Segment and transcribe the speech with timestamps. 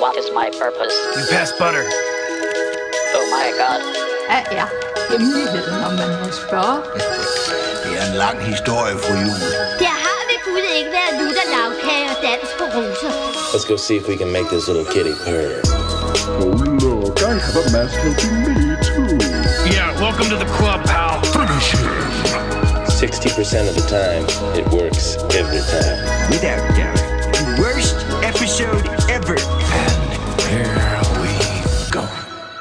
[0.00, 0.94] What is my purpose?
[1.16, 1.84] You pass butter.
[3.18, 3.80] Oh my god.
[4.28, 4.66] Hvad er
[5.10, 6.78] hemmeligheden, om man må spørge?
[7.84, 9.40] Det er en lang historie, fru Jul.
[9.84, 13.12] Der har ved Gud ikke været lutter lavkage og dans på roser.
[13.54, 15.52] Let's go see if we can make this little kitty purr.
[16.42, 16.54] Oh
[16.84, 19.14] look, I have a mask helping me too.
[19.74, 21.14] Yeah, welcome to the club, pal.
[21.36, 21.90] Finish him.
[23.04, 24.24] 60% of the time,
[24.60, 25.04] it works
[25.40, 25.98] every time.
[26.32, 27.00] Without doubt.
[27.38, 28.84] The worst episode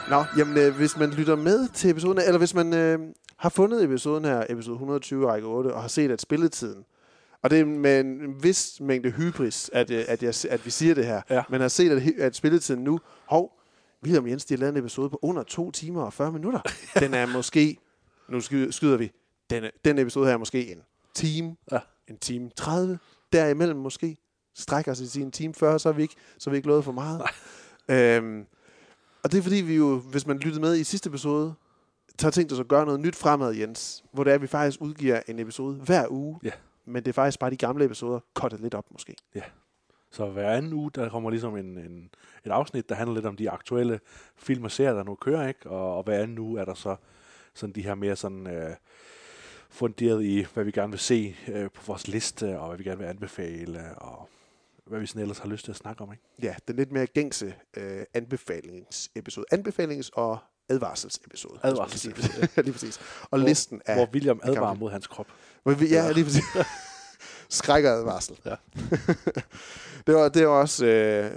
[0.09, 2.99] Nå, jamen øh, hvis man lytter med til episoden, eller hvis man øh,
[3.37, 6.85] har fundet episoden her, episode 120, række 8, og har set, at spilletiden,
[7.41, 10.95] og det er med en vis mængde hybris, at, øh, at, jeg, at vi siger
[10.95, 11.43] det her, Ja.
[11.49, 13.59] men har set, at, at spilletiden nu, hov,
[14.03, 16.59] William Jens, de har lavet en episode på under 2 timer og 40 minutter.
[16.99, 17.77] Den er måske,
[18.29, 19.11] nu sky- skyder vi,
[19.49, 20.77] den, den episode her er måske en
[21.13, 21.79] time, Ja.
[22.07, 22.99] en time 30,
[23.33, 24.17] derimellem måske,
[24.55, 26.83] strækker sig til en time 40, så har vi ikke, så har vi ikke lovet
[26.83, 27.21] for meget.
[27.89, 28.45] Øhm,
[29.23, 31.53] og det er fordi, vi jo, hvis man lyttede med i sidste episode,
[32.19, 34.03] så har tænkt os at gøre noget nyt fremad, Jens.
[34.11, 36.39] Hvor det er, at vi faktisk udgiver en episode hver uge.
[36.43, 36.51] Ja.
[36.85, 39.15] Men det er faktisk bare de gamle episoder, kottet lidt op måske.
[40.11, 42.09] Så hver anden uge, der kommer ligesom en, en,
[42.45, 43.99] et afsnit, der handler lidt om de aktuelle
[44.35, 45.69] film og serier, der nu kører, ikke?
[45.69, 46.95] Og, og hver anden uge er der så
[47.53, 48.75] sådan de her mere sådan øh,
[49.69, 52.99] funderet i, hvad vi gerne vil se øh, på vores liste, og hvad vi gerne
[52.99, 54.29] vil anbefale, og
[54.87, 56.23] hvad vi sådan ellers har lyst til at snakke om, ikke?
[56.41, 59.45] Ja, den lidt mere gængse øh, anbefalingsepisode.
[59.53, 60.37] Anbefalings- og
[60.69, 61.59] advarselsepisode.
[61.63, 62.47] Advarselsepisode.
[62.57, 62.97] Ja, lige præcis.
[63.21, 63.95] Og Hvor- listen er...
[63.95, 65.27] Hvor William af advarer mod hans krop.
[65.63, 66.43] Hvor vi, ja, lige præcis.
[67.49, 68.39] Skræk og advarsel.
[68.45, 68.55] Ja.
[70.07, 71.31] det, var, det var også, øh,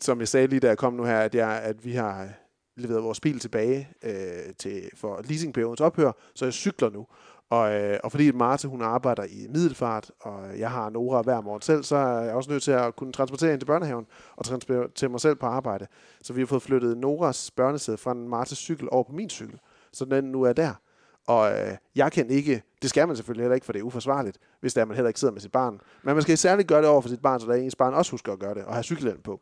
[0.00, 2.28] som jeg sagde lige da jeg kom nu her, at, jeg, at vi har
[2.76, 7.06] leveret vores bil tilbage øh, til, for leasingperiodens ophør, så jeg cykler nu.
[7.50, 11.62] Og, øh, og fordi Marte, hun arbejder i middelfart, og jeg har Nora hver morgen
[11.62, 15.10] selv, så er jeg også nødt til at kunne transportere hende til børnehaven, og transportere
[15.10, 15.86] mig selv på arbejde.
[16.22, 19.58] Så vi har fået flyttet Noras børnesæde fra en Martes cykel over på min cykel,
[19.92, 20.72] så den nu er der.
[21.26, 24.38] Og øh, jeg kan ikke, det skal man selvfølgelig heller ikke, for det er uforsvarligt,
[24.60, 25.80] hvis det er, at man heller ikke sidder med sit barn.
[26.02, 27.94] Men man skal særligt gøre det over for sit barn, så der er ens barn
[27.94, 29.40] også husker at gøre det, og have cykelhjelm på.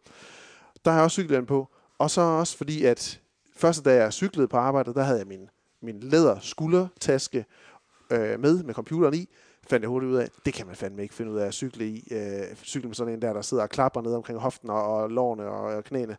[0.84, 1.68] Der har jeg også cykelhjelm på.
[1.98, 3.20] Og så også fordi, at
[3.56, 5.48] første dag jeg cyklede på arbejde, der havde jeg min,
[5.82, 7.44] min læder skuldertaske
[8.14, 9.28] øh, med, med computeren i,
[9.68, 11.86] fandt jeg hurtigt ud af, det kan man fandme ikke finde ud af at cykle
[11.86, 12.08] i.
[12.10, 15.10] Øh, cykle med sådan en der, der sidder og klapper ned omkring hoften og, og
[15.10, 16.16] lårene og, og knæene.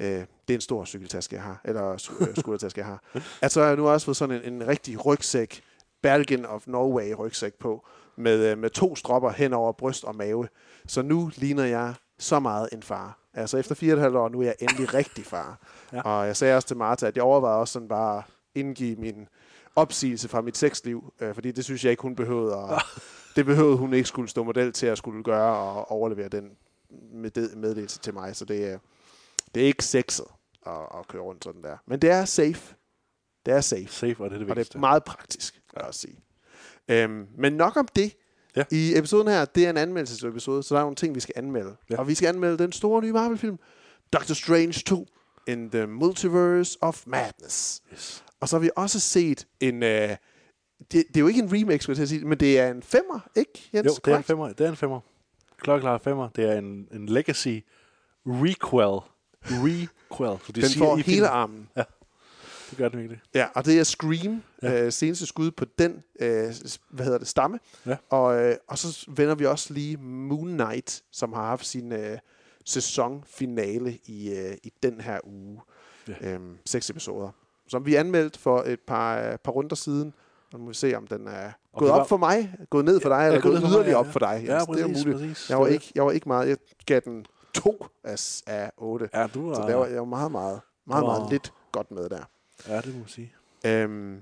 [0.00, 1.60] Øh, det er en stor cykeltaske, jeg har.
[1.64, 3.02] Eller øh, skuldertaske, jeg har.
[3.42, 5.62] At så har jeg nu også fået sådan en, en rigtig rygsæk,
[6.02, 7.86] Bergen of Norway rygsæk på,
[8.16, 10.48] med, øh, med to stropper hen over bryst og mave.
[10.86, 13.18] Så nu ligner jeg så meget en far.
[13.34, 15.58] Altså efter fire og et halvt år, nu er jeg endelig rigtig far.
[15.92, 16.00] Ja.
[16.00, 18.22] Og jeg sagde også til Martha, at jeg overvejede også sådan bare
[18.54, 19.28] indgive min
[19.76, 22.56] opsigelse fra mit sexliv, øh, fordi det synes jeg ikke, hun behøvede.
[22.56, 22.80] Og
[23.36, 26.50] det behøvede hun ikke skulle stå model til at skulle gøre og overlevere den
[27.12, 28.36] med- meddelelse til mig.
[28.36, 28.78] Så det er,
[29.54, 30.26] det er ikke sexet
[30.66, 31.76] at, at køre rundt sådan der.
[31.86, 32.74] Men det er safe.
[33.46, 33.86] Det er safe.
[33.88, 36.18] Safe, og det er det Og det er meget praktisk, jeg også sige.
[36.88, 38.12] Øhm, men nok om det.
[38.56, 38.64] Ja.
[38.70, 41.76] I episoden her, det er en anmeldelsesepisode, så der er nogle ting, vi skal anmelde.
[41.90, 41.94] Ja.
[41.94, 42.00] Ja.
[42.00, 43.58] Og vi skal anmelde den store nye Marvel-film,
[44.12, 45.06] Doctor Strange 2,
[45.48, 47.82] In the Multiverse of Madness.
[47.92, 48.24] Yes.
[48.40, 49.82] Og så har vi også set en...
[49.82, 50.16] Øh, det,
[50.92, 53.70] det er jo ikke en remake, skulle jeg sige, men det er en femmer, ikke,
[53.74, 53.86] Jens?
[53.86, 54.52] Jo, det er en femmer.
[54.52, 55.00] Det er en femmer.
[55.58, 56.28] Klokkeklar femmer.
[56.28, 57.58] Det er en, en legacy
[58.26, 59.00] requel.
[59.44, 60.38] Requel.
[60.46, 61.68] Så de Den siger får i hele filmen- armen.
[62.70, 63.20] Det gør den virkelig.
[63.34, 64.72] Ja, og det er Scream, Ja.
[64.72, 64.84] ja.
[64.84, 66.54] øh, seneste skud på den, øh,
[66.90, 67.58] hvad hedder det, stamme.
[67.86, 67.96] Ja.
[68.10, 72.18] Og, øh, og så vender vi også lige Moon Knight, som har haft sin øh,
[72.64, 75.60] sæsonfinale i, øh, i den her uge.
[76.08, 76.14] Ja.
[76.32, 77.30] Øhm, seks episoder.
[77.68, 80.14] Som vi anmeldte for et par, øh, par runder siden.
[80.52, 82.84] Og nu må vi se, om den er Og gået var- op for mig, gået
[82.84, 84.10] ned for dig, eller gået yderligere ja, op ja.
[84.10, 84.42] for dig.
[84.46, 84.66] Ja, Jens.
[84.66, 85.20] det er præcis, muligt.
[85.30, 85.50] præcis.
[85.50, 86.48] Jeg var, ikke, jeg var ikke meget.
[86.48, 86.56] Jeg
[86.86, 89.08] gav den to af, af otte.
[89.14, 89.66] Ja, du Så er...
[89.66, 91.12] der var, jeg var meget, meget, meget, Wow.
[91.12, 92.28] meget lidt godt med der.
[92.68, 93.32] Ja, det må man sige.
[93.66, 94.16] Øhm,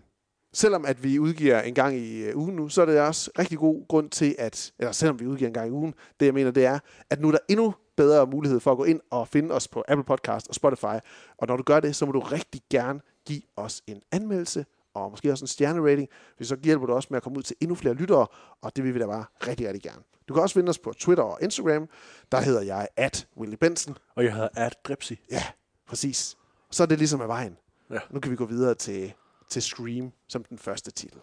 [0.52, 3.58] selvom at vi udgiver en gang i uh, ugen nu, så er det også rigtig
[3.58, 6.50] god grund til, at, eller selvom vi udgiver en gang i ugen, det jeg mener,
[6.50, 6.78] det er,
[7.10, 9.84] at nu er der endnu bedre mulighed for at gå ind og finde os på
[9.88, 10.96] Apple Podcast og Spotify.
[11.38, 15.10] Og når du gør det, så må du rigtig gerne give os en anmeldelse, og
[15.10, 17.74] måske også en stjernerating, for så hjælper du også med at komme ud til endnu
[17.74, 18.26] flere lyttere,
[18.62, 20.02] og det vil vi da bare rigtig, rigtig gerne.
[20.28, 21.88] Du kan også finde os på Twitter og Instagram.
[22.32, 23.96] Der hedder jeg at Willy Benson.
[24.16, 25.12] Og jeg havde Ad Dripsy.
[25.30, 25.42] Ja,
[25.88, 26.36] præcis.
[26.70, 27.56] Så er det ligesom af vejen.
[27.90, 27.98] Ja.
[28.10, 29.12] Nu kan vi gå videre til,
[29.50, 31.18] til Scream som den første titel.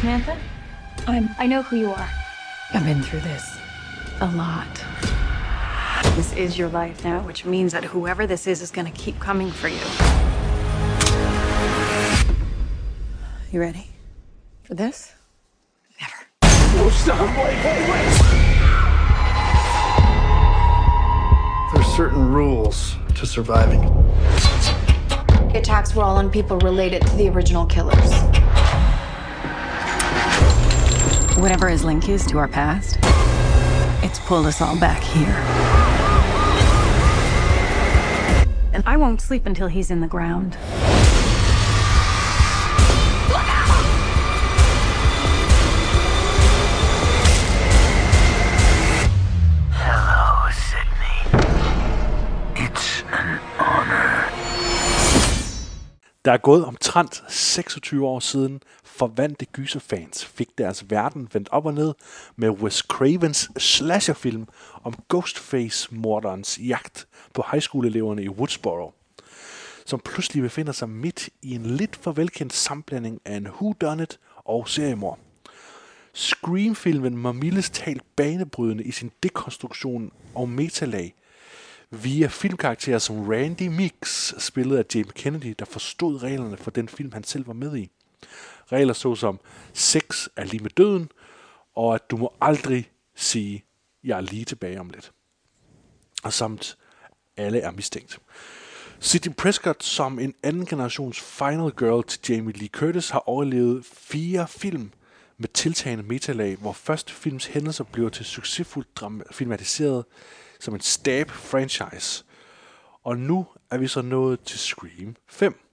[0.00, 0.32] Samantha?
[1.06, 2.08] I'm, I know who you are.
[2.74, 3.42] I've been through this
[4.20, 5.15] a lot.
[6.16, 9.50] This is your life now, which means that whoever this is is gonna keep coming
[9.50, 9.76] for you.
[13.52, 13.90] You ready?
[14.62, 15.12] For this?
[16.00, 16.14] Never.
[16.42, 16.90] Oh,
[21.74, 23.82] There's certain rules to surviving.
[25.52, 28.10] The attacks were all on people related to the original killers.
[31.38, 32.96] Whatever his link is to our past,
[34.02, 35.85] it's pulled us all back here.
[38.76, 40.54] And I won't sleep until he's in the ground.
[49.72, 51.18] Hello, Sydney.
[52.64, 54.30] It's an honor.
[56.24, 58.60] Der er gået omtrent 26 år siden
[58.96, 61.94] forvandte gyserfans fik deres verden vendt op og ned
[62.36, 64.48] med Wes Cravens slasherfilm
[64.82, 68.94] om Ghostface-morderens jagt på højskoleeleverne i Woodsboro,
[69.86, 74.68] som pludselig befinder sig midt i en lidt for velkendt sammenblanding af en whodunit og
[74.68, 75.18] seriemor.
[76.12, 81.14] Scream-filmen var mildest talt banebrydende i sin dekonstruktion og metalag,
[81.90, 87.12] via filmkarakterer som Randy Meeks, spillet af James Kennedy, der forstod reglerne for den film,
[87.12, 87.90] han selv var med i.
[88.72, 89.40] Regler såsom
[89.72, 91.10] sex er lige med døden,
[91.74, 93.64] og at du må aldrig sige,
[94.04, 95.12] jeg er lige tilbage om lidt.
[96.22, 96.78] Og samt,
[97.36, 98.18] alle er mistænkt.
[99.00, 104.48] Sidney Prescott som en anden generations final girl til Jamie Lee Curtis har overlevet fire
[104.48, 104.92] film
[105.38, 110.04] med tiltagende metalag, hvor første films hændelser bliver til succesfuldt filmatiseret
[110.60, 112.24] som en stab franchise.
[113.04, 115.65] Og nu er vi så nået til Scream 5,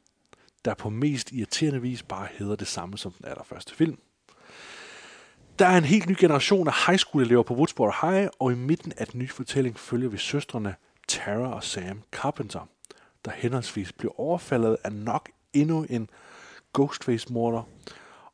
[0.65, 3.97] der på mest irriterende vis bare hedder det samme som den allerførste film.
[5.59, 8.55] Der er en helt ny generation af high school elever på Woodsboro High, og i
[8.55, 10.75] midten af den nye fortælling følger vi søstrene
[11.07, 12.67] Tara og Sam Carpenter,
[13.25, 16.09] der henholdsvis bliver overfaldet af nok endnu en
[16.73, 17.63] Ghostface-morder,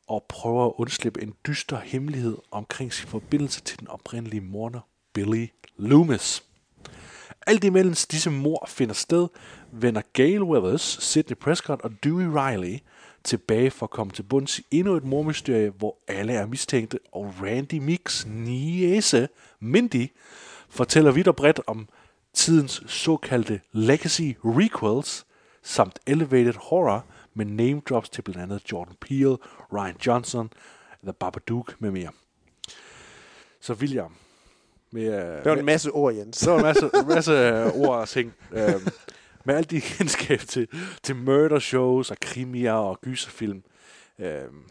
[0.06, 4.80] og prøver at undslippe en dyster hemmelighed omkring sin forbindelse til den oprindelige morder,
[5.12, 5.46] Billy
[5.76, 6.49] Loomis.
[7.46, 9.28] Alt imens disse mor finder sted,
[9.72, 12.78] vender Gail Weathers, Sidney Prescott og Dewey Riley
[13.24, 17.34] tilbage for at komme til bunds i endnu et mormysterie, hvor alle er mistænkte, og
[17.42, 19.28] Randy Mix niece,
[19.60, 20.06] Mindy,
[20.68, 21.88] fortæller vidt og bredt om
[22.32, 25.26] tidens såkaldte legacy requels,
[25.62, 27.04] samt elevated horror
[27.34, 29.36] med name drops til blandt andet Jordan Peele,
[29.72, 30.50] Ryan Johnson,
[31.02, 32.10] The Babadook med mere.
[33.60, 34.14] Så William,
[34.92, 35.04] med,
[35.36, 36.36] Det var en masse ord, Jens.
[36.36, 38.34] så var en masse, en masse øh, ord og ting.
[38.52, 38.86] Øhm,
[39.44, 40.68] med alt de kendskab til,
[41.02, 43.62] til murder shows og krimier og gyserfilm.
[44.18, 44.62] Øhm,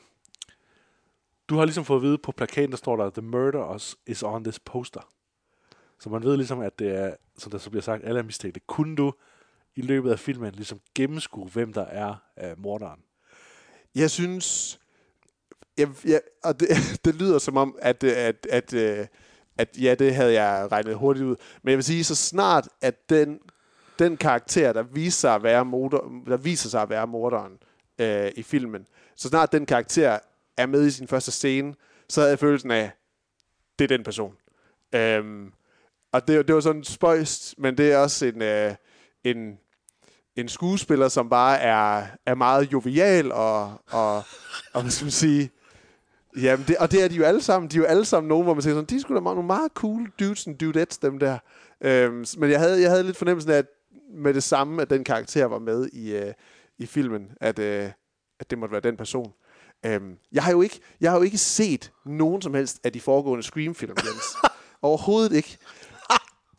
[1.50, 4.24] du har ligesom fået at vide, på plakaten der står der, The murder is- is
[4.24, 5.10] on this poster.
[6.00, 8.60] Så man ved ligesom, at det er, som der så bliver sagt, alle er mistænkte.
[8.68, 9.14] Kunne du
[9.76, 13.00] i løbet af filmen ligesom gennemskue, hvem der er øh, morderen?
[13.96, 14.80] Jeg synes...
[15.78, 16.68] Jeg, jeg, og det,
[17.06, 19.10] det lyder som om, at, at, at, at,
[19.60, 21.36] at ja, det havde jeg regnet hurtigt ud.
[21.64, 23.40] Men jeg vil sige, så snart at den,
[24.00, 27.58] den karakter, der viser sig at være, moder, der viser sig at være morderen
[28.00, 30.20] øh, i filmen, så snart den karakter
[30.58, 31.76] er med i sin første scene,
[32.10, 32.92] så havde jeg følelsen af,
[33.80, 34.34] det er den person.
[34.96, 35.54] Øhm,
[36.12, 38.76] og det, det var sådan spøjst, men det er også en, øh,
[39.24, 39.60] en,
[40.36, 44.24] en skuespiller, som bare er, er meget jovial og, og,
[44.74, 45.52] og hvad skal man sige,
[46.38, 47.72] jamen det, og det er de jo alle sammen.
[47.72, 49.72] De er jo alle sammen nogen, hvor man siger sådan, de sgu da nogle meget
[49.74, 51.38] cool dudes and dudettes, dem der.
[51.82, 53.66] Øhm, men jeg havde, jeg havde lidt fornemmelsen af, at
[54.14, 56.34] med det samme, at den karakter var med i, øh,
[56.78, 57.90] i filmen, at, øh,
[58.40, 59.32] at det måtte være den person.
[59.86, 63.02] Øhm, jeg, har jo ikke, jeg har jo ikke set nogen som helst af de
[63.02, 64.24] foregående Scream-film, Jens.
[64.82, 65.58] Overhovedet ikke.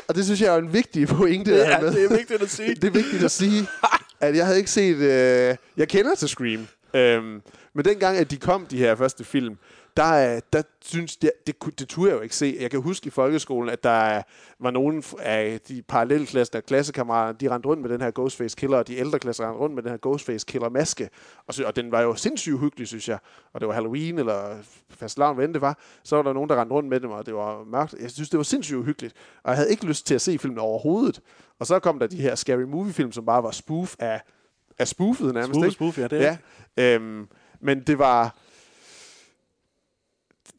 [0.09, 1.93] Og det synes jeg er en vigtig pointe med.
[1.93, 2.75] det er vigtigt at sige.
[2.75, 3.67] det er vigtigt at sige,
[4.21, 4.97] at jeg havde ikke set...
[4.97, 6.67] Øh, jeg kender til Scream.
[6.95, 7.43] Øhm,
[7.75, 9.57] men dengang, at de kom, de her første film,
[9.97, 12.57] der, øh, der synes jeg, det, kunne- det turde jeg jo ikke se.
[12.61, 14.23] Jeg kan huske i folkeskolen, at der øh,
[14.61, 18.79] var nogen af de parallelklasser, der klassekammerater, de rendte rundt med den her Ghostface Killer,
[18.79, 21.09] og de ældre klasser rendte rundt med den her Ghostface Killer maske.
[21.47, 23.19] Og, så, og den var jo sindssygt hyggelig, synes jeg.
[23.53, 24.57] Og det var Halloween, eller
[24.91, 25.79] fastelavn, hvad end det var.
[26.03, 27.95] Så var der nogen, der rendte rundt med dem, og det var mørkt.
[28.01, 29.15] Jeg synes, det var sindssygt uhyggeligt.
[29.43, 31.21] Og jeg havde ikke lyst til at se filmen overhovedet.
[31.59, 34.21] Og så kom der de her Scary Movie-film, som bare var spoof af,
[34.81, 35.51] af spoofet nærmest.
[35.55, 35.75] Spoof, ikke?
[35.75, 36.37] spoof, ja, det er
[36.77, 37.29] Ja, øhm,
[37.61, 38.37] men det var...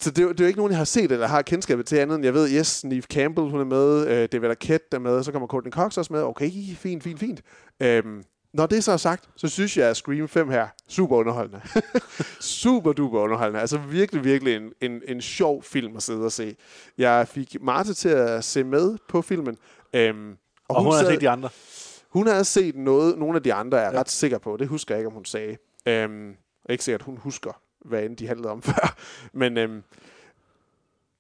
[0.02, 1.86] Så det, er jo- det er jo ikke nogen, jeg har set eller har kendskabet
[1.86, 5.00] til andet end jeg ved, yes, Neve Campbell, hun er med, øh, David Arquette er
[5.00, 6.24] med, så kommer Courtney Cox også med.
[6.24, 7.42] Okay, fint, fint, fint.
[7.82, 8.24] Øhm,
[8.54, 11.62] når det så er sagt, så synes jeg, at Scream 5 her, super underholdende.
[12.40, 13.60] super duper underholdende.
[13.62, 16.56] Altså virkelig, virkelig en, en, en sjov film at sidde og se.
[16.98, 19.58] Jeg fik Marte til at se med på filmen.
[19.94, 20.36] Øhm, Og,
[20.70, 21.50] og hun, hun har set de andre.
[22.14, 24.58] Hun havde set noget, nogle af de andre er jeg ret sikker på.
[24.58, 25.58] Det husker jeg ikke, om hun sagde.
[25.86, 26.36] Øhm,
[26.70, 28.96] ikke sikkert, at hun husker, hvad end de handlede om før.
[29.34, 29.84] Men, øhm,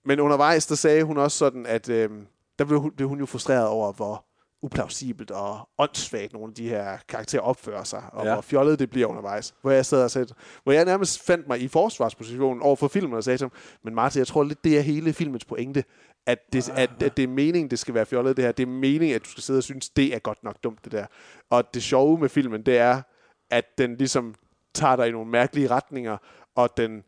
[0.06, 2.28] men undervejs, der sagde hun også sådan, at øhm,
[2.60, 4.26] der blev hun, blev hun jo frustreret over, hvor
[4.64, 8.30] uplausibelt og åndssvagt nogle af de her karakterer opfører sig, og Ja.
[8.30, 8.36] ja.
[8.36, 9.54] hvor fjollet det bliver undervejs.
[9.62, 10.28] Hvor jeg sad og sagde,
[10.64, 13.52] hvor jeg nærmest fandt mig i forsvarspositionen over for filmen og sagde til ham,
[13.84, 15.84] men Martin, jeg tror lidt, det er hele filmens pointe,
[16.26, 18.52] at det, at, at det er meningen, det skal være fjollet det her.
[18.52, 20.92] Det er meningen, at du skal sidde og synes, det er godt nok dumt det
[20.92, 21.06] der.
[21.50, 23.02] Og det sjove med filmen, det er,
[23.50, 24.36] at den ligesom
[24.74, 26.18] tager dig i nogle mærkelige retninger,
[26.56, 27.04] og den,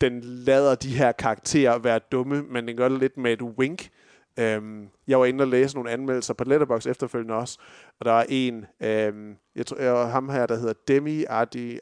[0.00, 3.88] den lader de her karakterer være dumme, men den gør det lidt med et wink.
[4.38, 7.58] Øhm, jeg var inde og læse nogle anmeldelser på Letterboxd efterfølgende også,
[8.00, 11.78] og der er en, øhm, jeg tror, jeg, ham her, der hedder Demi Ardi,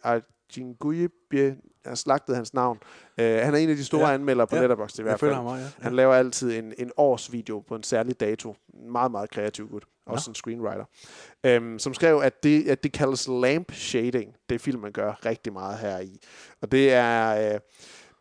[0.51, 2.79] Arjinguyebje, jeg slagtede hans navn.
[3.21, 4.07] Øh, han er en af de store Ja.
[4.09, 4.15] ja.
[4.15, 4.61] anmeldere på Ja.
[4.61, 4.63] ja.
[4.63, 5.47] Letterboxd i hvert Jeg følger fald.
[5.49, 5.67] ham ja.
[5.81, 8.57] Han laver altid en, en årsvideo på en særlig dato.
[8.91, 9.85] Meget, meget kreativ gut.
[10.07, 10.85] Også en screenwriter.
[11.45, 14.35] Øhm, som skrev, at det, at det kaldes lamp shading.
[14.51, 16.21] Det film, man gør rigtig meget her i.
[16.63, 17.53] Og det er...
[17.55, 17.61] Øh,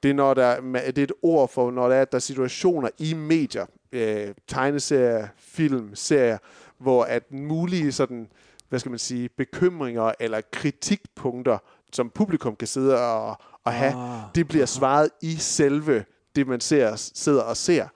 [0.03, 2.89] det er, når der, det er et ord for, når der er, der er situationer
[3.00, 6.38] i medier, øh, tegneserier, film, serier,
[6.77, 8.27] hvor at mulige sådan,
[8.70, 11.58] hvad skal man sige, bekymringer eller kritikpunkter,
[11.96, 14.20] som publikum kan sidde og, og have, Ah.
[14.36, 17.88] det bliver svaret i selve det, man ser, sidder og ser.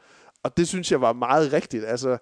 [0.43, 1.85] Og det synes jeg var meget rigtigt.
[1.85, 2.17] Altså,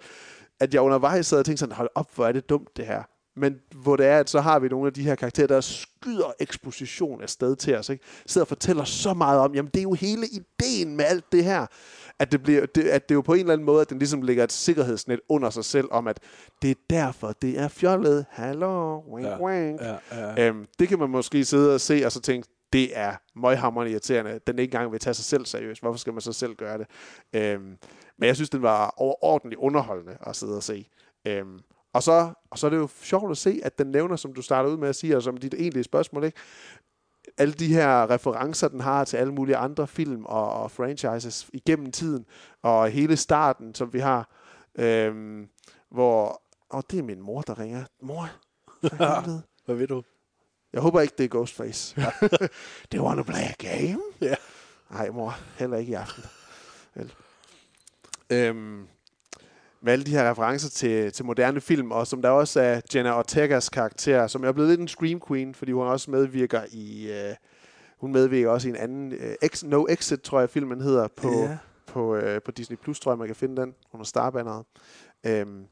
[0.59, 3.03] at jeg undervejs sad og tænkte sådan, hold op, hvor er det dumt det her.
[3.37, 6.33] Men hvor det er, at så har vi nogle af de her karakterer, der skyder
[6.39, 7.89] eksposition af sted til os.
[7.89, 8.03] Ikke?
[8.25, 11.43] Sidder og fortæller så meget om, jamen det er jo hele ideen med alt det
[11.43, 11.65] her.
[12.19, 14.21] At det, bliver, det, at det jo på en eller anden måde, at den ligesom
[14.21, 16.19] lægger et sikkerhedsnet under sig selv, om at
[16.61, 18.25] det er derfor, det er fjollet.
[18.29, 19.81] Hallo, wink, Ja, wink.
[19.81, 20.47] ja, ja.
[20.47, 24.39] Øhm, det kan man måske sidde og se, og så tænke, det er møghammerende irriterende.
[24.47, 25.81] Den ikke engang vil tage sig selv seriøst.
[25.81, 26.87] Hvorfor skal man så selv gøre det?
[27.33, 27.77] Øhm,
[28.17, 30.87] men jeg synes, den var overordentligt underholdende at sidde og se.
[31.27, 31.59] Øhm,
[31.93, 34.41] og, så, og så er det jo sjovt at se, at den nævner, som du
[34.41, 36.37] starter ud med at sige, og som dit egentlige spørgsmål, ikke?
[37.37, 41.91] Alle de her referencer, den har til alle mulige andre film og, og franchises igennem
[41.91, 42.25] tiden,
[42.61, 44.29] og hele starten, som vi har,
[44.75, 45.49] øhm,
[45.91, 46.41] hvor...
[46.73, 47.85] Åh, det er min mor, der ringer.
[48.01, 48.29] Mor,
[48.81, 49.41] for.
[49.65, 50.03] Hvad ved du?
[50.73, 51.95] Jeg håber ikke, det er Ghostface.
[52.91, 54.01] det wanna play a game?
[54.21, 54.35] Ja.
[54.89, 55.37] Nej, mor.
[55.57, 56.23] Heller ikke i aften.
[56.95, 57.13] Vel.
[58.29, 58.87] Øhm,
[59.85, 63.17] med alle de her referencer til, til moderne film, og som der også er Jenna
[63.17, 67.11] Ortegas karakter, som er blevet lidt en scream queen, fordi hun også medvirker i...
[67.11, 67.35] Øh,
[67.97, 69.13] hun medvirker også i en anden...
[69.13, 71.57] Øh, Ex, no Exit, tror jeg, filmen hedder, på, Ja.
[71.87, 73.73] på, øh, på Disney+, Plus, tror jeg, man kan finde den.
[73.91, 74.65] Hun er starbanneret.
[75.25, 75.65] Øhm,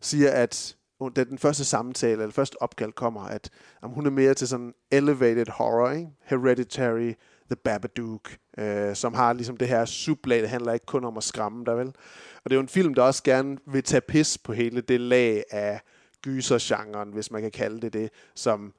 [0.00, 0.76] siger, at
[1.16, 3.50] da den første samtale, eller første opkald kommer, at
[3.82, 6.08] jamen, hun er mere til sådan elevated horror, ikke?
[6.24, 7.12] Hereditary,
[7.52, 11.24] The Babadook, øh, som har ligesom det her sublag, det handler ikke kun om at
[11.24, 11.86] skræmme dig, vel?
[12.44, 15.00] Og det er jo en film, der også gerne vil tage pis på hele det
[15.00, 15.80] lag af
[16.22, 18.72] gysergenren, hvis man kan kalde det det, som,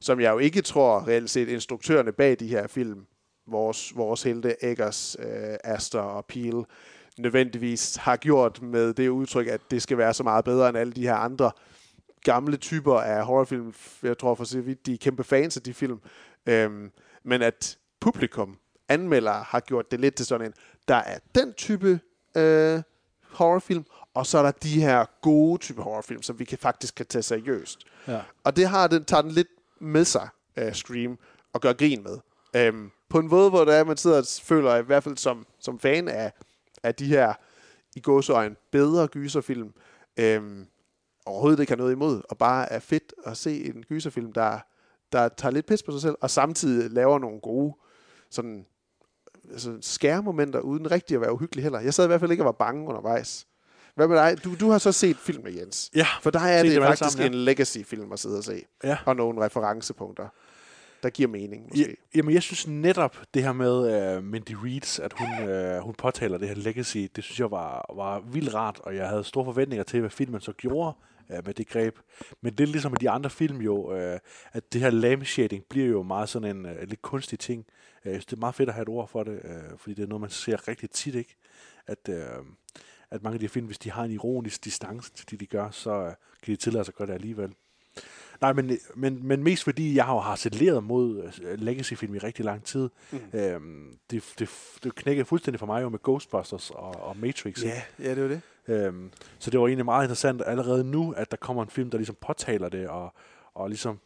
[0.00, 3.06] som jeg jo ikke tror reelt set instruktørerne bag de her film,
[3.46, 6.64] vores, vores helte Eggers, øh, Aster og Peel,
[7.18, 10.92] nødvendigvis har gjort med det udtryk, at det skal være så meget bedre end alle
[10.92, 11.50] de her andre
[12.24, 13.74] gamle typer af horrorfilm.
[14.02, 16.00] Jeg tror for så vidt, de er kæmpe fans af de film.
[16.46, 16.90] Øhm,
[17.24, 20.54] men at publikum, anmeldere, har gjort det lidt til sådan en,
[20.88, 22.00] der er den type
[22.34, 22.82] øh,
[23.30, 27.06] horrorfilm, og så er der de her gode type horrorfilm, som vi kan faktisk kan
[27.06, 27.78] tage seriøst.
[28.08, 28.20] Ja.
[28.44, 29.48] Og det har den, tager den lidt
[29.80, 30.28] med sig,
[30.60, 31.18] uh, Scream,
[31.52, 32.18] og gør grin med.
[32.56, 35.46] Øhm, på en måde, hvor det er, man sidder og føler, i hvert fald som,
[35.58, 36.32] som fan af,
[36.82, 37.34] af de her,
[37.96, 39.72] i gåseøjne, bedre gyserfilm,
[40.16, 40.66] øhm,
[41.26, 44.58] overhovedet ikke har noget imod, og bare er fedt at se en gyserfilm, der,
[45.12, 47.74] der tager lidt pis på sig selv, og samtidig laver nogle gode
[48.30, 48.66] sådan,
[49.52, 51.80] altså skærmomenter, uden rigtig at være uhyggelig heller.
[51.80, 53.46] Jeg sad i hvert fald ikke og var bange undervejs.
[53.94, 54.44] Hvad med dig?
[54.44, 55.90] Du, du har så set filmen, Jens.
[55.94, 58.62] Ja, For der er det alle faktisk sammen, en legacy-film at sidde og se.
[58.84, 58.98] Ja.
[59.06, 60.28] Og nogle referencepunkter,
[61.02, 61.88] der giver mening, måske.
[61.88, 65.94] Ja, jamen, jeg synes netop det her med uh, Mindy Reeds, at hun, uh, hun
[65.94, 69.44] påtaler det her legacy, det synes jeg var, var vildt rart, og jeg havde store
[69.44, 70.96] forventninger til, hvad filmen så gjorde
[71.38, 71.98] uh, med det greb.
[72.40, 74.18] Men det er ligesom med de andre film jo, uh,
[74.52, 77.66] at det her lamp shading bliver jo meget sådan en uh, lidt kunstig ting.
[78.02, 80.06] Synes, det er meget fedt at have et ord for det, uh, fordi det er
[80.06, 81.36] noget, man ser rigtig tit, ikke?
[81.86, 82.46] At, uh,
[83.10, 85.46] at mange af de her film, hvis de har en ironisk distance til det, de
[85.46, 87.54] gør, så uh, kan de tillade sig at gøre det alligevel.
[88.40, 92.44] Nej, men, men, men mest fordi jeg har jo harceleret mod øh, legacy-film i rigtig
[92.44, 92.88] lang tid.
[93.12, 93.38] Mm.
[93.38, 94.50] Øhm, det, det,
[94.84, 97.64] det knækkede fuldstændig for mig jo med Ghostbusters og, og Matrix.
[97.64, 98.40] Ja, ja, det jo det.
[98.70, 101.98] Øhm, så det var egentlig meget interessant allerede nu, at der kommer en film, der
[101.98, 103.14] ligesom påtaler det, og,
[103.54, 104.00] og ligesom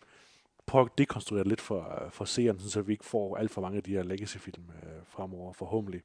[0.66, 3.83] prøver at dekonstruere lidt for, for seeren, så vi ikke får alt for mange af
[3.83, 6.02] de her legacy-film øh, fremover, forhåbentlig.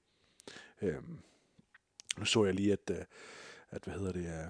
[0.82, 1.20] Øhm,
[2.18, 2.98] nu så jeg lige, at, øh,
[3.72, 4.48] at hvad hedder det, øh,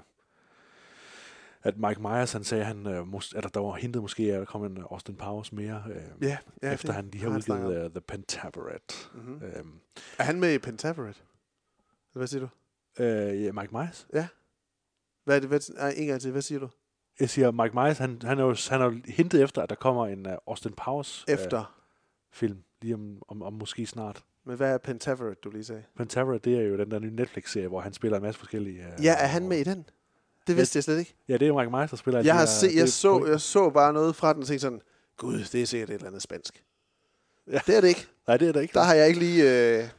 [1.63, 4.46] at Mike Myers, han sagde, han, øh, mås- at der var hintet måske, at der
[4.46, 7.92] kom en Austin Powers mere, øh, Ja, ja, efter det han lige har udgivet uh,
[7.92, 9.12] The Pentaveret.
[9.16, 9.44] Mhm.
[9.44, 9.80] Øhm,
[10.18, 11.24] Er han med i Pentaveret?
[12.13, 12.48] Hvad siger du?
[13.00, 14.08] Øh, ja, Mike Myers?
[14.10, 14.25] Hvad
[15.25, 15.50] Hvad er det?
[15.50, 16.32] Hvad, nej, en gang til.
[16.32, 16.70] Hvad siger du?
[17.20, 19.75] Jeg siger, Mike Myers, han, han, er jo, han er jo hintet efter, at der
[19.75, 21.79] kommer en uh, Austin Powers øh, Efter.
[22.34, 24.24] film, lige om, om, om måske snart.
[24.46, 25.84] Men hvad er Pentaveret, du lige sagde?
[25.98, 28.86] Pantera, det er jo den der nye Netflix-serie, hvor han spiller en masse forskellige...
[28.98, 29.86] Uh, Ja, er han med i den?
[30.48, 31.15] Det vidste jeg slet ikke.
[31.27, 32.22] Ja, det er Mike Myers, der spiller.
[32.24, 34.82] Jeg, har se, jeg, så, jeg så bare noget fra den og tænkte sådan,
[35.18, 36.63] gud, det er sikkert et eller andet spansk.
[37.48, 37.60] Ja.
[37.68, 38.08] Det er det ikke.
[38.27, 38.74] Nej, det er det ikke.
[38.74, 39.89] Der har jeg ikke lige, øh,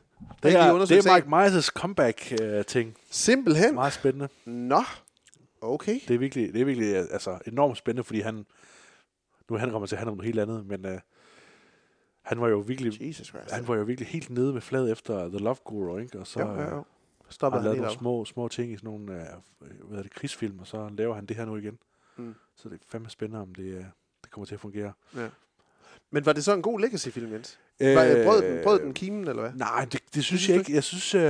[0.42, 1.56] det, er, det er Mike.
[1.56, 2.96] Myers' comeback-ting.
[3.10, 3.74] Simpelthen.
[3.74, 4.28] Meget spændende.
[4.44, 4.82] Nå,
[5.60, 6.00] okay.
[6.08, 8.46] Det er virkelig, det er virkelig øh, altså, enormt spændende, fordi han...
[9.50, 11.00] Nu han kommer til at handle om noget helt andet, men uh,
[12.22, 13.02] han var jo virkelig...
[13.02, 13.50] Jesus Christ.
[13.50, 16.18] Han var jo virkelig helt nede med fladet efter The Love Guru, ikke?
[16.18, 16.84] Og så jo, jo, øh, jo.
[17.28, 17.96] Stopper han han nogle op.
[17.96, 19.18] små, små ting i sådan nogle uh,
[19.58, 21.78] hvad hedder det, krigsfilm, og så laver han det her nu igen.
[22.16, 22.34] Mm.
[22.56, 23.84] Så det er fandme spændende, om det, uh,
[24.22, 24.92] det kommer til at fungere.
[26.10, 27.58] Men var det så en god legacy-film, Jens?
[27.80, 29.52] Øh, brød, den, brød den kimen, eller hvad?
[29.54, 30.74] Nej, det, det synes jeg ikke.
[30.74, 31.20] Jeg synes, øh,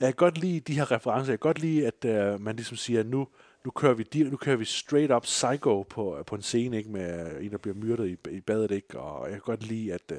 [0.00, 1.32] jeg kan godt lide de her referencer.
[1.32, 3.28] Jeg kan godt lide, at øh, man ligesom siger, nu,
[3.64, 7.30] nu kører vi nu kører vi straight up psycho på, på en scene, ikke med
[7.40, 8.98] en, der bliver myrdet i, i badet, ikke?
[8.98, 10.18] Og jeg kan godt lide, at, øh,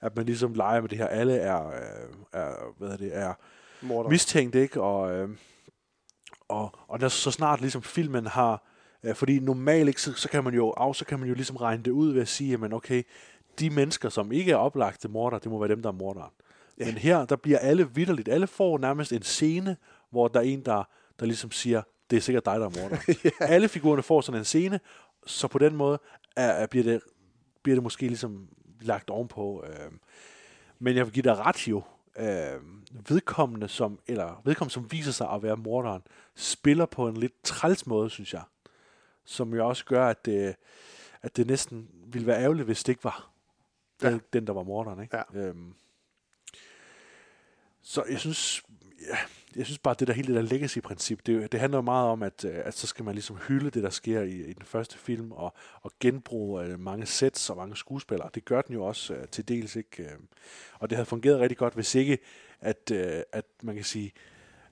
[0.00, 1.06] at man ligesom leger med det her.
[1.06, 3.34] Alle er, øh, er hvad er det, er
[3.82, 4.10] Morder.
[4.10, 4.80] mistænkt, ikke?
[4.80, 5.28] Og, øh,
[6.48, 8.62] og, og når, så snart ligesom filmen har,
[9.02, 11.56] øh, fordi normalt ikke, så, så, kan man jo af, så kan man jo ligesom
[11.56, 13.02] regne det ud ved at sige, jamen okay,
[13.58, 16.30] de mennesker, som ikke er oplagte morder, det må være dem, der er morderen.
[16.78, 16.86] Ja.
[16.86, 19.76] Men her, der bliver alle vidderligt, alle får nærmest en scene,
[20.10, 20.84] hvor der er en, der,
[21.20, 22.96] der ligesom siger, det er sikkert dig, der er morder.
[23.24, 23.30] ja.
[23.40, 24.80] Alle figurerne får sådan en scene,
[25.26, 25.98] så på den måde
[26.36, 27.00] er, er, bliver, det,
[27.62, 28.48] bliver det måske ligesom
[28.80, 29.64] lagt ovenpå.
[29.66, 29.92] Øh.
[30.78, 31.82] Men jeg vil give dig ret jo,
[32.18, 32.60] øh,
[33.08, 36.02] vedkommende som, eller vedkommende som viser sig at være morderen,
[36.34, 38.42] spiller på en lidt træls måde, synes jeg.
[39.24, 40.54] Som jo også gør, at det,
[41.22, 43.31] at det næsten ville være ærgerligt, hvis det ikke var
[44.10, 44.18] Ja.
[44.32, 45.02] den, der var morderen.
[45.02, 45.16] Ikke?
[45.16, 45.22] Ja.
[45.34, 45.74] Øhm,
[47.82, 48.62] så jeg synes,
[49.08, 49.16] ja,
[49.56, 52.08] jeg synes bare, at det der hele det der legacy-princip, det, det handler jo meget
[52.08, 54.64] om, at, øh, at så skal man ligesom hylde det, der sker i, i den
[54.64, 58.30] første film, og, og genbruge øh, mange sets og mange skuespillere.
[58.34, 60.02] Det gør den jo også øh, til dels, ikke?
[60.02, 60.18] Øh,
[60.74, 62.18] og det havde fungeret rigtig godt, hvis ikke,
[62.60, 64.12] at, øh, at man kan sige,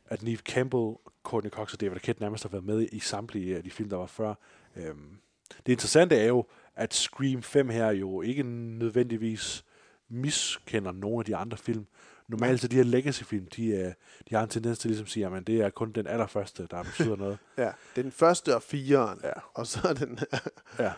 [0.06, 3.62] at Neve Campbell, Courtney Cox og David Arquette nærmest har været med i samtlige af
[3.62, 4.34] de film, der var før.
[4.76, 5.18] Øhm,
[5.66, 9.64] det interessante er jo, at Scream 5 her jo ikke nødvendigvis
[10.08, 11.86] miskender nogle af de andre film.
[12.28, 13.92] Normalt så de her legacy-film, de, øh,
[14.30, 16.82] de har en tendens til ligesom at sige, at det er kun den allerførste, der
[16.82, 17.38] betyder noget.
[17.58, 19.20] Ja, den første og fireren.
[19.24, 19.32] Ja.
[19.54, 20.18] Og så er den...
[20.78, 20.92] Ja.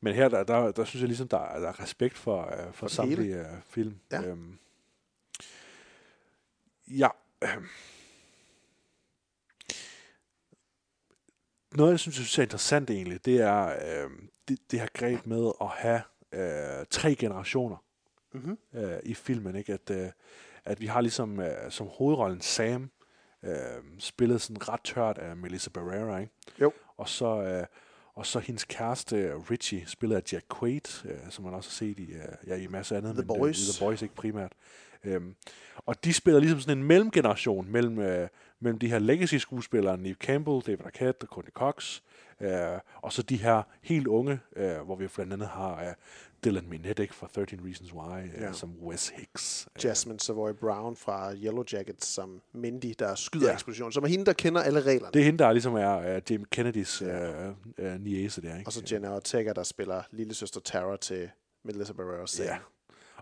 [0.00, 2.64] Men her, der, der, der synes jeg ligesom, der, er- der er respekt for, uh,
[2.64, 3.94] for, for samtlige uh, film.
[4.12, 4.22] Ja.
[4.22, 4.58] Øhm,
[6.88, 7.08] ja.
[7.44, 7.66] øhm.
[11.80, 14.10] Noget, jeg synes, jeg synes er interessant egentlig, det er øh,
[14.48, 17.76] det, det her greb med at have øh, tre generationer
[18.32, 18.58] Mhm.
[18.74, 19.56] øh, i filmen.
[19.56, 19.72] Ikke?
[19.72, 20.08] At, øh,
[20.64, 22.90] at vi har ligesom øh, som hovedrollen Sam,
[23.44, 23.54] øh,
[23.98, 26.32] spillet sådan ret tørt af Melissa Barrera, ikke?
[26.60, 26.72] Jo.
[26.96, 27.66] Og så, øh,
[28.14, 31.98] og så hendes kæreste Richie, spillet af Jack Quaid, øh, som man også har set
[31.98, 33.14] i, øh, ja, i en masse andet.
[33.14, 33.68] The men, øh, Boys.
[33.68, 34.52] I The Boys, ikke primært.
[35.04, 35.34] Øhm,
[35.76, 38.28] og de spiller ligesom sådan en mellemgeneration mellem, øh,
[38.60, 42.00] mellem de her legacy-skuespillere, Neve Campbell, David Arquette og Courtney Cox,
[42.40, 42.50] øh,
[42.96, 45.94] og så de her helt unge, øh, hvor vi blandt andet har øh,
[46.44, 48.52] Dylan Minnette ikke, fra 13 Reasons Why, øh, Ja.
[48.52, 49.68] som Wes Hicks.
[49.76, 53.48] Øh, Jasmine Savoy Brown fra Yellow Jackets som Mindy, der skyder Ja.
[53.50, 53.54] ja.
[53.54, 53.92] eksplosionen.
[53.92, 55.12] Som er hende, der kender alle reglerne.
[55.12, 57.10] Det er hende, der ligesom er uh, Jamie Kennedys øh,
[57.78, 58.68] øh, niece der, ikke?
[58.68, 61.30] Og så Jenna Ortega, der spiller lille søster Tara til
[61.64, 62.26] Melissa Barrera.
[62.38, 62.58] Ja.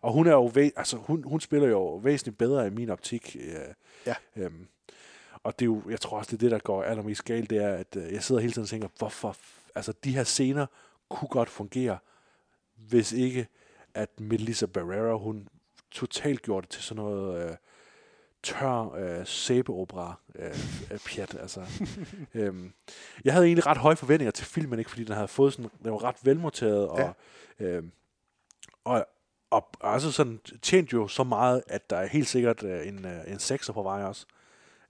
[0.02, 3.36] Og hun er jo altså hun, hun spiller jo væsentligt bedre i min optik.
[3.40, 3.74] Øh,
[4.06, 4.14] Ja.
[4.36, 4.68] Øhm,
[5.42, 7.58] og det er jo, jeg tror også, det er det, der går allermest galt, det
[7.58, 9.36] er, at øh, jeg sidder hele tiden og tænker, hvorfor,
[9.74, 10.66] altså de her scener
[11.08, 11.98] kunne godt fungere,
[12.76, 13.46] hvis ikke,
[13.94, 15.48] at Melissa Barrera, hun
[15.90, 17.56] totalt gjorde det til sådan noget øh,
[18.42, 20.58] tør øh, sæbeopera øh,
[20.90, 21.66] øh, pjat, altså.
[22.34, 22.72] øhm,
[23.24, 25.92] jeg havde egentlig ret høje forventninger til filmen, ikke fordi den havde fået sådan, den
[25.92, 26.98] var ret velmonteret, og,
[27.60, 27.64] Ja.
[27.66, 27.92] øhm,
[28.84, 29.06] og,
[29.50, 33.32] og altså sådan tjent jo så meget, at der er helt sikkert øh, en, øh,
[33.32, 34.26] en sekser på vej også.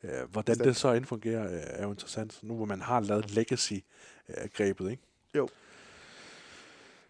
[0.04, 0.68] Øh, hvordan Bestemt.
[0.68, 2.38] det så indfungerer, øh, er jo interessant.
[2.42, 5.02] Nu hvor man har lavet legacy-grebet, ikke?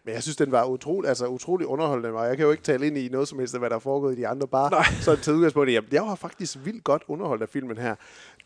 [0.03, 2.87] Men jeg synes, den var utrolig, altså, utrolig underholdende, og jeg kan jo ikke tale
[2.87, 4.83] ind i noget som helst af, hvad der er foregået i de andre, bare Nej.
[5.05, 5.71] sådan til udgangspunkt.
[5.71, 7.95] Jamen, jeg var faktisk vildt godt underholdt af filmen her.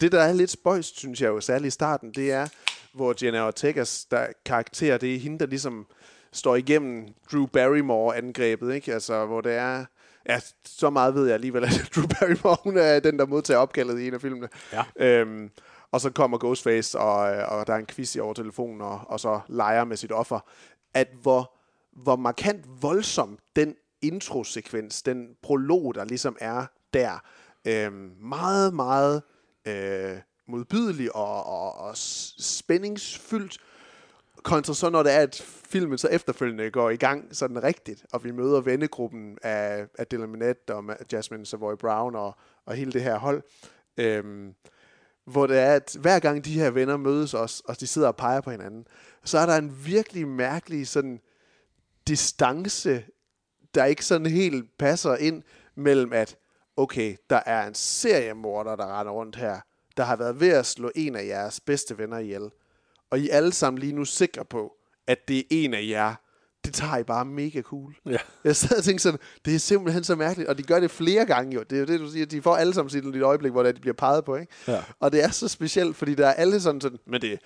[0.01, 2.47] Det, der er lidt spøjst, synes jeg jo, særligt i starten, det er,
[2.93, 5.87] hvor Jenna Ortegas der karakter, det er hende, der ligesom
[6.33, 8.93] står igennem Drew Barrymore-angrebet, ikke?
[8.93, 9.85] Altså, hvor det er...
[10.29, 13.99] Ja, så meget ved jeg alligevel, at Drew Barrymore, hun er den, der modtager opkaldet
[13.99, 14.49] i en af filmene.
[14.73, 14.83] Ja.
[14.95, 15.49] Øhm,
[15.91, 17.17] og så kommer Ghostface, og,
[17.57, 20.39] og der er en quiz i over telefonen, og, og så leger med sit offer.
[20.93, 21.53] At hvor,
[21.91, 27.23] hvor markant voldsom den introsekvens, den prolog, der ligesom er der,
[27.67, 29.21] øhm, meget, meget
[29.67, 30.17] øh,
[30.47, 33.57] modbydelig og, og, og spændingsfyldt,
[34.43, 38.23] kontra så når det er, at filmen så efterfølgende går i gang sådan rigtigt, og
[38.23, 43.01] vi møder vennegruppen af, af Dylan Minette og Jasmine Savoy Brown og, og hele det
[43.01, 43.43] her hold,
[43.97, 44.53] øhm,
[45.25, 48.15] hvor det er, at hver gang de her venner mødes os, og de sidder og
[48.15, 48.87] peger på hinanden,
[49.23, 51.19] så er der en virkelig mærkelig sådan
[52.07, 53.05] distance,
[53.75, 55.43] der ikke sådan helt passer ind
[55.75, 56.37] mellem at,
[56.77, 59.59] okay, der er en seriemorder, der render rundt her,
[59.97, 62.49] der har været ved at slå en af jeres bedste venner ihjel,
[63.13, 64.73] og I er alle sammen lige nu sikre på,
[65.07, 66.15] at det er en af jer,
[66.65, 67.95] det tager I bare mega cool.
[68.05, 68.17] Ja.
[68.43, 71.25] Jeg sad og tænkte sådan, det er simpelthen så mærkeligt, og de gør det flere
[71.25, 71.63] gange jo.
[71.63, 73.75] Det er jo det, du siger, de får alle sammen sit lille øjeblik, hvor det
[73.75, 74.53] de bliver peget på, ikke?
[74.67, 74.83] Ja.
[74.99, 77.39] Og det er så specielt, fordi der er alle sådan sådan, men det,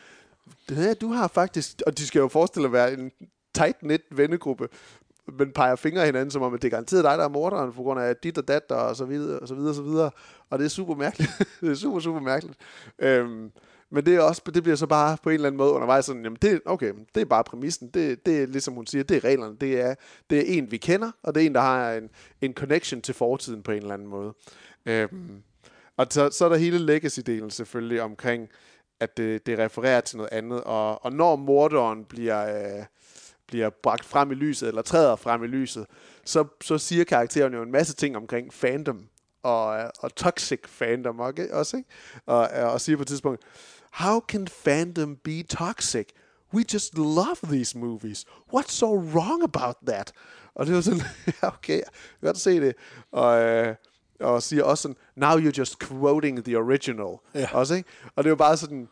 [0.69, 3.11] det her, du har faktisk, og de skal jo forestille at være en
[3.55, 4.67] tight-knit vennegruppe,
[5.39, 7.83] men peger fingre hinanden, som om at det er garanteret dig, der er morderen, på
[7.83, 10.11] grund af dit og dat, og så videre, og så videre, og så videre.
[10.49, 11.31] Og det er super mærkeligt.
[11.61, 12.57] det er super, super mærkeligt.
[12.99, 13.51] Øhm,
[13.89, 16.23] men det, er også, det bliver så bare på en eller anden måde undervejs sådan,
[16.23, 17.89] jamen det, okay, det er bare præmissen.
[17.89, 19.57] Det, det er ligesom hun siger, det er reglerne.
[19.61, 19.95] Det er,
[20.29, 22.09] det er en, vi kender, og det er en, der har en,
[22.41, 24.33] en connection til fortiden på en eller anden måde.
[24.85, 25.43] Øhm,
[25.97, 28.49] og så, så er der hele legacy-delen selvfølgelig omkring,
[28.99, 30.63] at det, det refererer til noget andet.
[30.63, 32.85] Og, og når morderen bliver, øh,
[33.47, 35.85] bliver bragt frem i lyset, eller træder frem i lyset,
[36.25, 39.07] så, så siger karakteren jo en masse ting omkring fandom,
[39.43, 41.89] og, og toxic fandom okay, også, ikke?
[42.25, 43.43] Og, og siger på et tidspunkt,
[43.91, 46.13] How can fandom be toxic?
[46.53, 48.25] We just love these movies.
[48.53, 50.11] What's so wrong about that?
[50.55, 51.01] Og det var sådan,
[51.41, 51.83] okay, jeg
[52.19, 52.75] kan godt se det.
[53.11, 53.75] Og, øh,
[54.19, 57.17] og siger også sådan, now you're just quoting the original.
[57.33, 57.49] Ja.
[57.53, 57.89] Også, ikke?
[58.15, 58.87] Og det var bare sådan,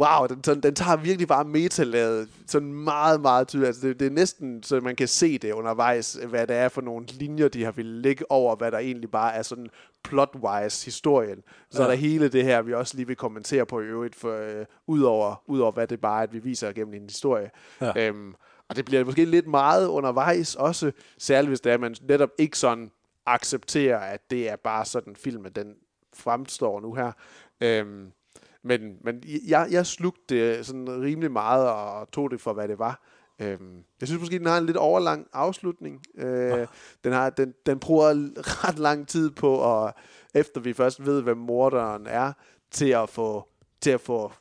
[0.00, 3.66] wow, den, sådan, den tager virkelig bare metalaget sådan meget, meget tydeligt.
[3.66, 6.80] Altså, det, det er næsten, så man kan se det undervejs, hvad det er for
[6.80, 9.68] nogle linjer, de har ville lægge over, hvad der egentlig bare er sådan
[10.08, 11.42] plot-wise historien.
[11.70, 11.84] Så ja.
[11.84, 14.66] er der hele det her, vi også lige vil kommentere på i øvrigt, for, øh,
[14.86, 17.50] udover, udover hvad det bare er, at vi viser gennem en historie.
[17.80, 17.92] Ja.
[17.96, 18.34] Øhm,
[18.68, 22.30] og det bliver måske lidt meget undervejs også, særligt hvis det er, at man netop
[22.38, 22.90] ikke sådan
[23.26, 25.74] accepterer, at det er bare sådan filmen, den
[26.14, 27.12] fremstår nu her.
[27.60, 28.12] Øhm,
[28.66, 32.78] men, men jeg, jeg slugte det sådan rimelig meget og tog det for, hvad det
[32.78, 33.02] var.
[33.38, 36.02] Øhm, jeg synes måske, den har en lidt overlang afslutning.
[36.18, 36.66] Øh,
[37.04, 38.08] den, har, den, den bruger
[38.64, 39.94] ret lang tid på, at,
[40.34, 42.32] efter vi først ved, hvem morderen er,
[42.70, 43.48] til at få,
[43.80, 44.32] til at få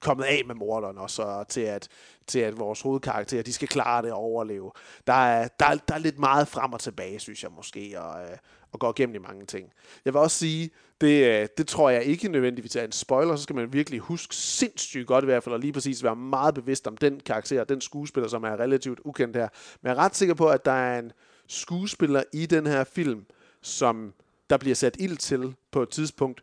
[0.00, 1.88] kommet af med morderen, og så til at,
[2.26, 4.72] til at vores hovedkarakterer, de skal klare det og overleve.
[5.06, 8.22] Der er, der, er, der er lidt meget frem og tilbage, synes jeg måske, og,
[8.22, 8.36] øh,
[8.72, 9.72] og går igennem i mange ting.
[10.04, 13.42] Jeg vil også sige, det, øh, det tror jeg ikke nødvendigvis er en spoiler, så
[13.42, 16.86] skal man virkelig huske sindssygt godt i hvert fald, og lige præcis være meget bevidst
[16.86, 19.48] om den karakter, den skuespiller, som er relativt ukendt her.
[19.82, 21.12] Men jeg er ret sikker på, at der er en
[21.48, 23.26] skuespiller i den her film,
[23.62, 24.14] som
[24.50, 26.40] der bliver sat ild til på et tidspunkt,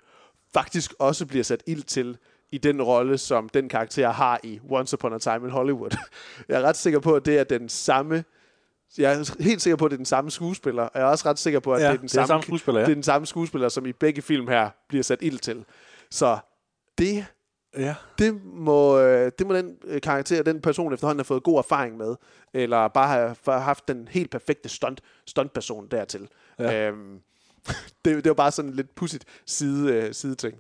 [0.54, 2.18] faktisk også bliver sat ild til
[2.52, 5.98] i den rolle, som den karakter har i Once Upon a Time in Hollywood.
[6.50, 8.24] Jeg er ret sikker på, at det er den samme
[8.98, 11.30] jeg er helt sikker på, at det er den samme skuespiller, og jeg er også
[11.30, 12.86] ret sikker på, at Ja, det er den det samme, samme skuespiller, ja.
[12.86, 15.66] det er den samme skuespiller, som i begge film her bliver sat ild til.
[16.12, 16.38] Så
[16.98, 17.26] det,
[17.78, 17.96] Ja.
[18.20, 21.98] det, må, øh, det må den øh, karakter, den person efterhånden har fået god erfaring
[21.98, 22.16] med,
[22.54, 26.28] eller bare har haft den helt perfekte stunt, stuntperson dertil.
[26.60, 26.88] Ja.
[26.88, 27.20] Øhm,
[28.06, 30.54] det, det var bare sådan en lidt pudsigt side, øh, sideting.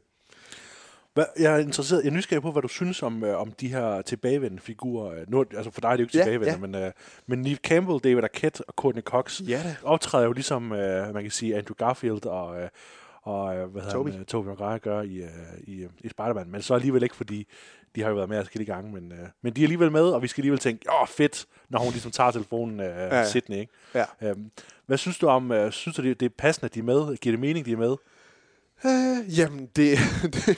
[1.15, 3.67] Hvad, jeg er interesseret, jeg er nysgerrig på, hvad du synes om, øh, om de
[3.67, 5.19] her tilbagevendende figurer.
[5.19, 6.91] Øh, Nu, altså for dig er det jo ikke Ja, tilbagevendende, men, øh,
[7.28, 9.75] men Neve Campbell, David Arquette og Courtney Cox Ja da.
[9.84, 12.69] optræder jo ligesom, øh, man kan sige, Andrew Garfield og, øh,
[13.21, 14.10] og øh, hvad Toby.
[14.12, 15.30] han, øh, Tobey Maguire gør i, øh,
[15.67, 16.47] i, i Spider-Man.
[16.51, 17.47] Men så alligevel ikke, fordi
[17.95, 20.21] de har jo været med forskellige gange, men, øh, men de er alligevel med, og
[20.21, 23.25] vi skal alligevel tænke, åh fedt, når hun ligesom tager telefonen øh, ja, ja.
[23.30, 23.73] Sydney, ikke?
[23.95, 24.06] Ja.
[24.21, 24.51] Øhm,
[24.86, 27.17] hvad synes du om, øh, synes du det, det er passende, at de er med?
[27.17, 27.95] Giver det mening, de er med?
[28.86, 29.97] Øh, jamen, det,
[30.34, 30.58] det,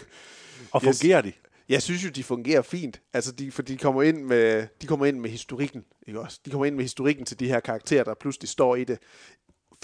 [0.71, 0.99] Og Yes.
[0.99, 1.34] fungerer de?
[1.69, 3.01] Jeg synes jo, de fungerer fint.
[3.13, 6.39] Altså, de, for de kommer, ind med, de kommer ind med historikken, ikke også?
[6.45, 8.99] De kommer ind med historikken til de her karakterer, der pludselig står i det.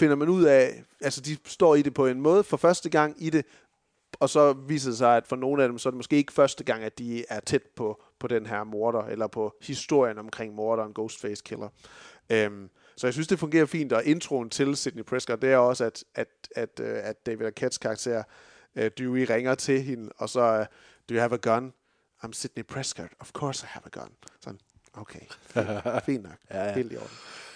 [0.00, 3.16] Finder man ud af, altså de står i det på en måde for første gang
[3.18, 3.44] i det,
[4.20, 6.32] og så viser det sig, at for nogle af dem, så er det måske ikke
[6.32, 10.54] første gang, at de er tæt på, på den her morder, eller på historien omkring
[10.54, 11.68] morderen, Ghostface Killer.
[12.30, 15.84] Øhm, så jeg synes, det fungerer fint, og introen til Sidney Prescott, det er også,
[15.84, 18.24] at, at, at, øh, at David Arquettes karakter, øh,
[18.76, 20.66] Dewey, ringer til hende, og så, øh,
[21.08, 21.72] do you have a gun?
[22.24, 23.12] I'm Sidney Prescott.
[23.20, 24.08] Of course I have a gun.
[24.40, 24.58] Sådan,
[24.94, 25.20] okay.
[25.50, 25.66] Fint,
[26.06, 26.32] fint nok.
[26.50, 26.74] ja, ja.
[26.74, 27.10] Helt i orden.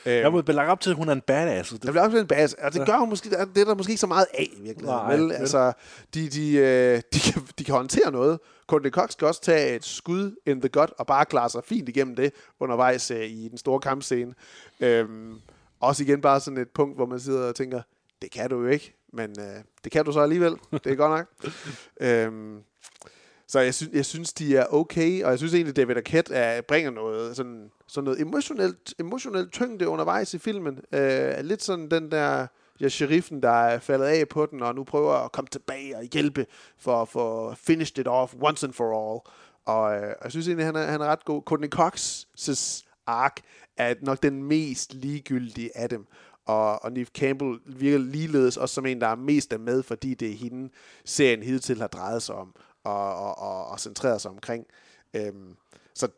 [0.04, 1.70] Jeg Øhm, må belagt op til, at hun er en badass.
[1.70, 4.00] der bliver også en bas, og det gør hun måske, det er der måske ikke
[4.00, 4.86] så meget af, i virkeligheden.
[5.06, 5.32] Nej, vel?
[5.32, 5.72] Altså,
[6.14, 8.40] de, de, øh, de, kan, de kan håndtere noget.
[8.66, 11.88] Courtney Cox skal også tage et skud in the gut, og bare klare sig fint
[11.88, 14.34] igennem det, undervejs øh, i den store kampscene.
[14.80, 15.40] Øhm,
[15.80, 17.82] også igen bare sådan et punkt, hvor man sidder og tænker,
[18.22, 20.56] det kan du jo ikke, men øh, det kan du så alligevel.
[20.84, 21.26] Det er godt nok.
[22.08, 22.62] øhm,
[23.46, 26.60] Så jeg, synes, jeg synes, de er okay, og jeg synes egentlig, David Arquette er,
[26.60, 30.80] bringer noget, sådan, sådan noget emotionelt, emotionelt tyngde undervejs i filmen.
[30.92, 32.46] Øh, lidt sådan den der
[32.80, 36.04] ja, sheriffen, der er faldet af på den, og nu prøver at komme tilbage og
[36.04, 36.46] hjælpe
[36.78, 39.20] for at få finished it off once and for all.
[39.66, 41.42] Og øh, jeg synes egentlig, han er, han er ret god.
[41.42, 43.40] Courtney Cox's ark
[43.76, 46.06] er nok den mest ligegyldige af dem.
[46.48, 50.14] Og, og Neve Campbell virker ligeledes også som en, der er mest af med, fordi
[50.14, 50.70] det er hende,
[51.04, 54.66] serien hidtil har drejet sig om og, og, og, og centreret sig omkring.
[55.14, 55.56] Øhm,
[55.94, 56.08] så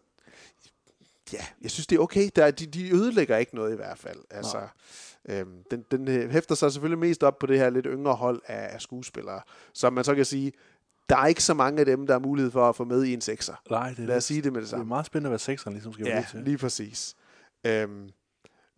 [1.33, 2.31] ja, jeg synes, det er okay.
[2.37, 4.19] Der, de, de ødelægger ikke noget i hvert fald.
[4.31, 4.69] Altså,
[5.29, 8.43] øhm, den, den øh, hæfter sig selvfølgelig mest op på det her lidt yngre hold
[8.47, 9.41] af, af skuespillere,
[9.73, 10.53] som man så kan sige,
[11.09, 13.13] der er ikke så mange af dem, der har mulighed for at få med i
[13.13, 13.55] en sekser.
[13.71, 14.89] Nej, det er, Lad os sige det med det det er samme.
[14.89, 16.41] meget spændende, hvad sekseren ligesom skal Ja, til.
[16.41, 17.15] lige præcis.
[17.67, 18.11] Øhm,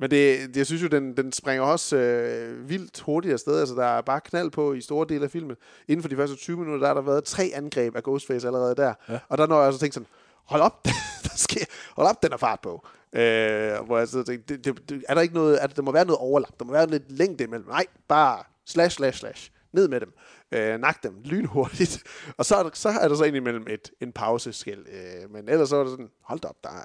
[0.03, 3.61] men det, jeg synes jo, den, den springer også øh, vildt hurtigt afsted.
[3.61, 5.57] Altså, der er bare knald på i store dele af filmen.
[5.89, 8.75] Inden for de første 20 minutter, der har der været tre angreb af Ghostface allerede
[8.75, 8.95] der.
[9.09, 9.19] Ja.
[9.29, 10.07] Og der når jeg altså tænkt sådan,
[10.45, 10.85] hold op,
[11.25, 11.65] der sker,
[11.97, 12.87] hold op, den er fart på.
[13.13, 15.93] Øh, hvor jeg så tænkte, det, det, det, er der ikke noget, at der må
[15.93, 17.69] være noget overlap, der må være lidt længde imellem.
[17.69, 19.51] Nej, bare slash, slash, slash.
[19.73, 20.13] Ned med dem.
[20.53, 22.03] Øh, nak dem lynhurtigt.
[22.39, 24.87] Og så er der, så er der så indimellem et, en pauseskæld.
[24.89, 26.85] Øh, men ellers så er det sådan, hold op, der er,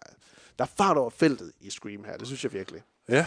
[0.58, 2.18] der er fart over feltet i Scream her.
[2.18, 2.82] Det synes jeg virkelig.
[3.10, 3.26] Ja.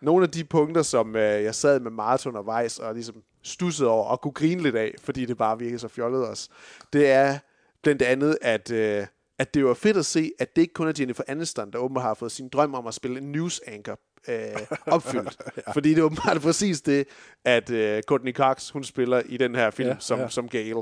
[0.00, 4.04] Nogle af de punkter, som øh, jeg sad med Martin undervejs og ligesom stussede over
[4.04, 6.48] og kunne grine lidt af, fordi det bare virkede så fjollet os,
[6.92, 7.38] det er
[7.82, 9.06] blandt andet, at, øh,
[9.38, 12.04] at det var fedt at se, at det ikke kun er Jennifer Aniston, der åbenbart
[12.04, 15.36] har fået sin drøm om at spille en news anchor øh, opfyldt.
[15.66, 15.72] ja.
[15.72, 17.06] Fordi det er åbenbart præcis det,
[17.44, 20.28] at øh, Courtney Cox, hun spiller i den her film Ja, som, ja.
[20.28, 20.76] som Gail.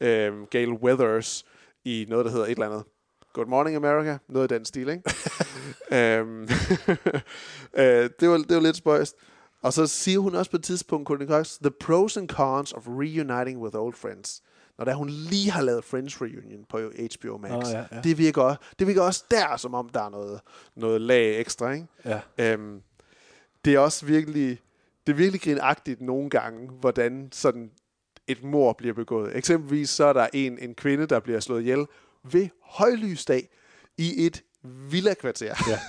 [0.00, 1.44] Øh, Gail Weathers
[1.84, 2.84] i noget, der hedder et eller andet.
[3.38, 4.18] Good Morning America.
[4.28, 5.02] Noget af den stil, ikke?
[6.18, 6.42] øhm,
[7.82, 9.16] øh, det, var, det var lidt spøjst.
[9.62, 12.82] Og så siger hun også på et tidspunkt, Courtney Cox, The pros and cons of
[12.88, 14.42] reuniting with old friends.
[14.78, 17.52] Når der hun lige har lavet Friends Reunion på HBO Max.
[17.52, 18.00] Åh, ja, ja.
[18.04, 20.40] Det, virker, også- det virker også der, som om der er noget,
[20.76, 21.86] noget lag ekstra, ikke?
[22.04, 22.20] Ja.
[22.38, 22.80] Øhm,
[23.64, 24.60] det er også virkelig,
[25.06, 27.70] det er virkelig grinagtigt nogle gange, hvordan sådan
[28.26, 29.36] et mor bliver begået.
[29.36, 31.86] Eksempelvis så er der en, en kvinde, der bliver slået ihjel
[32.24, 33.48] ved højlysdag
[33.98, 34.42] i et
[34.90, 35.54] villakvarter.
[35.68, 35.78] Ja.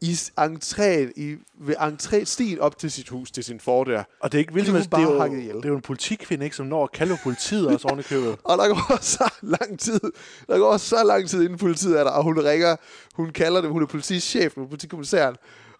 [0.00, 4.02] I entréen, i, ved entréstien op til sit hus, til sin fordør.
[4.20, 5.56] Og det er ikke vildt, Det er det, det, er jo, ihjel.
[5.56, 8.28] det er jo en politikvinde, ikke, som når at kalde politiet også oven i købet.
[8.44, 10.00] Og der går så lang tid,
[10.46, 12.76] der går så lang tid, inden politiet er der, og hun ringer,
[13.14, 15.36] hun kalder dem, hun er politichef, hun er politikommissæren,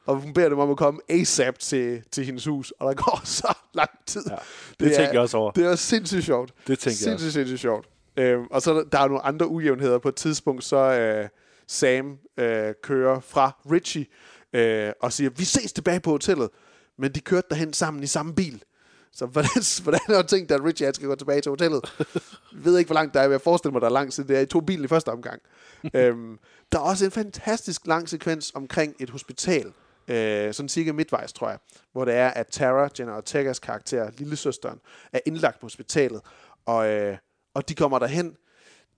[0.06, 3.20] og hun beder dem om at komme ASAP til, til hendes hus, og der går
[3.40, 4.22] så lang tid.
[4.30, 4.36] Ja,
[4.80, 5.50] det tænker jeg også over.
[5.50, 6.52] Det er sindssygt sjovt.
[6.66, 7.86] Det tænker jeg sindssygt, sindssygt sjovt.
[8.18, 9.98] Øhm, og så er der, der er nogle andre ujævnheder.
[9.98, 11.28] På et tidspunkt, så øh,
[11.66, 14.06] Sam øh, kører fra Richie
[14.52, 16.50] øh, og siger, vi ses tilbage på hotellet.
[16.98, 18.62] Men de kørte derhen sammen i samme bil.
[19.12, 19.50] Så hvordan,
[19.82, 21.94] hvordan har du tænkt dig, at Richie han skal gå tilbage til hotellet?
[21.98, 23.24] Jeg ved ikke, hvor langt der er.
[23.24, 24.40] men Jeg forestiller mig, der er langt siden det er.
[24.40, 25.42] I tog bilen i første omgang.
[25.94, 26.38] øhm,
[26.72, 29.72] der er også en fantastisk lang sekvens omkring et hospital.
[30.08, 31.58] Øh, sådan cirka midtvejs, tror jeg.
[31.92, 34.80] Hvor det er, at Tara, Jenna Ortegas karakter, lillesøsteren,
[35.12, 36.20] er indlagt på hospitalet.
[36.66, 37.16] Og, øh,
[37.58, 38.36] og de kommer derhen.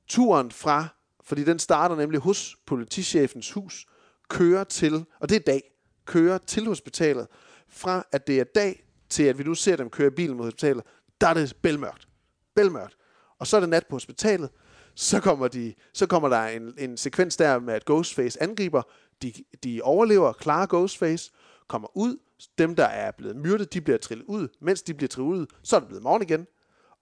[0.09, 0.87] Turen fra,
[1.25, 3.87] fordi den starter nemlig hos politichefens hus,
[4.29, 5.63] kører til, og det er dag,
[6.07, 7.27] kører til hospitalet.
[7.69, 10.45] Fra at det er dag, til at vi nu ser dem køre i bilen mod
[10.45, 10.85] hospitalet,
[11.21, 12.09] der er det bælmørkt.
[12.55, 12.97] Bælmørkt.
[13.39, 14.51] Og så er det nat på hospitalet.
[14.95, 18.83] Så kommer, de, så kommer der en, en sekvens der med, at Ghostface angriber.
[19.23, 19.33] De,
[19.65, 21.33] de overlever, klarer Ghostface,
[21.69, 22.17] kommer ud.
[22.59, 24.49] Dem, der er blevet myrdet, de bliver trillet ud.
[24.61, 26.47] Mens de bliver trillet ud, så er det blevet morgen igen.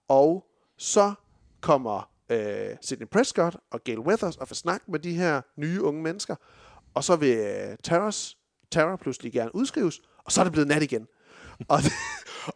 [0.07, 0.45] Og
[0.77, 1.13] så
[1.61, 6.01] kommer øh, Sidney Prescott og Gail Weathers og får snak med de her nye unge
[6.01, 6.35] mennesker.
[6.93, 8.37] Og så vil øh, Terrors,
[8.71, 11.07] Terror pludselig gerne udskrives, og så er det blevet nat igen.
[11.67, 11.91] og, det,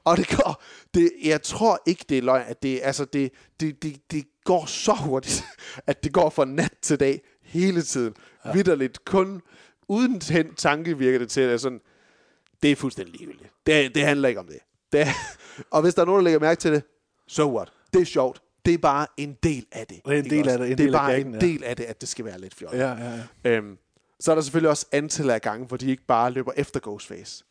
[0.04, 0.64] og det går,
[0.94, 4.66] det, jeg tror ikke, det er løgn, at det, altså det, det, det, det går
[4.66, 5.44] så hurtigt,
[5.88, 8.14] at det går fra nat til dag hele tiden.
[8.46, 8.54] Ja.
[8.54, 9.42] Vitterligt, kun
[9.88, 11.82] uden ten, tanke virker det til, at sådan,
[12.64, 13.52] det er fuldstændig ligegyldigt.
[13.66, 14.60] Det, det handler ikke om det.
[14.92, 15.08] det
[15.74, 16.84] og hvis der er nogen, der lægger mærke til det,
[17.28, 17.72] so what?
[17.94, 18.43] Det er sjovt.
[18.66, 19.98] Det er bare en del af det.
[20.06, 21.40] Det er en del af det, en det er bare gaggen, en ja.
[21.48, 22.80] del af det, at det skal være lidt fjollet.
[22.80, 23.50] Ja, ja, ja.
[23.52, 23.78] Øhm,
[24.20, 27.44] så er der selvfølgelig også antal af gange, hvor de ikke bare løber efter Ghostface.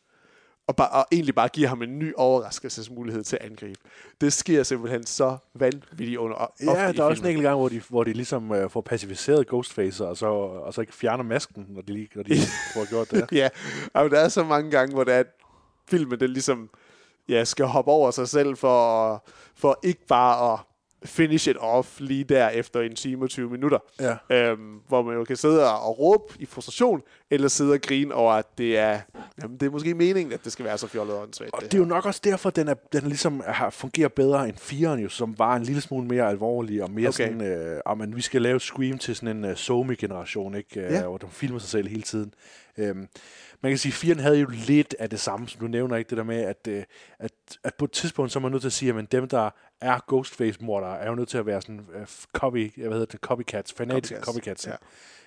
[0.67, 3.79] Og, bare, og egentlig bare giver ham en ny overraskelsesmulighed til at angribe.
[4.21, 7.29] Det sker simpelthen så vanvittigt under Ja, der er også en filmen.
[7.29, 10.81] enkelt gang, hvor de, hvor de ligesom øh, får pacificeret Ghostface, og så, og så
[10.81, 12.35] ikke fjerner masken, når de, lige- når de
[12.73, 13.25] får gjort det.
[13.31, 13.49] ja,
[13.93, 15.23] og der er så mange gange, hvor det er,
[15.89, 16.69] filmen den ligesom
[17.29, 19.23] ja, skal hoppe over sig selv for,
[19.55, 20.59] for ikke bare at
[21.05, 23.79] finish it off lige der efter en time og 20 minutter.
[23.99, 24.15] Ja.
[24.49, 28.33] Øhm, hvor man jo kan sidde og, råbe i frustration, eller sidde og grine over,
[28.33, 28.99] at det er,
[29.43, 31.53] jamen, det er måske meningen, at det skal være så fjollet og åndssvagt.
[31.53, 34.49] Og det det er jo nok også derfor, den er, den ligesom har, fungerer bedre
[34.49, 37.27] end 4'eren jo, som var en lille smule mere alvorlig og mere Okay.
[37.27, 40.79] sådan, øh, ah, men vi skal lave Scream til sådan en uh, Somi-generation, ikke?
[40.81, 41.01] Øh, Ja.
[41.07, 42.33] hvor de filmer sig selv hele tiden.
[42.77, 43.07] Øhm,
[43.61, 46.09] man kan sige, at 4'eren havde jo lidt af det samme, som du nævner, ikke?
[46.09, 46.83] Det der med, at, øh,
[47.19, 47.31] at,
[47.63, 49.49] at på et tidspunkt, så er man nødt til at sige, at dem, der
[49.81, 53.73] er Ghostface-mordere, er jo nødt til at være sådan uh, copy, hvad hedder det, copycats,
[53.73, 54.81] fanatiske Copycats, copycats.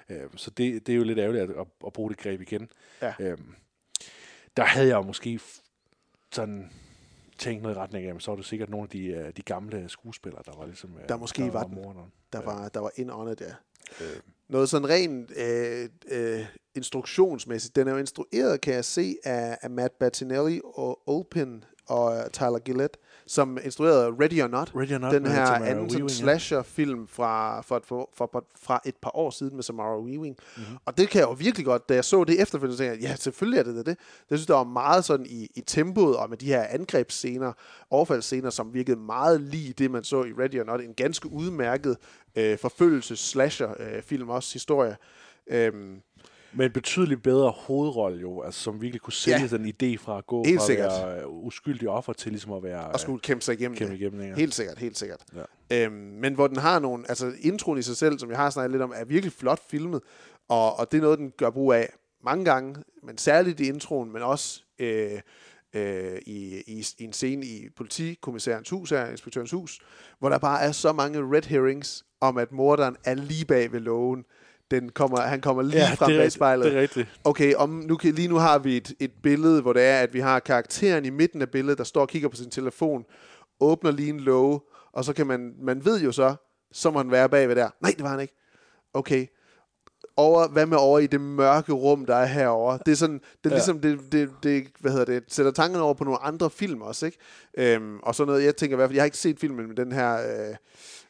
[0.09, 0.15] ja.
[0.23, 2.69] øhm, så det, det er jo lidt ærgerligt at, at, at bruge det greb igen.
[3.03, 3.15] Ja.
[3.21, 3.55] Øhm,
[4.57, 5.41] der havde jeg jo måske
[6.33, 6.71] sådan
[7.39, 9.89] tænkt noget i retning af, så var det sikkert nogle af de, øh, de gamle
[9.89, 10.99] skuespillere, der var ligesom...
[11.09, 11.75] Der måske var den.
[11.75, 12.13] morderen.
[12.33, 13.55] der var, der var in on it, ja.
[14.01, 17.77] Øh, Noget sådan rent øh, øh, instruktionsmæssigt.
[17.77, 22.31] Den er jo instrueret, kan jeg se, af, af Matt Battinelli og Olpin og øh,
[22.31, 24.73] Tyler Gillette, som instruerede Ready or Not.
[24.75, 27.83] Ready or Not den her anden slasher-film fra, for,
[28.15, 30.37] for, fra et par år siden med Samara Weaving.
[30.57, 30.65] Mhm.
[30.65, 30.77] Mm-hmm.
[30.85, 33.17] Og det kan jeg jo virkelig godt, da jeg så det efterfølgende, tænkte jeg, ja,
[33.17, 33.87] selvfølgelig er det det.
[33.87, 33.97] det.
[34.31, 37.53] Jeg synes, der var meget sådan i, i tempoet, og med de her angrebsscener,
[37.91, 40.81] overfaldsscener, som virkede meget lige det, man så i Ready or Not.
[40.81, 41.97] En ganske udmærket
[42.37, 44.97] øh, forfølgelses-slasher-film, også historie.
[45.47, 46.01] Øhm,
[46.57, 49.47] med en betydeligt bedre hovedrolle jo, altså, som virkelig kunne sælge Ja.
[49.57, 50.91] den idé fra at gå Helt fra at sikkert.
[51.07, 52.87] være øh, uskyldig offer til ligesom at være...
[52.87, 54.01] og skulle kæmpe sig igennem kæmpe det.
[54.01, 54.35] igennem det, ja.
[54.35, 55.21] Helt sikkert, helt sikkert.
[55.71, 55.85] Ja.
[55.85, 58.71] Øhm, men hvor den har nogle, altså introen i sig selv, som jeg har snakket
[58.71, 60.01] lidt om, er virkelig flot filmet,
[60.49, 61.89] og, og det er noget, den gør brug af
[62.25, 65.21] mange gange, men særligt i introen, men også øh,
[65.75, 69.81] øh, i, i, i en scene i politikommissærens hus her, inspektørens hus,
[70.19, 73.81] hvor der bare er så mange red herrings om, at morderen er lige bag ved
[73.81, 74.25] lågen.
[74.71, 76.65] Den kommer, han kommer lige Ja, frem det er bag spejlet.
[76.65, 77.09] det er rigtigt.
[77.25, 80.15] Okay, om, nu kan, lige nu har vi et, et billede, hvor det er, at
[80.15, 83.05] vi har karakteren i midten af billedet, der står og kigger på sin telefon,
[83.61, 84.61] åbner lige en låge,
[84.93, 86.35] og så kan man, man ved jo så,
[86.73, 87.71] så må han være bagved der.
[87.83, 88.35] Nej, det var han ikke.
[88.95, 89.27] Okay.
[90.19, 92.79] Over, hvad med over i det mørke rum, der er herovre?
[92.87, 93.55] Det er sådan, det er Ja.
[93.55, 97.07] ligesom, det, det, det, hvad hedder det, sætter tankerne over på nogle andre film også,
[97.07, 97.19] ikke?
[97.59, 99.77] Øhm, og sådan noget, jeg tænker i hvert fald, jeg har ikke set filmen med
[99.77, 100.57] den her øh,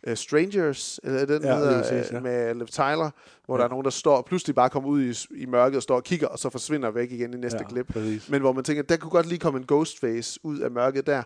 [0.07, 2.17] øh, Strangers, eller den Ja, hedder, ja.
[2.17, 3.11] øh, med Liv Tyler,
[3.47, 3.59] hvor Ja.
[3.59, 6.05] der er nogen, der står, pludselig bare kommer ud i, i mørket og står og
[6.05, 7.87] kigger, og så forsvinder væk igen i næste Ja, klip.
[7.93, 8.29] præcis.
[8.29, 11.23] Men hvor man tænker, der kunne godt lige komme en Ghostface ud af mørket der.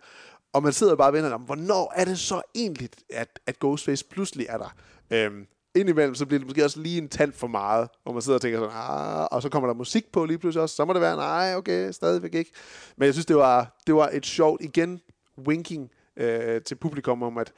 [0.53, 4.05] Og man sidder bare og venter om, hvornår er det så egentlig, at, at Ghostface
[4.05, 4.75] pludselig er der?
[5.13, 8.37] Øhm, indimellem, så bliver det måske også lige en tand for meget, hvor man sidder
[8.39, 10.93] og tænker sådan, ah, og så kommer der musik på lige pludselig også, så må
[10.93, 12.51] det være, nej, okay, stadigvæk ikke.
[12.97, 15.01] Men jeg synes, det var, det var et sjovt, igen,
[15.47, 17.53] winking øh, til publikum om, at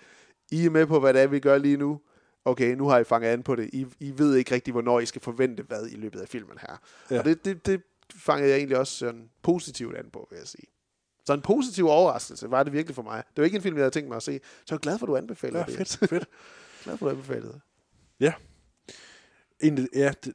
[0.52, 2.00] I er med på, hvad det er, vi gør lige nu.
[2.44, 3.70] Okay, nu har I fanget an på det.
[3.72, 6.76] I, I ved ikke rigtig, hvornår I skal forvente hvad i løbet af filmen her.
[7.10, 7.18] Ja.
[7.18, 7.82] Og det, det, det
[8.14, 10.66] fangede jeg egentlig også sådan positivt an på, vil jeg sige.
[11.26, 13.16] Så en positiv overraskelse var det virkelig for mig.
[13.16, 14.40] Det var ikke en film, jeg havde tænkt mig at se.
[14.44, 15.76] Så jeg er glad for, at du anbefalede Ja, det.
[15.76, 16.28] fedt, fedt.
[16.84, 17.60] glad for, at du anbefalede det.
[18.20, 18.32] Ja.
[19.62, 20.32] Egentlig, ja, det,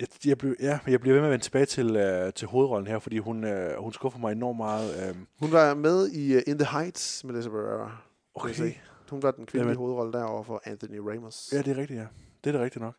[0.00, 1.86] jeg, jeg, blev, ja, jeg bliver ved med at vende tilbage til,
[2.26, 5.10] uh, til hovedrollen her, fordi hun, uh, hun skuffer mig enormt meget.
[5.10, 7.96] Uh, Hun var med i uh, In the Heights, Melissa Barrera.
[8.34, 8.72] Okay.
[9.12, 9.78] Hun var den kvindelige Jamen.
[9.78, 11.48] hovedrolle derovre for Anthony Ramos.
[11.52, 12.06] ja, det er rigtigt, ja.
[12.44, 12.94] Det er det rigtigt nok.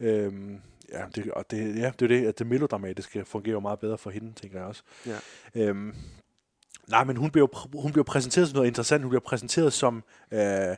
[0.00, 0.60] Øhm,
[0.92, 3.98] ja, det, og det, ja, det er det, at det melodramatiske fungerer jo meget bedre
[3.98, 4.82] for hende, tænker jeg også.
[5.06, 5.18] Ja.
[5.54, 5.94] Øhm,
[6.88, 9.02] nej, men hun bliver, hun bliver præsenteret som noget interessant.
[9.02, 10.76] Hun bliver præsenteret som øh,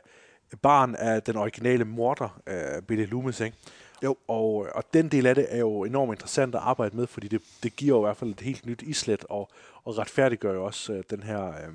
[0.61, 3.57] barn af den originale morder, øh, Billy Loomis, ikke?
[4.03, 4.17] Jo.
[4.27, 7.41] Og, og den del af det er jo enormt interessant at arbejde med, fordi det,
[7.63, 9.49] det giver jo i hvert fald et helt nyt islet, og,
[9.83, 11.73] og retfærdiggør jo også øh, den her, øh,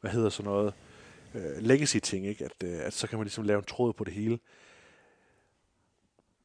[0.00, 0.74] hvad hedder sådan noget,
[1.36, 2.44] øh, legacy-ting, ikke?
[2.44, 4.38] At, øh, at så kan man ligesom lave en tråd på det hele.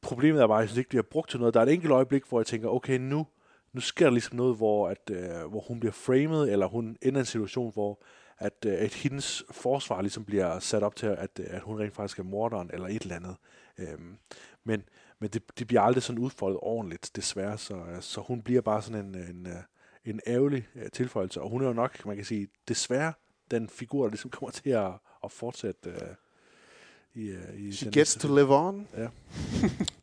[0.00, 1.54] Problemet er bare, at jeg synes ikke, bliver brugt til noget.
[1.54, 3.26] Der er et enkelt øjeblik, hvor jeg tænker, okay, nu,
[3.72, 7.18] nu sker der ligesom noget, hvor, at, øh, hvor hun bliver framed, eller hun ender
[7.18, 8.02] i en situation, hvor
[8.38, 11.94] at, øh, at hendes forsvar ligesom bliver sat op til, at, øh, at hun rent
[11.94, 13.36] faktisk er morderen, eller et eller andet.
[13.78, 14.16] Øhm,
[14.64, 14.82] men
[15.22, 17.58] men det, det bliver aldrig sådan udfoldet ordentligt, desværre.
[17.58, 19.46] Så, øh, så hun bliver bare sådan en, øh, en,
[20.04, 21.40] en ærgerlig tilføjelse.
[21.40, 23.12] Og hun er jo nok, man kan sige, desværre
[23.52, 24.92] den figur, der ligesom kommer til at,
[25.24, 25.96] at fortsætte øh,
[27.14, 28.88] i, øh, i She den gets to live on.
[28.96, 29.08] Ja.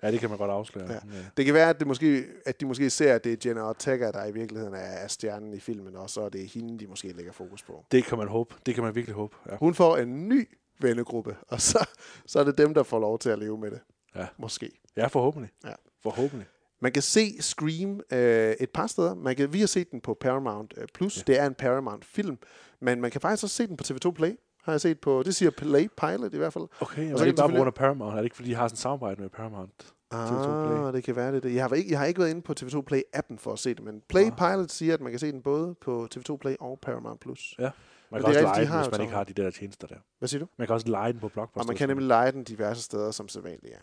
[0.03, 0.91] ja, det kan man godt afsløre.
[0.91, 0.93] Ja.
[0.93, 1.25] Ja.
[1.37, 4.11] Det kan være, at, det måske, at de måske ser, at det er Jenna Ortega,
[4.11, 7.11] der i virkeligheden er, er stjernen i filmen, og så er det hende, de måske
[7.11, 7.85] lægger fokus på.
[7.91, 8.55] Det kan man håbe.
[8.65, 9.35] Det kan man virkelig håbe.
[9.49, 9.55] Ja.
[9.57, 10.47] Hun får en ny
[10.79, 11.87] vennegruppe, og så,
[12.25, 13.79] så er det dem, der får lov til at leve med det.
[14.15, 14.27] Ja.
[14.37, 14.71] Måske.
[14.95, 15.51] ja, forhåbentlig.
[15.65, 15.73] Ja.
[16.03, 16.47] Forhåbentlig.
[16.81, 19.15] Man kan se Scream øh, et par steder.
[19.15, 21.17] Man kan, vi har set den på Paramount øh, Plus.
[21.17, 21.23] Ja.
[21.27, 22.37] Det er en Paramount-film.
[22.81, 24.35] Men man kan faktisk også se den på TV2 Play.
[24.63, 26.63] Har jeg set på, det siger Play Pilot i hvert fald.
[26.81, 28.11] Okay, Og så er det bare på selvfølgelig- grund af Paramount?
[28.13, 29.71] Er det ikke, fordi de har sådan et samarbejde med Paramount?
[30.13, 30.87] TV2 Play.
[30.87, 31.35] Ah, det kan være det.
[31.37, 31.53] er det.
[31.55, 33.83] Jeg har, ikke, jeg har ikke været inde på TV2 Play-appen for at se det,
[33.83, 34.37] men Play Ah.
[34.37, 37.55] Pilot siger, at man kan se den både på TV2 Play og Paramount Plus.
[37.59, 37.63] Ja.
[37.63, 37.71] Man
[38.11, 39.49] Men kan er også rigtigt, de lege den, hvis man ikke så- har de der
[39.51, 39.95] tjenester der.
[40.19, 40.47] Hvad siger du?
[40.57, 41.59] Man kan også lege den på Blockbuster.
[41.61, 43.77] Og man kan nemlig lege den diverse steder som sædvanligt, ja.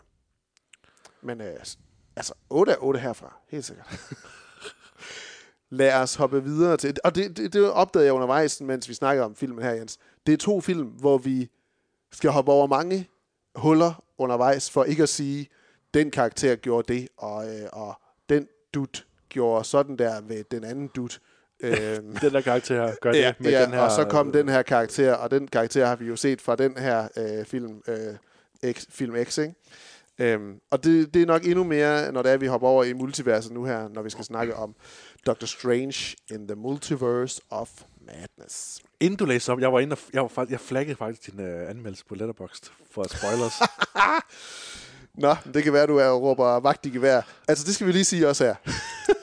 [1.21, 1.53] Men øh,
[2.15, 3.87] altså, 8 af 8 herfra, helt sikkert.
[5.69, 6.97] Lad os hoppe videre til...
[7.03, 9.97] Og det, det, det opdagede jeg undervejs, mens vi snakkede om filmen her, Jens.
[10.27, 11.49] Det er to film, hvor vi
[12.11, 13.09] skal hoppe over mange
[13.55, 15.47] huller undervejs, for ikke at sige,
[15.93, 20.87] den karakter gjorde det, og, øh, og den dut gjorde sådan der ved den anden
[20.87, 21.19] dut.
[21.63, 23.79] Øhm, Den der karakter gør det ja, med ja, den her...
[23.79, 26.77] og så kom den her karakter, og den karakter har vi jo set fra den
[26.77, 29.53] her øh, film, øh, X, film X, ikke?
[30.19, 32.93] Øhm, og det, det er nok endnu mere, når det er, vi hopper over i
[32.93, 34.75] multiverset nu her, når vi skal snakke om
[35.27, 37.69] Doctor Strange in the Multiverse of
[38.01, 38.81] Madness.
[38.99, 41.39] Inden du læste op, jeg var inde og, jeg, var, faktisk- jeg flaggede faktisk din
[41.39, 43.53] uh, anmeldelse på Letterboxd for spoilers.
[45.23, 47.21] Nå, det kan være, du er råber vagt i gevær.
[47.47, 48.55] Altså, det skal vi lige sige også her.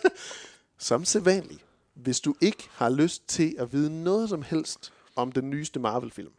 [0.88, 5.50] som sædvanligt, hvis du ikke har lyst til at vide noget som helst om den
[5.50, 6.32] nyeste Marvel-film,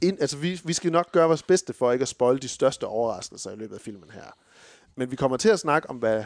[0.00, 2.86] ind, altså vi, vi skal nok gøre vores bedste for ikke at spoil de største
[2.86, 4.36] overraskelser i løbet af filmen her.
[4.96, 6.24] Men vi kommer til at snakke om, hvad,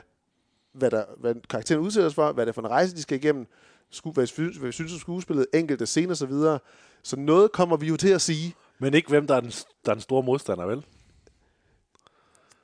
[0.72, 3.46] hvad, der, hvad karakteren udsættes for, hvad det er for en rejse, de skal igennem,
[3.90, 6.16] sku, hvad, vi synes, hvad synes om skuespillet, enkelte scener osv.
[6.16, 6.58] Så, videre.
[7.02, 8.54] så noget kommer vi jo til at sige.
[8.78, 9.50] Men ikke hvem, der er den,
[9.84, 10.84] der er den store modstander, vel?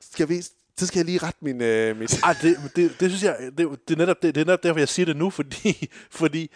[0.00, 0.42] Skal vi,
[0.76, 1.62] så skal jeg lige rette min...
[1.62, 4.44] Øh, mit Ej, det, det, det synes jeg, det, det, er netop, det, det er
[4.44, 5.88] netop derfor, jeg siger det nu, fordi,
[6.20, 6.50] fordi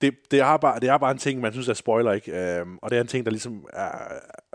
[0.00, 2.32] det, det, er bare, det er bare en ting, man synes er spoiler, ikke?
[2.32, 3.90] Øhm, og det er en ting, der ligesom er,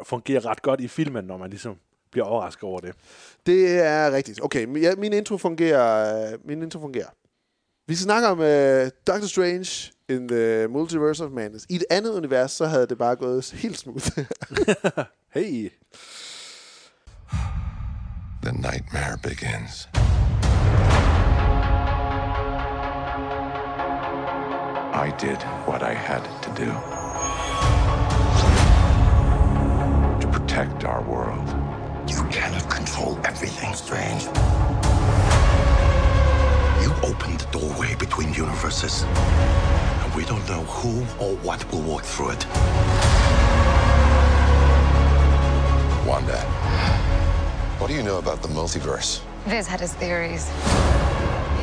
[0.04, 1.78] fungerer ret godt i filmen, når man ligesom
[2.16, 2.95] bliver overrasket over det.
[3.45, 4.43] Det er rigtigt.
[4.43, 6.32] Okay, min- ja, min intro fungerer.
[6.34, 7.07] øh, Min intro fungerer.
[7.88, 11.66] Vi snakker om uh, Doctor Strange in the Multiverse of Madness.
[11.70, 14.07] I et andet univers, så havde det bare gået helt smooth.
[15.34, 15.70] Hey!
[18.43, 19.89] The nightmare begins.
[25.05, 25.38] I did
[25.68, 26.72] what I had to do
[30.22, 31.45] to protect our world.
[33.76, 34.23] You cannot control everything, Strange.
[36.82, 42.03] You opened the doorway between universes, and we don't know who or what will walk
[42.03, 42.45] through it.
[46.05, 46.39] Wanda,
[47.80, 49.21] what do you know about the multiverse?
[49.45, 50.49] Viz had his theories.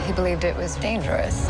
[0.07, 1.49] He believed it was dangerous.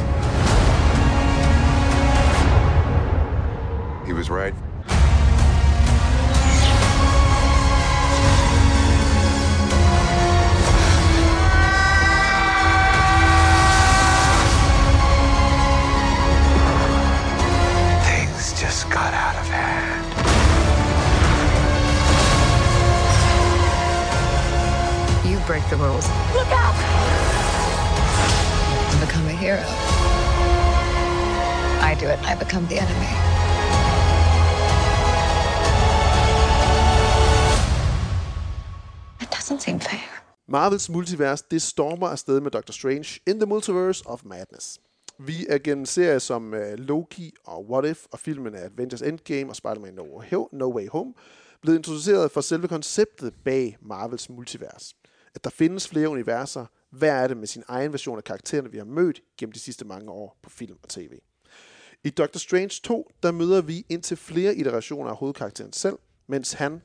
[4.06, 4.54] He was right.
[18.72, 20.02] Just got out of hand.
[25.30, 26.06] You break the rules.
[26.32, 26.76] Look out!
[28.90, 29.62] And become a hero.
[31.82, 33.12] I do it, I become the enemy.
[39.20, 40.00] It doesn't seem fair.
[40.48, 44.78] Marvels multivers, det stormer afsted med Doctor Strange in the Multiverse of Madness.
[45.26, 49.50] Vi er gennem serier som uh, Loki og What If og filmen af Avengers Endgame
[49.50, 51.14] og Spider-Man no, Way- no Way Home
[51.60, 54.94] blevet introduceret for selve konceptet bag Marvels multivers.
[55.34, 58.78] At der findes flere universer, hver er det med sin egen version af karaktererne, vi
[58.78, 61.12] har mødt gennem de sidste mange år på film og tv.
[62.04, 66.82] I Doctor Strange 2, der møder vi indtil flere iterationer af hovedkarakteren selv, mens han,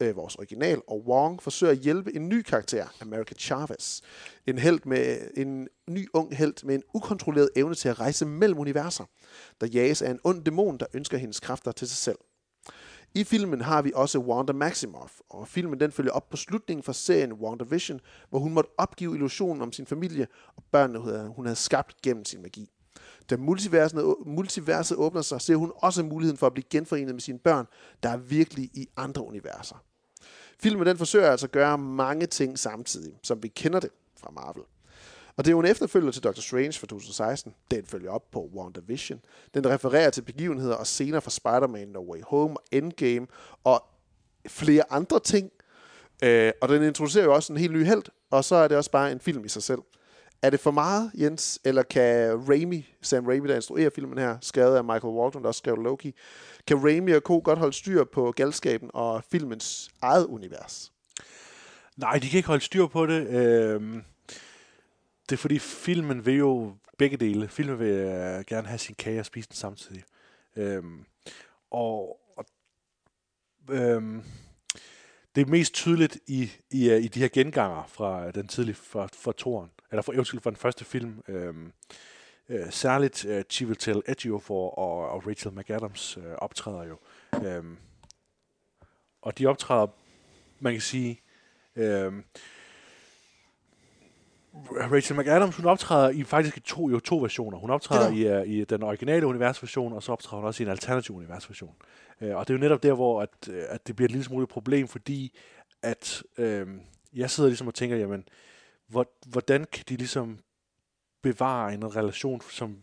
[0.00, 4.00] øh, vores original, og Wong forsøger at hjælpe en ny karakter, America Chavez.
[4.46, 8.58] En, held med, en ny ung held med en ukontrolleret evne til at rejse mellem
[8.58, 9.04] universer,
[9.60, 12.18] der jages af en ond dæmon, der ønsker hendes kræfter til sig selv.
[13.14, 16.92] I filmen har vi også Wanda Maximoff, og filmen den følger op på slutningen fra
[16.92, 20.26] serien WandaVision, hvor hun måtte opgive illusionen om sin familie
[20.56, 20.98] og børnene,
[21.28, 22.70] hun havde- skabt gennem sin magi.
[23.30, 27.38] Da multiverset, multiverset åbner sig, ser hun også muligheden for at blive genforenet med sine
[27.38, 27.66] børn,
[28.02, 29.84] der er virkelig i andre universer.
[30.62, 33.90] Filmen den forsøger altså at gøre mange ting samtidig, som vi kender det
[34.20, 34.62] fra Marvel.
[35.36, 37.54] Og det er jo en efterfølger til Doctor Strange fra 2016.
[37.70, 39.20] Den følger op på WandaVision.
[39.54, 43.26] Den refererer til begivenheder og scener fra Spider-Man No Way Home og Endgame
[43.64, 43.84] og
[44.48, 45.50] flere andre ting.
[46.22, 48.90] Øh, og den introducerer jo også en helt ny held, og så er det også
[48.90, 49.80] bare en film i sig selv.
[50.42, 54.76] Er det for meget, Jens, eller kan Raimi, Sam Raimi, der instruerer filmen her, skrevet
[54.76, 56.14] af Michael Waldron, der også skrev Loki,
[56.66, 57.40] kan Raimi og Co.
[57.44, 60.92] godt holde styr på galskaben og filmens eget univers?
[61.96, 63.26] Nej, de kan ikke holde styr på det.
[63.28, 64.04] Øhm,
[65.28, 67.48] det er fordi, filmen vil jo begge dele.
[67.48, 70.02] Filmen vil øh, gerne have sin kage og spise den samtidig.
[70.56, 71.04] Øhm,
[71.70, 72.44] og og
[73.70, 74.22] øhm,
[75.34, 78.74] det er mest tydeligt i, i, øh, i de her genganger fra øh, den tidlige
[78.74, 81.22] fra, fra toren, eller fra, undskyld, fra den første film.
[81.28, 81.72] Øhm,
[82.48, 86.98] øh, særligt øh, Chiwetel Ejiofor og, og Rachel McAdams øh, optræder jo.
[87.44, 87.76] Øhm,
[89.22, 89.86] og de optræder,
[90.60, 91.20] man kan sige,
[91.76, 92.12] øh,
[94.70, 97.58] Rachel McAdams, hun optræder i faktisk i to, jo to versioner.
[97.58, 100.70] Hun optræder i, uh, i den originale universversion, og så optræder hun også i en
[100.70, 101.74] alternativ universversion.
[102.20, 104.24] Uh, og det er jo netop der, hvor at, uh, at det bliver et lille
[104.24, 105.38] smule et problem, fordi
[105.82, 106.44] at uh,
[107.12, 108.28] jeg sidder ligesom og tænker, jamen,
[108.88, 110.38] hvor, hvordan kan de ligesom
[111.22, 112.76] bevare en relation, som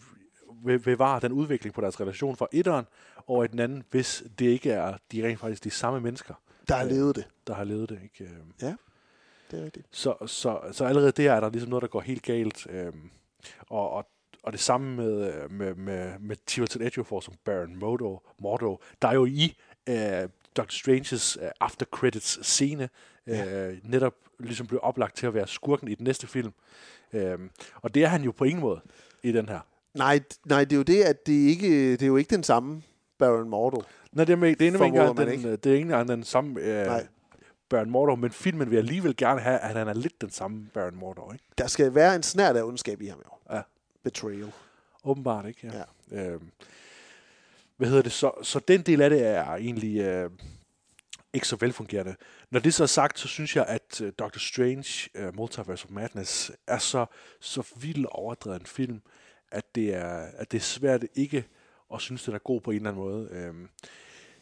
[0.83, 2.85] bevare den udvikling på deres relation fra etteren
[3.27, 6.33] over i den anden, hvis det ikke er de rent faktisk de samme mennesker.
[6.67, 7.27] Der har levet det.
[7.47, 8.31] Der har levet det, ikke?
[8.61, 8.75] Ja
[9.51, 9.87] det er rigtigt.
[9.91, 12.67] Så, så, så allerede der er der ligesom noget, der går helt galt.
[12.69, 13.09] Øhm,
[13.69, 14.07] og, og,
[14.43, 18.81] og det samme med, med, med, med Chiwetel Ejiofor som Baron Mordo, Mordo.
[19.01, 19.57] Der er jo i
[19.89, 22.89] øh, Doctor Stranges øh, after credits scene
[23.27, 23.67] ja.
[23.67, 26.53] øh, netop ligesom blev oplagt til at være skurken i den næste film.
[27.13, 28.81] Øhm, og det er han jo på ingen måde
[29.23, 29.59] i den her.
[29.93, 32.81] Nej, nej, det er jo det, at det ikke det er jo ikke den samme
[33.17, 33.81] Baron Mordo.
[34.11, 35.51] Nej, det er, med, det er ikke ikke.
[35.51, 37.01] det er ikke engang den samme øh,
[37.69, 40.95] Baron Mordor, men filmen vil alligevel gerne have, at han er lidt den samme Baron
[40.95, 41.45] Mordor, ikke?
[41.57, 43.55] Der skal være en snært af ondskab i ham, jo.
[43.55, 43.61] Ja.
[44.03, 44.51] Betrayal.
[45.03, 45.67] Åbenbart, ikke?
[45.67, 45.83] Ja.
[46.11, 46.31] ja.
[46.31, 46.51] Øhm,
[47.77, 48.11] hvad hedder det?
[48.11, 50.29] Så, så den del af det er egentlig øh,
[51.33, 52.15] ikke så velfungerende.
[52.51, 55.91] Når det så er sagt, så synes jeg, at uh, Doctor Strange, uh, Multiverse of
[55.91, 57.05] Madness, er så,
[57.39, 59.01] så vildt overdrevet en film,
[59.51, 61.45] at det er, at det er svært ikke
[61.93, 63.29] at synes, den er god på en eller anden måde.
[63.31, 63.69] Øhm,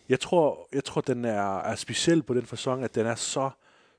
[0.09, 3.49] jeg tror, jeg tror den er, er speciel på den fasong, at den er så,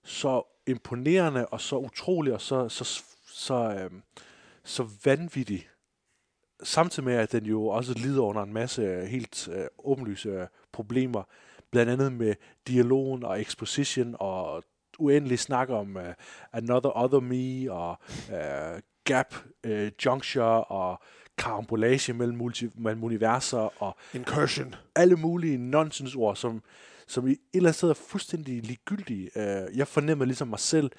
[0.05, 3.91] så imponerende og så utrolig og så, så, så, så, øh,
[4.65, 5.69] så vanvittig.
[6.63, 10.47] Samtidig med, at den jo også lider under en masse øh, helt øh, åbenlyse øh,
[10.73, 11.23] problemer,
[11.71, 12.35] blandt andet med
[12.67, 14.65] dialogen og exposition og
[14.99, 16.03] uendelig snak om uh,
[16.53, 17.99] Another Other Me og
[18.29, 19.35] uh, Gap
[19.67, 21.01] uh, Juncture og
[21.39, 24.75] karambolage mellem, multi, mellem universer og incursion.
[24.95, 26.63] Alle mulige nonsensord, som,
[27.07, 29.31] som i et eller andet sted er fuldstændig ligegyldige.
[29.37, 30.91] Uh, jeg fornemmer ligesom mig selv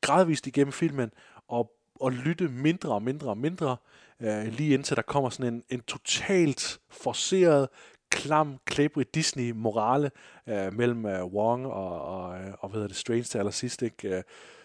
[0.00, 1.10] gradvist igennem filmen
[1.48, 1.70] og,
[2.00, 3.76] og lytte mindre og mindre og mindre,
[4.20, 7.68] uh, lige indtil der kommer sådan en, en totalt forceret,
[8.10, 10.10] klam, klæbrig Disney-morale
[10.46, 12.28] uh, mellem Wong og, og,
[12.58, 14.22] og, hvad hedder det, Strange til allersidst, ikke?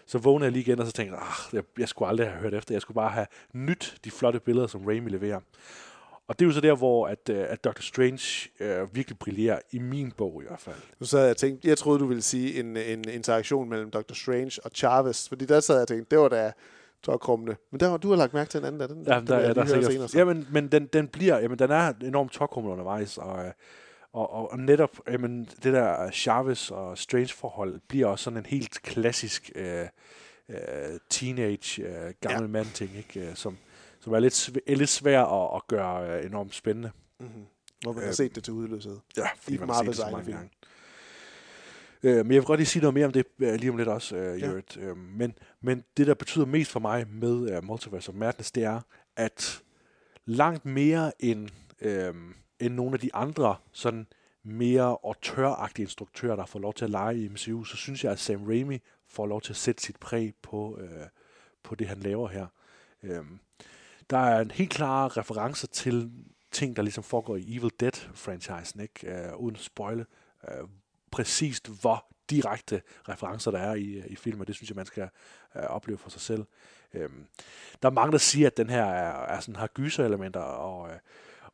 [0.08, 2.40] Så vågnede jeg lige igen, og så tænkte jeg, ah, jeg, jeg skulle aldrig have
[2.40, 2.74] hørt efter.
[2.74, 5.40] Jeg skulle bare have nyt de flotte billeder, som Raimi leverer.
[6.28, 9.58] Og det er jo så der, hvor at, uh, at Doctor Strange uh, virkelig brillerer,
[9.72, 10.76] i min bog i hvert fald.
[11.00, 14.14] Nu sad jeg og tænkte, jeg troede, du ville sige en, en interaktion mellem Doctor
[14.14, 16.52] Strange og Chavez, fordi der sad jeg og tænkte, det var da
[17.02, 17.56] tokrummende.
[17.70, 19.02] Men der, du har lagt mærke til en anden af den.
[19.02, 19.92] Ja, der, ja, der er sikkert.
[19.92, 20.18] Senere, så.
[20.18, 23.44] Jamen, men den, den bliver, jamen, den er enormt tokrummende undervejs, og,
[24.18, 28.46] og, og, og netop jamen, det der Chavez og Strange forhold bliver også sådan en
[28.46, 29.86] helt klassisk øh,
[30.48, 30.56] øh,
[31.10, 32.46] teenage øh, gammel ja.
[32.46, 33.28] mand ting, ikke?
[33.28, 33.56] Øh, som,
[34.00, 36.90] som er lidt, er lidt svær at, at gøre øh, enormt spændende.
[37.20, 37.44] Mm-hmm.
[37.82, 38.96] Hvor man har øh, set det til udløshed.
[39.16, 40.50] Ja, fordi I man har set det så mange gange.
[42.02, 44.16] Øh, men jeg vil godt lige sige noget mere om det lige om lidt også,
[44.16, 44.90] uh, ja.
[44.90, 48.64] Uh, men, men det, der betyder mest for mig med uh, Multiverse of Madness, det
[48.64, 48.80] er,
[49.16, 49.62] at
[50.26, 51.48] langt mere end,
[51.84, 52.16] uh,
[52.60, 54.06] end nogle af de andre sådan
[54.42, 58.12] mere og tøragtige instruktører, der får lov til at lege i MCU, så synes jeg,
[58.12, 61.06] at Sam Raimi får lov til at sætte sit præg på, øh,
[61.62, 62.46] på det, han laver her.
[63.02, 63.38] Øhm,
[64.10, 66.10] der er en helt klare referencer til
[66.50, 69.08] ting, der ligesom foregår i Evil Dead-franchisen, ikke?
[69.08, 70.06] Øh, uden at spoile.
[70.48, 70.68] øh,
[71.10, 75.08] præcist, hvor direkte referencer der er i, øh, i filmen, det synes jeg, man skal
[75.56, 76.44] øh, opleve for sig selv.
[76.94, 77.26] Øhm,
[77.82, 80.98] der er mange, der siger, at den her er, er sådan, har gyser-elementer, og, øh,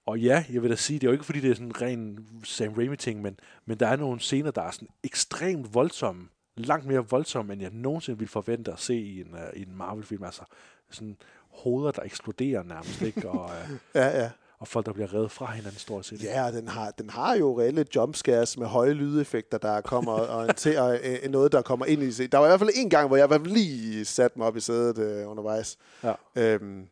[0.07, 1.83] og ja, jeg vil da sige, det er jo ikke fordi, det er sådan en
[1.83, 6.87] ren Sam Raimi-ting, men, men der er nogle scener, der er sådan ekstremt voldsomme, langt
[6.87, 10.25] mere voldsomme, end jeg nogensinde ville forvente at se i en, uh, i en Marvel-film.
[10.25, 10.43] Altså
[10.91, 11.17] sådan
[11.51, 13.29] hoveder, der eksploderer nærmest, ikke?
[13.29, 16.23] Og, uh, ja, ja og folk, der bliver reddet fra hinanden, stort set.
[16.23, 20.55] Ja, den har, den har jo reelle jumpscares med høje lydeffekter, der kommer, og, en
[20.55, 23.09] til, og øh, noget, der kommer ind i Der var i hvert fald en gang,
[23.09, 25.79] hvor jeg var lige sat mig op i sædet øh, undervejs.
[26.03, 26.15] Ja.
[26.37, 26.87] Øhm,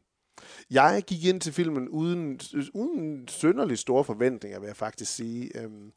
[0.71, 2.41] jeg gik ind til filmen uden,
[2.75, 5.63] uden sønderlig store forventninger, vil jeg faktisk sige.
[5.63, 5.93] Øhm,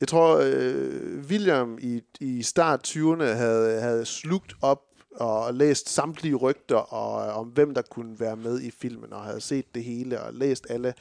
[0.00, 4.82] jeg tror, øh, William i, i start 20'erne havde, havde slugt op
[5.16, 9.40] og læst samtlige rygter og, om, hvem der kunne være med i filmen, og havde
[9.40, 10.94] set det hele, og læst alle,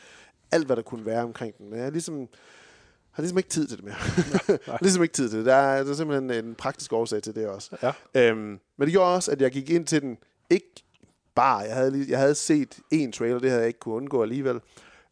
[0.51, 1.69] alt, hvad der kunne være omkring den.
[1.69, 2.27] Men jeg ligesom,
[3.11, 3.95] har ligesom ikke tid til det mere.
[4.67, 5.45] Nej, ligesom ikke tid til det.
[5.45, 7.77] Der er, der er simpelthen en praktisk årsag til det også.
[7.83, 7.91] Ja.
[8.15, 10.17] Øhm, men det gjorde også, at jeg gik ind til den,
[10.49, 10.83] ikke
[11.39, 11.61] bar.
[11.61, 14.59] jeg havde, jeg havde set en trailer, det havde jeg ikke kunne undgå alligevel.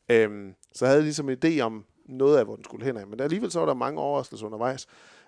[0.09, 3.07] Øhm, så jeg havde ligesom en idé om noget af, hvor den skulle hen af.
[3.07, 4.87] Men alligevel så var der mange overraskelser undervejs.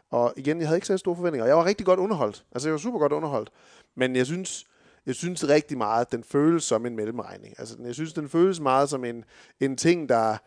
[0.09, 1.47] Og igen, jeg havde ikke så store forventninger.
[1.47, 2.45] Jeg var rigtig godt underholdt.
[2.51, 3.49] Altså, jeg var super godt underholdt.
[3.95, 4.65] Men jeg synes,
[5.05, 7.55] jeg synes rigtig meget, at den føles som en mellemregning.
[7.57, 9.25] Altså, jeg synes, den føles meget som en,
[9.59, 10.37] en ting, der,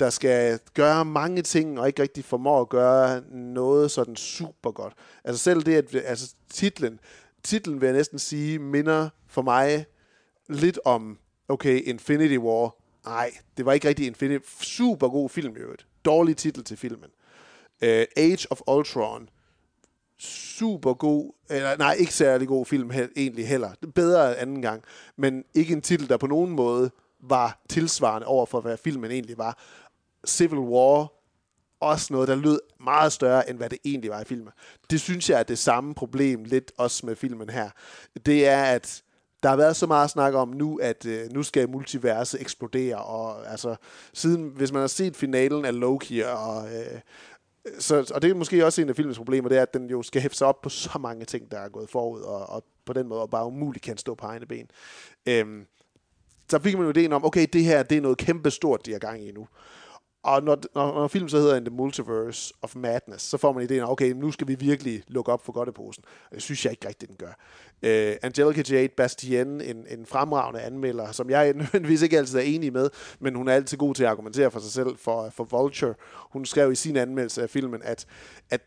[0.00, 4.92] der skal gøre mange ting, og ikke rigtig formår at gøre noget sådan super godt.
[5.24, 7.00] Altså selv det, at altså, titlen,
[7.42, 9.86] titlen vil jeg næsten sige, minder for mig
[10.50, 12.76] lidt om, okay, Infinity War.
[13.04, 15.86] Nej, det var ikke rigtig Infinity Super god film i øvrigt.
[16.04, 17.10] Dårlig titel til filmen.
[17.82, 19.28] Uh, Age of Ultron.
[20.18, 23.70] Super god, eller nej, ikke særlig god film he- egentlig heller.
[23.94, 24.82] Bedre anden gang,
[25.16, 26.90] men ikke en titel, der på nogen måde
[27.20, 29.58] var tilsvarende over for, hvad filmen egentlig var.
[30.26, 31.12] Civil War,
[31.80, 34.52] også noget, der lød meget større, end hvad det egentlig var i filmen.
[34.90, 37.70] Det synes jeg er det samme problem lidt også med filmen her.
[38.26, 39.02] Det er, at
[39.42, 43.50] der har været så meget snak om nu, at øh, nu skal multiverset eksplodere, og
[43.50, 43.76] altså,
[44.12, 47.00] siden, hvis man har set finalen af Loki, og, øh,
[47.78, 50.02] så, og det er måske også en af filmens problemer, det er, at den jo
[50.02, 52.92] skal hæfte sig op på så mange ting, der er gået forud, og, og på
[52.92, 54.70] den måde bare umuligt kan stå på egne ben.
[55.26, 55.66] Øhm,
[56.50, 58.92] så fik man jo ideen om, okay, det her det er noget kæmpe stort, de
[58.92, 59.46] har gang i nu.
[60.22, 63.82] Og når, når, når film så hedder the Multiverse of Madness, så får man ideen
[63.82, 66.04] okay, nu skal vi virkelig lukke op for godteposen.
[66.30, 67.32] Og det synes jeg ikke rigtigt, den gør.
[67.82, 72.72] Uh, Angelica Jade Bastien, en, en fremragende anmelder, som jeg nødvendigvis ikke altid er enig
[72.72, 72.90] med,
[73.20, 75.94] men hun er altid god til at argumentere for sig selv for, for Vulture.
[76.32, 78.06] Hun skrev i sin anmeldelse af filmen, at,
[78.50, 78.60] at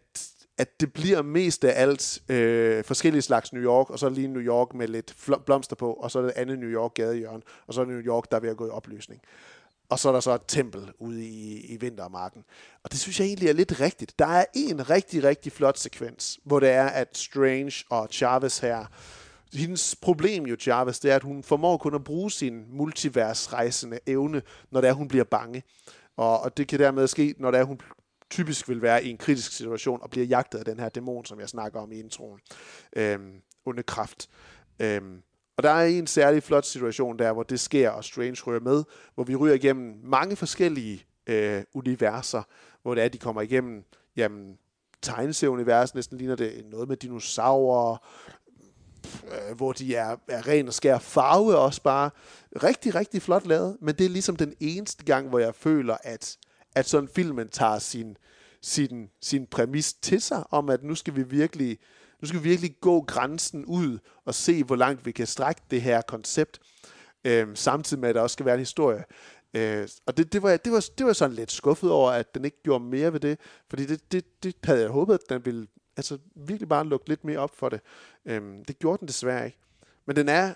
[0.57, 4.41] at det bliver mest af alt øh, forskellige slags New York, og så lige New
[4.41, 7.73] York med lidt fl- blomster på, og så er det andet New York gadehjørne, og
[7.73, 9.21] så er det New York, der er ved at gå i opløsning.
[9.89, 12.43] Og så er der så et tempel ude i, i vintermarken.
[12.83, 14.19] Og det synes jeg egentlig er lidt rigtigt.
[14.19, 18.85] Der er en rigtig, rigtig flot sekvens, hvor det er, at Strange og Chavez her,
[19.53, 24.41] hendes problem jo, Chavez, det er, at hun formår kun at bruge sin multiversrejsende evne,
[24.71, 25.63] når det er, hun bliver bange.
[26.17, 27.79] Og, og det kan dermed ske, når det er, hun
[28.29, 31.39] typisk vil være i en kritisk situation og bliver jagtet af den her dæmon, som
[31.39, 32.39] jeg snakker om i introen.
[32.95, 34.29] Øhm, onde kraft.
[34.79, 35.21] Øhm,
[35.57, 38.83] og der er en særlig flot situation der, hvor det sker, og Strange ryger med,
[39.15, 42.43] hvor vi ryger igennem mange forskellige øh, universer,
[42.81, 43.83] hvor det er, de kommer igennem,
[44.15, 44.57] jamen,
[45.01, 47.97] tegneserieunivers, næsten ligner det noget med dinosaurer,
[49.23, 52.09] øh, hvor de er, er ren og skær farve også bare.
[52.63, 56.37] Rigtig, rigtig flot lavet, men det er ligesom den eneste gang, hvor jeg føler, at,
[56.75, 58.17] at sådan filmen tager sin,
[58.61, 61.77] sin, sin præmis til sig, om at nu skal vi virkelig
[62.23, 65.81] nu skal vi virkelig gå grænsen ud og se, hvor langt vi kan strække det
[65.81, 66.59] her koncept,
[67.25, 69.03] øh, samtidig med, at der også skal være en historie.
[69.53, 72.45] Øh, og det, det, var, det, var, det var sådan lidt skuffet over, at den
[72.45, 75.67] ikke gjorde mere ved det, fordi det, det, det havde jeg håbet, at den ville
[75.97, 77.79] altså, virkelig bare lukke lidt mere op for det.
[78.25, 79.59] Øh, det gjorde den desværre ikke.
[80.05, 80.53] Men den er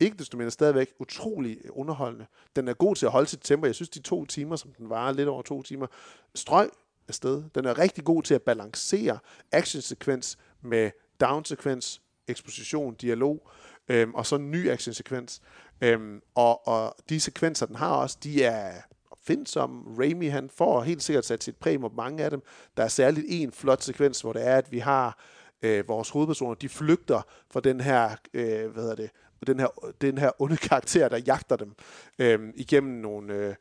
[0.00, 2.26] ikke desto mindre stadigvæk utrolig underholdende.
[2.56, 3.66] Den er god til at holde sit tempo.
[3.66, 5.86] Jeg synes, de to timer, som den varer, lidt over to timer,
[6.34, 6.70] strøg
[7.08, 7.42] afsted.
[7.54, 9.18] Den er rigtig god til at balancere
[9.52, 10.90] actionsekvens med
[11.20, 13.50] down-sekvens, eksposition, dialog,
[13.88, 15.42] øhm, og så en ny actionsekvens.
[15.80, 18.72] Øhm, og, og de sekvenser, den har også, de er
[19.10, 19.98] opfindsomme.
[19.98, 22.42] Raimi, han får helt sikkert sat sit præg på mange af dem.
[22.76, 25.18] Der er særligt en flot sekvens, hvor det er, at vi har
[25.62, 29.10] øh, vores hovedpersoner, de flygter fra den her, øh, hvad hedder det,
[29.46, 31.74] den her, den her onde karakter, der jagter dem
[32.18, 33.54] øh, igennem nogle, øh,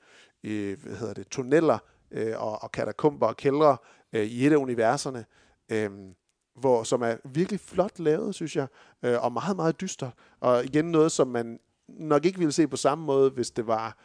[0.44, 1.78] øh, hvad hedder det, tunneller
[2.12, 3.78] øh, og, og katakomber og kældre
[4.14, 5.26] øh, i et af universerne.
[5.72, 5.90] Øh,
[6.56, 8.68] hvor, som er virkelig flot lavet, synes jeg,
[9.04, 10.10] øh, og meget, meget dyster.
[10.40, 13.98] Og igen noget, som man nok ikke ville se på samme måde, hvis det var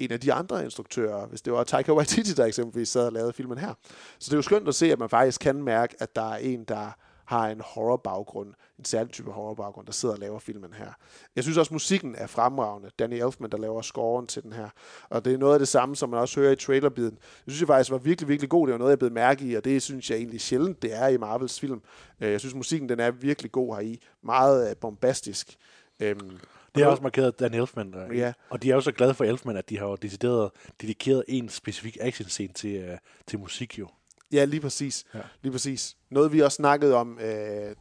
[0.00, 3.32] en af de andre instruktører, hvis det var Taika Waititi, der eksempelvis sad og lavede
[3.32, 3.74] filmen her.
[4.18, 6.36] Så det er jo skønt at se, at man faktisk kan mærke, at der er
[6.36, 6.90] en, der
[7.24, 10.92] har en horror-baggrund, en særlig type horror-baggrund, der sidder og laver filmen her.
[11.36, 12.90] Jeg synes også, musikken er fremragende.
[12.98, 14.68] Danny Elfman, der laver scoren til den her.
[15.10, 17.18] Og det er noget af det samme, som man også hører i trailerbiden.
[17.46, 18.66] Jeg synes jeg faktisk var virkelig, virkelig god.
[18.66, 21.08] Det var noget, jeg blev mærke i, og det synes jeg egentlig sjældent, det er
[21.08, 21.82] i Marvels film.
[22.20, 24.00] Jeg synes, musikken den er virkelig god heri.
[24.22, 25.56] Meget bombastisk.
[26.00, 26.38] Øhm,
[26.74, 27.92] Det er også markeret Dan Elfman.
[27.92, 28.32] Der, Ja.
[28.50, 30.50] Og de er jo så glade for Elfman, at de har jo decideret,
[30.80, 33.88] dedikeret en specifik actionscene til, til musik jo.
[34.32, 35.04] Ja, lige præcis.
[35.14, 35.20] Ja.
[35.42, 35.96] Lige præcis.
[36.10, 37.76] Noget vi også snakkede om øh,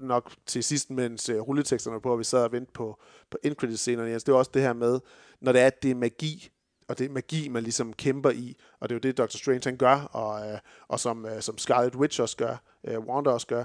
[0.00, 2.98] nok til sidst, mens øh, rulleteksterne på, og vi sad og ventede på,
[3.30, 5.00] på end-credit-scenerne, Jens, det var også det her med,
[5.40, 6.50] når det er, at det er magi,
[6.88, 9.36] og det er magi, man ligesom kæmper i, og det er jo det, Dr.
[9.36, 13.30] Strange han gør, og, øh, og som, øh, som Scarlet Witch også gør, øh, Wanda
[13.30, 13.64] også gør,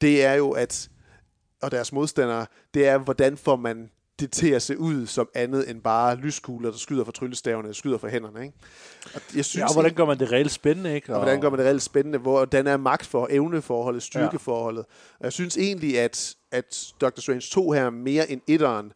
[0.00, 0.90] det er jo, at,
[1.62, 3.90] og deres modstandere, det er, hvordan får man
[4.20, 7.98] det til at se ud som andet end bare lyskugler, der skyder fra tryllestavene, skyder
[7.98, 8.42] fra hænderne.
[8.42, 8.56] Ikke?
[9.14, 11.12] Og jeg synes, Ja, og hvordan gør man det reelt spændende, ikke?
[11.12, 12.18] og hvordan gør man det reelt spændende?
[12.18, 14.84] Hvordan er magt for evneforholdet, styrkeforholdet?
[15.18, 17.20] Og jeg synes egentlig, at, at Dr.
[17.20, 18.92] Strange 2 her mere end etteren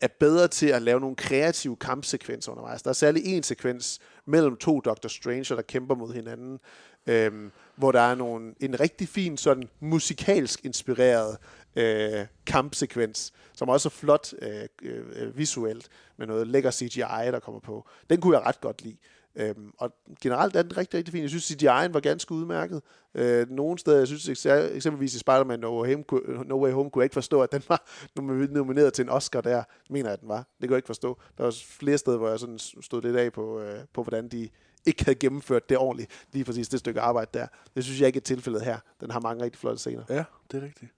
[0.00, 2.82] er bedre til at lave nogle kreative kampsekvenser undervejs.
[2.82, 6.58] Der er særlig en sekvens mellem to Doctor Stranger, der kæmper mod hinanden,
[7.06, 11.36] øhm, hvor der er nogle, en rigtig fin, sådan musikalsk inspireret
[11.76, 17.60] øh, kampsekvens, som også er flot øh, øh, visuelt, med noget lækker CGI, der kommer
[17.60, 17.88] på.
[18.10, 18.96] Den kunne jeg ret godt lide.
[19.36, 21.22] Øhm, og generelt er den rigtig, rigtig fin.
[21.22, 22.82] Jeg synes, CGI'en var ganske udmærket.
[23.14, 26.04] Øh, nogle steder, jeg synes eksempelvis i Spider-Man No Way, Home,
[26.44, 27.88] no Way Home, kunne jeg ikke forstå, at den var
[28.50, 29.62] nomineret til en Oscar der.
[29.90, 30.36] Mener jeg, at den var.
[30.60, 31.18] Det kunne jeg ikke forstå.
[31.38, 34.48] Der var flere steder, hvor jeg sådan stod lidt af på, øh, på hvordan de
[34.86, 36.26] ikke havde gennemført det ordentligt.
[36.32, 37.46] Lige præcis det stykke arbejde der.
[37.76, 38.78] Det synes jeg ikke er tilfældet her.
[39.00, 40.04] Den har mange rigtig flotte scener.
[40.08, 40.92] Ja, det er rigtigt.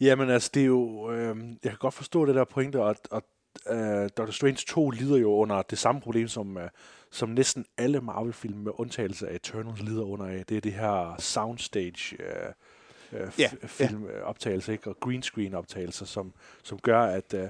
[0.00, 1.10] Jamen altså, det er jo...
[1.10, 3.22] Øh, jeg kan godt forstå det der pointe, og, og
[3.70, 6.62] uh, Doctor Strange 2 lider jo under det samme problem, som, uh,
[7.10, 10.46] som næsten alle Marvel-film med undtagelse af Eternals lider under af.
[10.46, 14.74] Det er det her soundstage uh, uh, yeah, filmoptagelse, yeah.
[14.74, 14.90] ikke?
[14.90, 16.32] og green screen optagelser, som,
[16.62, 17.48] som gør, at, uh,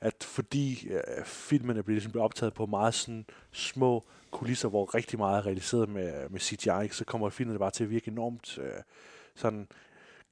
[0.00, 5.38] at fordi uh, filmene bliver, ligesom optaget på meget sådan små kulisser, hvor rigtig meget
[5.38, 8.64] er realiseret med, med CGI, så kommer filmene bare til at virke enormt uh,
[9.34, 9.68] sådan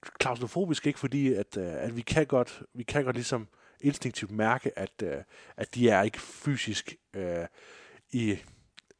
[0.03, 0.99] klaustrofobisk, ikke?
[0.99, 3.49] Fordi at, øh, at vi kan godt, vi kan godt ligesom
[3.80, 5.16] instinktivt mærke, at, øh,
[5.57, 7.46] at de er ikke fysisk øh,
[8.11, 8.38] i et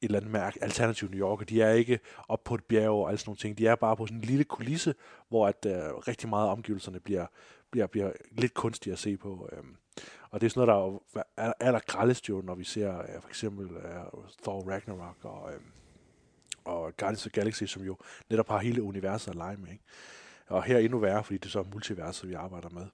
[0.03, 3.19] eller andet mærke, alternativ New York, de er ikke op på et bjerg og alle
[3.19, 3.59] sådan nogle ting.
[3.59, 4.95] De er bare på sådan en lille kulisse,
[5.29, 7.27] hvor at øh, rigtig meget af omgivelserne bliver,
[7.71, 9.49] bliver, bliver lidt kunstige at se på.
[9.53, 9.65] Øh.
[10.31, 13.23] og det er sådan noget, der er, er der grældest jo, når vi ser øh,
[13.23, 15.61] for eksempel øh, Thor Ragnarok og, øh,
[16.65, 17.97] og Guardians of the Galaxy, som jo
[18.31, 19.69] netop har hele universet at lege med.
[19.69, 19.85] Ikke?
[20.49, 22.87] Og her endnu værre, fordi det er så multiverset, vi arbejder med.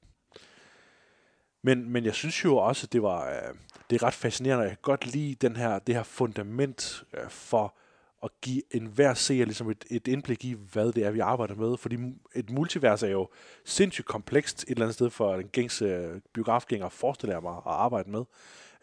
[1.63, 3.55] Men, men jeg synes jo også, at det var øh,
[3.91, 4.63] det er ret fascinerende.
[4.63, 7.75] Jeg kan godt lide den her, det her fundament øh, for
[8.23, 11.77] at give enhver seer ligesom et, et indblik i, hvad det er, vi arbejder med.
[11.77, 11.99] Fordi
[12.35, 13.29] et multivers er jo
[13.65, 17.63] sindssygt komplekst et eller andet sted for den gængse øh, biografgænger, forestiller jeg mig, at
[17.67, 18.25] arbejde med.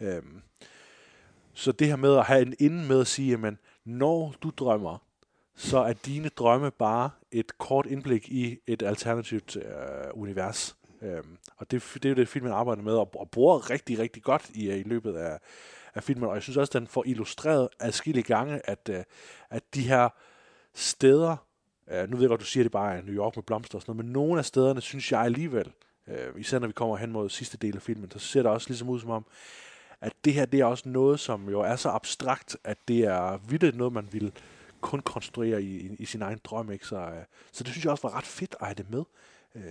[0.02, 0.42] Øhm,
[1.54, 3.54] så det her med at have en inden med at sige, at
[3.86, 4.98] når du drømmer,
[5.56, 9.64] så er dine drømme bare et kort indblik i et alternativt øh,
[10.14, 10.76] univers.
[11.02, 14.24] Øhm, og det, det er jo det, filmen arbejder med, og, og bruger rigtig, rigtig
[14.24, 15.40] godt i, øh, i løbet af,
[15.96, 16.30] af filmen.
[16.30, 19.04] Og jeg synes også, den får illustreret adskillige gange, at, øh,
[19.50, 20.10] at de her
[20.74, 21.38] steder,
[21.92, 23.82] øh, nu ved jeg godt, du siger, det bare er New York med blomster og
[23.82, 25.72] sådan noget, men nogle af stederne, synes jeg alligevel,
[26.08, 28.70] øh, især når vi kommer hen mod sidste del af filmen, så ser det også
[28.70, 29.26] ligesom ud som om,
[30.02, 33.38] at det her, det er også noget, som jo er så abstrakt, at det er
[33.38, 34.32] vildt noget, man vil
[34.82, 36.72] kun konstruere i, i, i sin egen drøm.
[36.72, 36.88] Ikke?
[36.88, 39.04] Så, øh, så det synes jeg også var ret fedt at have det med.
[39.56, 39.64] Øh,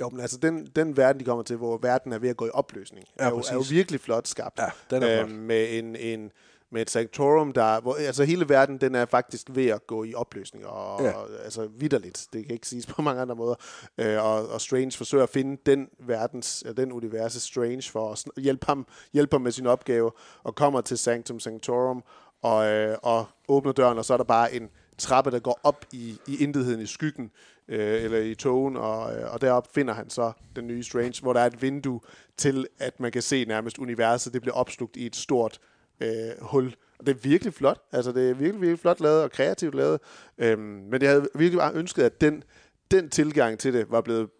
[0.00, 2.46] jo, men altså den, den verden, de kommer til, hvor verden er ved at gå
[2.46, 4.58] i opløsning, ja, er, jo, er jo virkelig flot skabt.
[4.58, 6.32] Ja, den er øh, Med en, en
[6.72, 10.14] med et sanctorum, der, hvor, altså hele verden, den er faktisk ved at gå i
[10.14, 11.12] opløsning, og, ja.
[11.12, 13.54] og altså vidderligt, det kan ikke siges på mange andre måder,
[13.98, 18.66] øh, og, og Strange forsøger at finde den verdens, den universe Strange for at hjælpe
[18.66, 20.10] ham, hjælpe ham med sin opgave,
[20.42, 22.04] og kommer til Sanctum Sanctorum,
[22.42, 25.84] og, øh, og åbner døren, og så er der bare en trappe, der går op
[25.92, 27.30] i, i intetheden i skyggen,
[27.68, 31.32] øh, eller i togen, og, øh, og derop finder han så den nye Strange, hvor
[31.32, 32.00] der er et vindue
[32.36, 35.60] til, at man kan se nærmest universet, det bliver opslugt i et stort
[36.00, 36.74] øh, hul.
[36.98, 37.82] Og det er virkelig flot.
[37.92, 40.00] Altså, det er virkelig, virkelig flot lavet og kreativt lavet.
[40.38, 42.42] Øhm, men jeg havde virkelig bare ønsket, at den,
[42.90, 44.30] den tilgang til det var blevet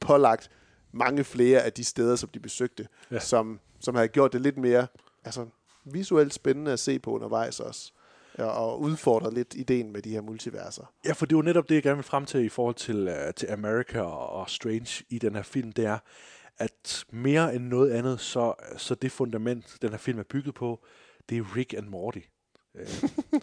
[0.00, 0.50] pålagt
[0.92, 3.18] mange flere af de steder, som de besøgte, ja.
[3.18, 4.86] som, som havde gjort det lidt mere
[5.24, 5.46] altså,
[5.84, 7.92] visuelt spændende at se på undervejs også
[8.38, 10.92] og udfordre lidt ideen med de her multiverser.
[11.04, 13.34] Ja, for det var netop det, jeg gerne vil frem til i forhold til, uh,
[13.36, 15.98] til America og, og Strange i den her film, det er,
[16.58, 20.84] at mere end noget andet, så, så det fundament, den her film er bygget på,
[21.28, 22.20] det er Rick and Morty.
[22.74, 23.10] Uh,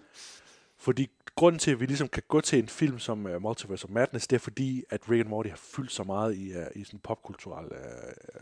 [0.86, 3.92] fordi grunden til, at vi ligesom kan gå til en film som uh, Multiverse of
[3.92, 6.84] Madness, det er fordi, at Rick and Morty har fyldt så meget i, uh, i
[6.84, 8.42] sådan popkulturel, uh,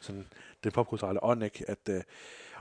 [0.00, 0.26] sådan
[0.64, 1.64] den popkulturelle ånd, ikke?
[1.68, 2.02] At, øh,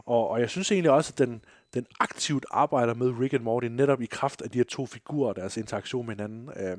[0.05, 1.41] og, og jeg synes egentlig også, at den,
[1.73, 5.33] den aktivt arbejder med Rick and Morty netop i kraft af de her to figurer
[5.33, 6.49] deres interaktion med hinanden.
[6.55, 6.77] Øh,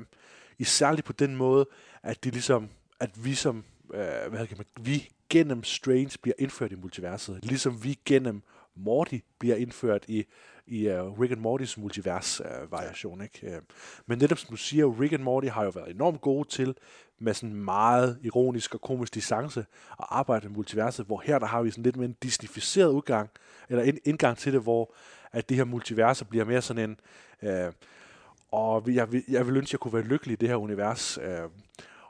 [0.58, 1.66] isærligt på den måde,
[2.02, 2.68] at de ligesom,
[3.00, 7.84] at vi som, øh, hvad kan man, vi gennem Strange bliver indført i multiverset, ligesom
[7.84, 8.42] vi gennem
[8.74, 10.24] Morty bliver indført i,
[10.68, 13.18] i uh, Rick and Mortys multivers-variation.
[13.18, 13.56] Uh, ikke?
[13.56, 13.62] Uh,
[14.06, 16.74] men netop som du siger, Rick and Morty har jo været enormt gode til
[17.18, 19.60] med sådan meget ironisk og komisk distance
[19.90, 23.30] at arbejde med multiverset, hvor her der har vi sådan lidt mere en disnificeret udgang,
[23.68, 24.94] eller en indgang til det, hvor
[25.32, 27.00] at det her multiverser bliver mere sådan en,
[27.42, 27.72] øh,
[28.52, 31.18] og jeg, vil, jeg vil ønske, at jeg kunne være lykkelig i det her univers.
[31.22, 31.48] Øh,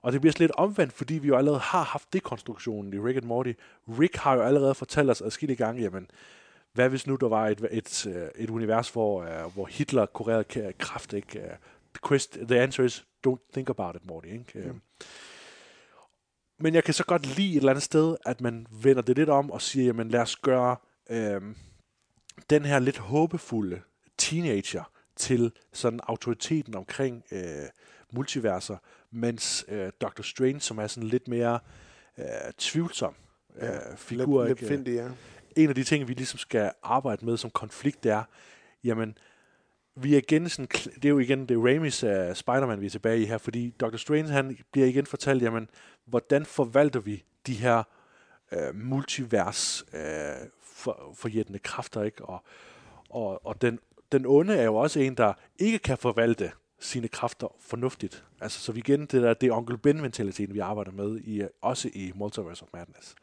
[0.02, 3.24] og det bliver lidt omvendt, fordi vi jo allerede har haft dekonstruktionen i Rick and
[3.24, 3.52] Morty.
[3.88, 6.11] Rick har jo allerede fortalt os adskillige gange, jamen,
[6.79, 10.72] hvad hvis nu der var et, et, et, et univers, hvor, uh, hvor Hitler kurerede
[10.79, 11.39] kraft, ikke?
[11.39, 14.68] Uh, the, quest, the answer is, don't think about it, Morty, ikke?
[14.68, 14.81] Mm.
[16.59, 19.29] men jeg kan så godt lide et eller andet sted, at man vender det lidt
[19.29, 20.76] om og siger, jamen lad os gøre
[21.11, 21.43] øh,
[22.51, 23.81] den her lidt håbefulde
[24.18, 27.68] teenager til sådan autoriteten omkring øh,
[28.12, 28.76] multiverser,
[29.11, 31.59] mens øh, Doctor Strange, som er sådan lidt mere
[32.18, 32.24] øh,
[32.59, 33.14] tvivlsom
[33.57, 34.62] øh, figur, Lidt, ikke?
[34.62, 35.09] lidt findig, ja
[35.59, 38.22] en af de ting, vi ligesom skal arbejde med som konflikt, det er,
[38.84, 39.18] jamen,
[39.94, 42.86] vi er igen sådan, det er jo igen, det er Raimis uh, øh, Spider-Man, vi
[42.86, 43.96] er tilbage i her, fordi Dr.
[43.96, 45.68] Strange, han bliver igen fortalt, jamen,
[46.06, 47.82] hvordan forvalter vi de her
[48.52, 52.24] uh, multivers uh, for, forjættende kræfter, ikke?
[52.24, 52.44] Og,
[53.11, 53.78] og, og den,
[54.12, 56.50] den onde er jo også en, der ikke kan forvalte
[56.80, 58.24] sine kræfter fornuftigt.
[58.40, 61.90] Altså, så vi igen, det der, det er Onkel Ben-mentaliteten, vi arbejder med, i, også
[61.94, 63.14] i Multiverse of Madness.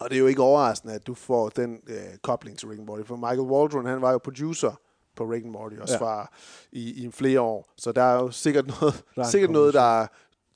[0.00, 2.86] Og det er jo ikke overraskende, at du får den øh, kobling til Rick and
[2.86, 3.02] Morty.
[3.06, 4.80] For Michael Waldron, han var jo producer
[5.16, 6.00] på Rick and Morty, også Ja.
[6.00, 6.30] fra
[6.72, 7.72] i, i flere år.
[7.76, 10.06] Så der er jo sikkert noget, Der er sikkert noget, der er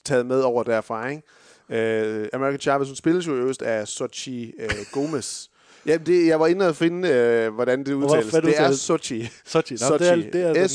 [0.04, 1.22] taget med over derfra, ikke?
[1.68, 5.46] Øh, American Chavez, hun spilles jo øverst af Sochi øh, Gomez.
[5.86, 8.30] Ja, det, jeg var inde og finde, øh, hvordan det udtales.
[8.30, 9.28] hvad Det er Sochi.
[9.44, 9.76] Sochi.
[9.90, 10.66] Nå, det er- det er okay.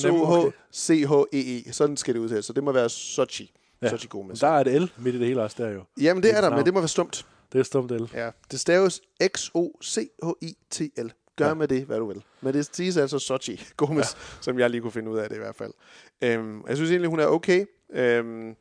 [0.74, 1.72] S-O-H-C-H-E-E.
[1.74, 2.46] Sådan skal det udtales.
[2.46, 3.52] Så det må være Sochi.
[3.82, 3.90] Ja.
[3.90, 4.40] Sochi Gomez.
[4.40, 5.82] Der er et L midt i det hele også der jo.
[6.02, 7.26] Jamen, det er der, men det må være stumt.
[7.54, 8.04] Det er stumt L.
[8.14, 9.02] Ja, det staves
[9.36, 11.12] X-O-C-H-I-T-L.
[11.36, 11.54] Gør ja.
[11.54, 12.24] med det, hvad du vil.
[12.42, 14.20] Men det siges altså Sochi Gomez, ja.
[14.42, 15.74] som jeg lige kunne finde ud af det i hvert fald.
[16.22, 17.66] Øhm, jeg synes egentlig, hun er okay.
[17.94, 18.56] Øhm,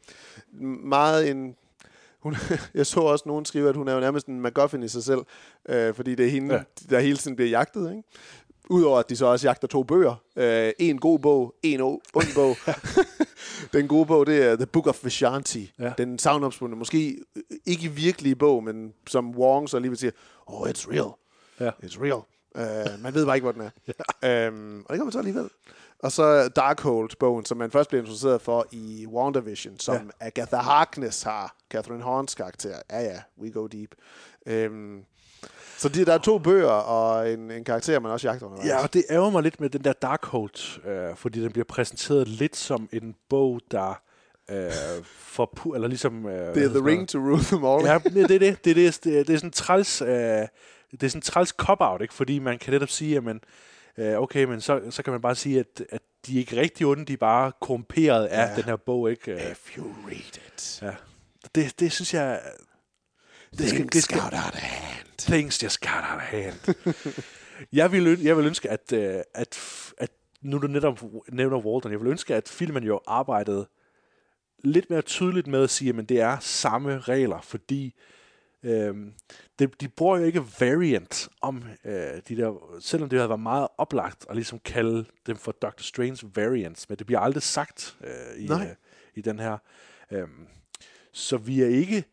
[0.85, 1.57] meget en...
[2.19, 2.37] Hun,
[2.75, 5.21] jeg så også nogen skrive, at hun er jo nærmest en MacGuffin i sig selv,
[5.69, 6.63] øh, fordi det er hende, ja.
[6.91, 7.91] der hele tiden bliver jagtet.
[7.91, 8.03] Ikke?
[8.71, 10.15] Udover at de så også jagter to bøger.
[10.37, 12.57] Øh, en god bog, en ond bog.
[13.73, 15.73] Den gode bog, det er The Book of Vishanti.
[15.79, 15.93] Ja.
[15.99, 20.13] Den savnomspundne, måske øh, ikke virkelige bog, men som Wong så alligevel siger,
[20.47, 21.11] oh, it's real.
[21.61, 21.71] Ja.
[21.71, 22.23] It's real.
[22.55, 23.71] Uh, man ved bare ikke, hvor den er.
[24.23, 24.49] ja.
[24.49, 25.49] um, og det kommer så alligevel.
[25.99, 30.27] Og så Darkhold-bogen, som man først blev introduceret for i WandaVision, som Ja.
[30.27, 31.57] Agatha Harkness har.
[31.71, 32.75] Catherine Horns karakter.
[32.91, 33.95] Ja, ja, we go deep.
[34.71, 35.05] Um,
[35.79, 38.69] så de, der er to bøger og en, en karakter, man også jagter undervejs.
[38.69, 42.29] Ja, og det ærger mig lidt med den der Darkhold, øh, fordi den bliver præsenteret
[42.29, 44.01] lidt som en bog, der
[44.51, 44.71] øh,
[45.05, 46.27] for pu- eller ligesom...
[46.27, 47.85] Øh, det er The Ring to rule them all.
[47.87, 48.65] Ja, det er det.
[48.65, 52.03] Det er, det, det, er, det er sådan træls, øh, det er sådan træls cop-out,
[52.03, 52.15] ikke?
[52.15, 53.41] Fordi man kan netop sige, at man,
[53.99, 56.87] øh, okay, men så, så kan man bare sige, at, at de er ikke rigtig
[56.87, 58.57] onde, de er bare korrumperet af Ja.
[58.57, 59.51] den her bog, ikke?
[59.51, 60.79] If you read it.
[60.83, 60.91] Ja.
[61.55, 62.41] Det, det synes jeg...
[63.59, 65.09] Det Things det skal, got out of hand.
[65.19, 66.75] Things just got out of hand.
[67.79, 69.59] jeg, vil, jeg vil ønske, at, øh, at,
[69.99, 71.03] at nu du netop
[71.33, 73.69] nævner Walton, jeg vil ønske, at filmen jo arbejdede
[74.65, 77.95] lidt mere tydeligt med at sige, at det er samme regler, fordi
[78.63, 79.13] øhm,
[79.59, 81.93] det, de bruger jo ikke variant om øh,
[82.29, 86.31] de der, selvom det havde været meget oplagt at ligesom kalde dem for Doctor Strange
[86.35, 88.75] variants, men det bliver aldrig sagt øh, i, øh,
[89.15, 89.59] i den her.
[90.11, 90.47] Øhm,
[91.13, 92.05] så vi er ikke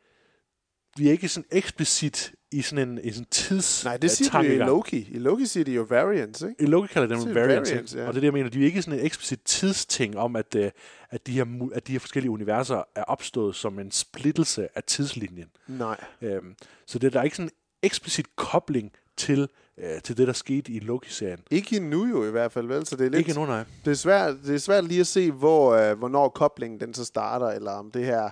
[0.97, 4.29] vi er ikke sådan eksplicit i sådan en, i sådan en tids Nej, det siger
[4.29, 4.69] de jo i tankegang.
[4.69, 5.07] Loki.
[5.11, 6.55] I Loki siger de jo variants, ikke?
[6.59, 8.07] I Loki kalder Så dem variants, variants, ja.
[8.07, 8.49] og det er det, jeg mener.
[8.49, 10.71] De er ikke sådan en eksplicit tidsting om, at, øh,
[11.09, 15.47] at, de her, at de her forskellige universer er opstået som en splittelse af tidslinjen.
[15.67, 16.03] Nej.
[16.21, 20.33] Øhm, så det, der er ikke sådan en eksplicit kobling til, øh, til det, der
[20.33, 21.39] skete i Loki-serien.
[21.51, 22.85] Ikke endnu jo i hvert fald, vel?
[22.85, 23.63] Så det er lidt, Ikke endnu, nej.
[23.85, 27.05] Det er svært, det er svært lige at se, hvor, øh, hvornår koblingen den så
[27.05, 28.29] starter, eller om det her,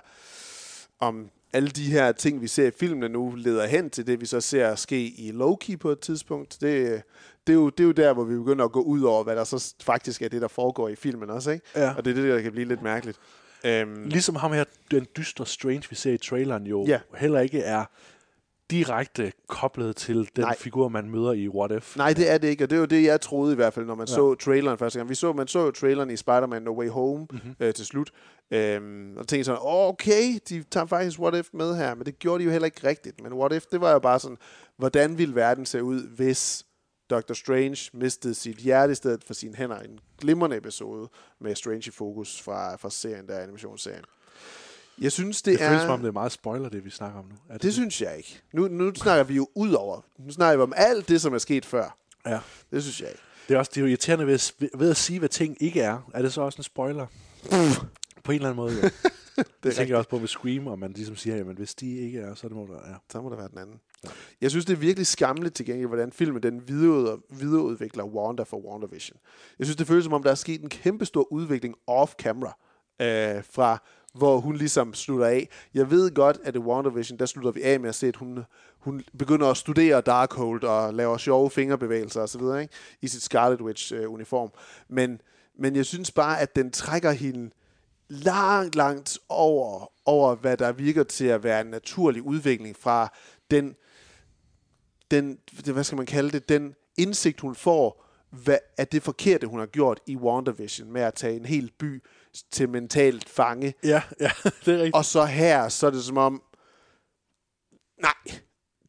[1.00, 4.26] om alle de her ting, vi ser i filmene nu, leder hen til det, vi
[4.26, 6.56] så ser ske i Loki på et tidspunkt.
[6.60, 7.02] Det,
[7.46, 9.36] det, er, jo, det er jo der, hvor vi begynder at gå ud over, hvad
[9.36, 11.66] der så faktisk er det, der foregår i filmen også, ikke?
[11.76, 11.94] Ja.
[11.96, 13.18] Og det er det, der kan blive lidt mærkeligt.
[13.66, 16.98] Øhm, Ligesom ham her, den dystre Strange, vi ser i traileren, jo Ja.
[17.16, 17.84] heller ikke er
[18.70, 20.56] direkte koblet til den Nej.
[20.56, 21.96] figur, man møder i What If.
[21.96, 23.86] Nej, det er det ikke, og det er jo det, jeg troede i hvert fald,
[23.86, 24.14] når man Ja.
[24.14, 25.08] så traileren første gang.
[25.08, 27.28] Vi så, man så jo traileren i Spider-Man No Way Home Mhm.
[27.32, 27.54] mm-hmm.
[27.60, 28.10] øh, til slut,
[28.50, 32.18] øhm, og tænkte sådan, oh, okay, de tager faktisk What If med her, men det
[32.18, 33.20] gjorde de jo heller ikke rigtigt.
[33.22, 34.36] Men What If, det var jo bare sådan,
[34.76, 36.66] hvordan ville verden se ud, hvis
[37.10, 39.78] Doctor Strange mistede sit hjerte i stedet for sine hænder.
[39.78, 41.08] En glimrende episode
[41.40, 44.04] med Strange i fokus fra, fra serien, der er animationsserien.
[45.00, 45.70] Jeg synes, det, Det, det er...
[45.70, 47.34] føles som om, det er meget spoiler, det vi snakker om nu.
[47.48, 48.40] Er Det synes jeg ikke.
[48.52, 50.00] Nu, nu snakker vi jo ud over.
[50.18, 51.96] Nu snakker vi om alt det, som er sket før.
[52.26, 52.38] Ja.
[52.70, 53.20] Det synes jeg ikke.
[53.48, 55.80] Det er også det er jo irriterende ved, at- ved at sige, hvad ting ikke
[55.80, 56.10] er.
[56.14, 57.06] Er det så også en spoiler?
[58.24, 58.80] på en eller anden måde, jo.
[59.36, 61.96] det jeg tænker jeg også på med Scream, og man ligesom siger, jamen hvis de
[61.98, 62.94] ikke er, så er det må der, ja.
[63.12, 63.80] Så må der være den anden.
[64.04, 64.08] Ja.
[64.40, 68.56] Jeg synes, det er virkelig skamligt til gengæld, hvordan filmen den videreud- videreudvikler Wanda for
[68.70, 69.18] WandaVision.
[69.58, 72.52] Jeg synes, det føles som om, der er sket en kæmpe stor udvikling off-camera.
[73.02, 73.82] Øh, fra
[74.14, 75.48] hvor hun ligesom slutter af.
[75.74, 78.38] Jeg ved godt, at i WandaVision, der slutter vi af med at se, at hun,
[78.78, 82.40] hun begynder at studere Darkhold og laver sjove fingerbevægelser osv.
[82.60, 82.74] Ikke?
[83.02, 84.50] i sit Scarlet Witch-uniform.
[84.88, 85.20] men,
[85.58, 87.50] men jeg synes bare, at den trækker hende
[88.08, 93.12] langt, langt over, over, hvad der virker til at være en naturlig udvikling fra
[93.50, 93.74] den,
[95.10, 95.38] den
[95.72, 99.66] hvad skal man kalde det, den indsigt, hun får, hvad, at det forkerte, hun har
[99.66, 102.02] gjort i WandaVision, med at tage en hel by
[102.52, 103.74] til mentalt fange.
[103.84, 104.30] Ja, ja,
[104.64, 104.94] det er rigtigt.
[104.94, 106.42] Og så her, så er det som om,
[108.02, 108.38] nej,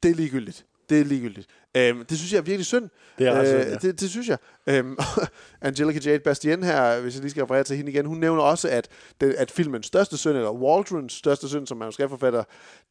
[0.04, 0.66] det er ligegyldigt.
[0.89, 1.48] Det er ligegyldigt.
[1.78, 2.89] Øhm, det synes jeg er virkelig synd.
[3.18, 3.76] Det er ret synd, Øh, ja.
[3.76, 4.38] det, det synes jeg.
[4.68, 4.98] Øhm,
[5.62, 8.70] Angelica Jade Bastien her, hvis jeg lige skal referere til hende igen, hun nævner også,
[8.70, 8.88] at,
[9.22, 12.43] det, at filmens største synd, eller Waldrons største synd som manuskriptforfatter,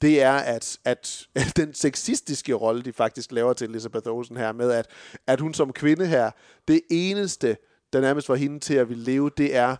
[0.02, 4.52] det er, at, at, at den sexistiske rolle, de faktisk laver til Elizabeth Olsen her,
[4.52, 4.86] med at,
[5.26, 6.30] at hun som kvinde her,
[6.68, 7.56] det eneste,
[7.92, 9.76] der nærmest var hende til at ville leve, det er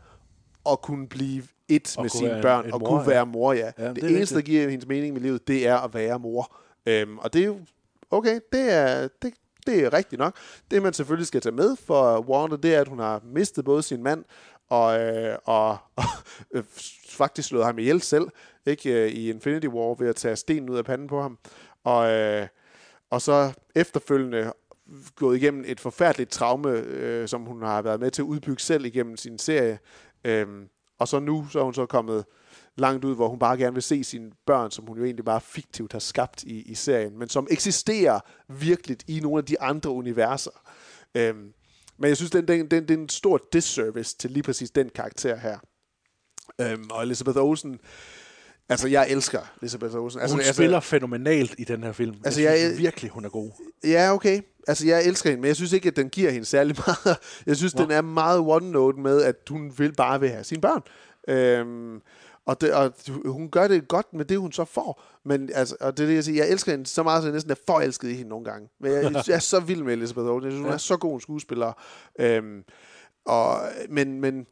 [0.71, 3.07] at kunne blive et Og med sine være en- børn, en og mor, kunne ja.
[3.09, 3.73] være mor, ja.
[3.79, 4.53] Ja, det, det eneste, der rigtigt.
[4.55, 6.57] giver hendes mening med livet, det er at være mor.
[6.87, 7.59] Øhm, og det er jo,
[8.11, 9.35] okay, det er, det,
[9.67, 10.37] det er rigtigt nok.
[10.71, 13.83] Det, man selvfølgelig skal tage med for Wanda, det er, at hun har mistet både
[13.83, 14.25] sin mand
[14.71, 16.05] og, øh, og, og
[16.55, 16.65] øh,
[17.09, 18.25] faktisk slået ham ihjel selv
[18.67, 21.39] ikke, øh, i Infinity War ved at tage stenen ud af panden på ham.
[21.85, 22.47] Og, øh,
[23.11, 24.53] og så efterfølgende
[25.17, 28.85] gået igennem et forfærdeligt traume, øh, som hun har været med til at udbygge selv
[28.85, 29.79] igennem sin serie.
[30.25, 30.69] Øhm,
[30.99, 32.25] og så nu så er hun så kommet
[32.77, 35.41] langt ud, hvor hun bare gerne vil se sine børn, som hun jo egentlig bare
[35.41, 39.91] fiktivt har skabt i, i serien, men som eksisterer virkelig i nogle af de andre
[39.91, 40.71] universer.
[41.15, 41.53] Øhm,
[41.99, 44.89] men jeg synes, den, den, den, det er en stor disservice til lige præcis den
[44.89, 45.59] karakter her.
[46.61, 47.81] Øhm, og Elizabeth Olsen,
[48.69, 50.21] altså jeg elsker Elizabeth Olsen.
[50.21, 52.17] Altså, hun altså, spiller fænomenalt i den her film.
[52.25, 53.51] Altså, jeg, jeg- synes virkelig, hun er god.
[53.85, 54.41] Ja, okay.
[54.69, 57.17] Altså, jeg elsker hende, men jeg synes ikke, at den giver hende særlig meget.
[57.47, 57.83] Jeg synes, Nå.
[57.83, 60.83] den er meget one-note med, at hun vil bare vil have sine børn.
[61.29, 62.01] Øhm,
[62.47, 62.95] og, det, og
[63.27, 65.03] hun gør det godt med det, hun så får.
[65.25, 66.45] Men altså, og det er det, jeg siger.
[66.45, 68.69] Jeg elsker hende så meget, at jeg næsten er forelsket i hende nogle gange.
[68.81, 70.45] Men jeg, jeg er så vild med Elizabeth Olsen.
[70.45, 70.75] Jeg synes, hun Ja.
[70.75, 71.73] er så god en skuespiller.
[72.21, 72.63] Øhm,
[73.27, 73.59] og,
[73.91, 74.47] men, men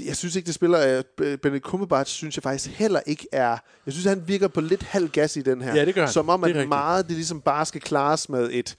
[0.00, 0.98] jeg synes ikke, det spiller...
[0.98, 3.58] Uh, Benedict Cumberbatch synes jeg faktisk heller ikke er...
[3.86, 5.74] Jeg synes, han virker på lidt halv gas i den her.
[5.74, 6.12] Ja, det gør han.
[6.12, 6.68] Som om, Det at rigtigt.
[6.68, 8.76] meget det ligesom bare skal klares med et,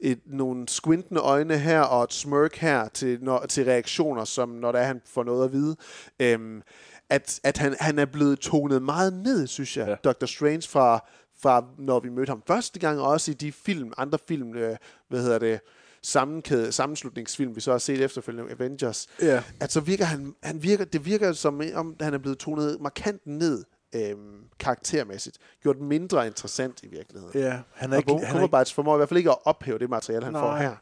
[0.00, 4.72] et, nogle squintende øjne her og et smirk her til, når, til reaktioner, som når
[4.72, 5.76] der er, han får noget at vide.
[6.20, 6.62] Øhm,
[7.10, 10.10] at at han, han er blevet tonet meget ned, synes jeg, ja.
[10.12, 10.26] Dr.
[10.26, 11.04] Strange, fra,
[11.42, 14.76] fra når vi mødte ham første gang, og også i de film, andre film, øh,
[15.08, 15.60] hvad hedder det,
[16.02, 19.42] sammenkæde, sammenslutningsfilm, vi så har set efterfølgende, Avengers, Ja.
[19.60, 23.26] at så virker han, han virker, det virker som om, han er blevet tonet markant
[23.26, 25.38] ned øhm, karaktermæssigt.
[25.62, 27.40] Gjort mindre interessant i virkeligheden.
[27.40, 28.40] Ja, han er og ikke- han er
[28.74, 30.42] formår i hvert fald ikke at ophæve det materiale, han Nej.
[30.42, 30.76] får her.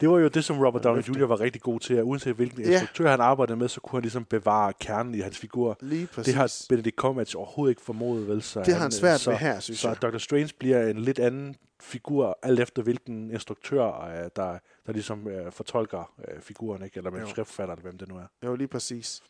[0.00, 1.26] Det var jo det, som Robert Downey Jr.
[1.26, 2.70] var rigtig god til, at uanset hvilken Ja.
[2.72, 5.76] instruktør han arbejdede med, så kunne han ligesom bevare kernen i hans figur.
[5.80, 6.66] Lige Det har præcis.
[6.68, 8.42] Benedict Cumberbatch overhovedet ikke formået, vel?
[8.42, 10.02] Så Det har han øh, svært så, ved her, synes så jeg.
[10.02, 10.18] Dr.
[10.18, 15.52] Strange bliver en lidt anden figur, alt efter hvilken instruktør, øh, der, der ligesom øh,
[15.52, 16.96] fortolker øh, figuren, ikke?
[16.96, 18.26] eller manuskriptforfatter, eller hvem det nu er.
[18.44, 19.20] Jo, lige præcis.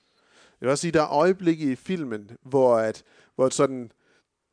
[0.60, 3.02] Jeg vil også sige, der er øjeblikke i filmen, hvor, at,
[3.34, 3.92] hvor sådan,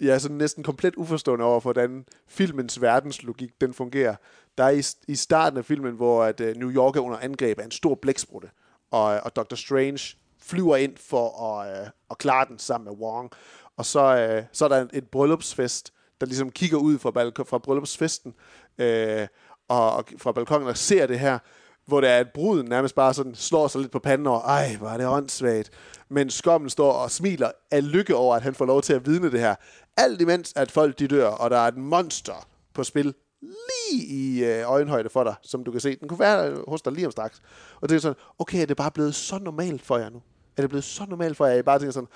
[0.02, 4.16] jeg er sådan næsten komplet uforstående over, hvordan filmens verdenslogik den fungerer.
[4.58, 7.60] Der er i, i starten af filmen, hvor at, uh, New York er under angreb
[7.60, 8.50] af en stor blæksprutte,
[8.92, 9.56] og, øh, og Dr.
[9.56, 13.32] Strange flyver ind for at, uh, at klare den sammen med Wong.
[13.78, 17.50] Og så, uh, så er der et, et bryllupsfest, der ligesom kigger ud fra, balko-
[17.50, 18.34] fra bryllupsfesten,
[18.80, 19.28] uh,
[19.68, 21.40] og, og fra balkongen og ser det her,
[21.86, 24.76] hvor der er et bruden nærmest bare sådan slår sig lidt på panden over, ej,
[24.76, 25.70] hvor er det åndssvagt.
[26.10, 29.32] Men skommen står og smiler af lykke over, at han får lov til at vidne
[29.32, 29.56] det her.
[29.98, 33.14] Alt imens, at folk de dør, og der er et monster på spil
[33.48, 35.96] lige i øh, øjenhøjde for dig, som du kan se.
[35.96, 37.42] Den kunne være hos dig lige om straks.
[37.82, 40.22] Og det er sådan, okay, er det bare blevet så normalt for jer nu?
[40.58, 42.10] Er det blevet så normalt for jer, at I bare tænker sådan,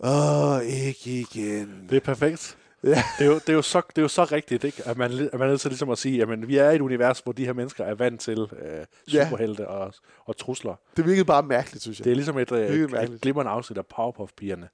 [0.00, 1.86] åh, ikke igen.
[1.90, 2.56] Det er perfekt.
[2.84, 3.02] Ja.
[3.18, 4.82] Det, er jo, det, er jo så, det er jo så rigtigt, ikke?
[4.86, 6.80] At man, at man er nødt til ligesom at sige, at vi er i et
[6.80, 9.24] univers, hvor de her mennesker er vant til øh, Ja.
[9.24, 9.94] superhelte og,
[10.24, 10.74] og trusler.
[10.96, 12.04] Det virkede bare mærkeligt, synes jeg.
[12.04, 14.68] Det er ligesom et, øh, et glimrende afsnit af Powerpuff-pigerne.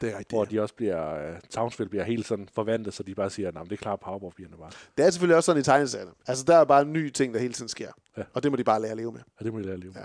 [0.00, 3.14] Det er rigtigt, Hvor de også bliver, øh, Townsville bliver helt sådan forvandlet, så de
[3.14, 4.70] bare siger, at det er klart Powerpuff-pigerne bare.
[4.98, 6.10] Det er selvfølgelig også sådan i tegneserierne.
[6.26, 7.88] Altså, der er bare en ny ting, der hele tiden sker.
[8.16, 8.22] Ja.
[8.34, 9.20] Og det må de bare lære at leve med.
[9.38, 9.92] Og det må de lære at leve.
[9.96, 10.04] Ja.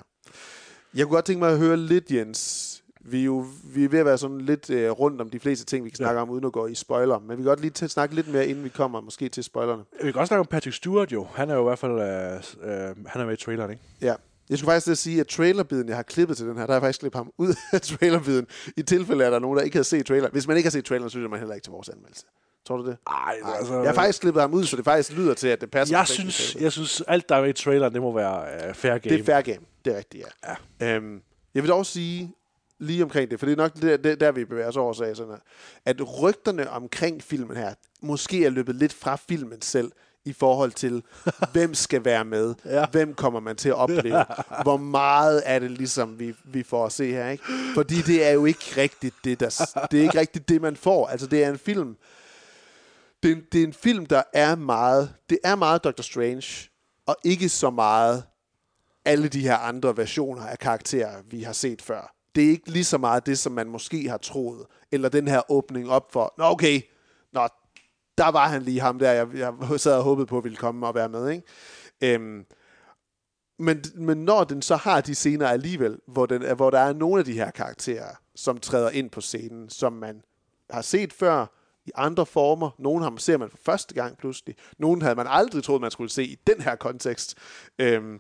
[0.93, 2.83] Jeg kunne godt tænke mig at høre lidt, Jens.
[3.01, 5.65] Vi er jo vi er ved at være sådan lidt øh, rundt om de fleste
[5.65, 7.19] ting, vi kan snakke om, uden at gå i spoiler.
[7.19, 9.83] Men vi kan godt lige til, snakke lidt mere, inden vi kommer måske til spoilerne.
[10.03, 11.27] Vi kan også snakke om Patrick Stewart jo.
[11.33, 13.83] Han er jo i hvert fald øh, øh, han er med i traileren, ikke?
[14.01, 14.13] Ja.
[14.49, 16.75] Jeg skulle faktisk at sige, at trailerbiden, jeg har klippet til den her, der har
[16.75, 18.47] jeg faktisk klippet ham ud af trailerbiden,
[18.77, 20.29] i tilfælde af, at der er nogen, der ikke har set trailer.
[20.29, 22.25] Hvis man ikke har set traileren, så lytter man heller ikke til vores anmeldelse.
[22.67, 22.97] Tror du det?
[23.09, 23.73] Nej, altså...
[23.73, 25.97] Jeg har faktisk klippet ham ud, så det faktisk lyder til, at det passer.
[25.97, 28.91] Jeg synes, jeg synes, alt der er med i traileren, det må være øh, fair
[28.91, 29.15] game.
[29.15, 29.65] Det er fair game.
[29.85, 30.55] Det er rigtigt, ja.
[30.81, 30.95] ja.
[30.95, 31.21] Øhm,
[31.53, 32.33] jeg vil dog sige
[32.79, 35.15] lige omkring det, for det er nok det, det, der, vi bevæger os over, sagde
[35.15, 35.39] sådan her,
[35.85, 39.91] at rygterne omkring filmen her, måske er løbet lidt fra filmen selv,
[40.25, 41.03] i forhold til,
[41.53, 42.85] hvem skal være med, Ja.
[42.91, 44.25] hvem kommer man til at opleve,
[44.63, 47.43] hvor meget er det ligesom, vi, vi får at se her, ikke?
[47.75, 51.07] Fordi det er jo ikke rigtigt det, der, det er ikke rigtigt det, man får.
[51.07, 51.97] Altså, det er en film,
[53.23, 56.69] det er, en- det er en film, der er meget, det er meget Doctor Strange,
[57.05, 58.23] og ikke så meget
[59.05, 62.13] alle de her andre versioner af karakterer, vi har set før.
[62.35, 65.51] Det er ikke lige så meget det, som man måske har troet, eller den her
[65.51, 66.81] åbning op for, nå okay,
[67.33, 67.47] nå,
[68.19, 70.95] der var han lige ham der, jeg, jeg sad og håbede på, ville komme og
[70.95, 71.43] være med, ikke?
[72.01, 72.45] Øhm,
[73.59, 76.93] men, men når den så har de scener alligevel, hvor, den, er- hvor der er
[76.93, 80.21] nogle af de her karakterer, som træder ind på scenen, som man
[80.69, 81.45] har set før
[81.85, 82.69] i andre former.
[82.79, 84.55] Nogle har man ser man for første gang pludselig.
[84.77, 87.37] Nogle havde man aldrig troet, man skulle se i den her kontekst.
[87.79, 88.19] Øhm,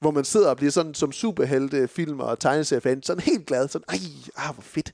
[0.00, 3.84] hvor man sidder og bliver sådan som superhelte, film og tegneseriefan, sådan helt glad, sådan,
[3.88, 3.96] ej,
[4.36, 4.92] ah, hvor fedt.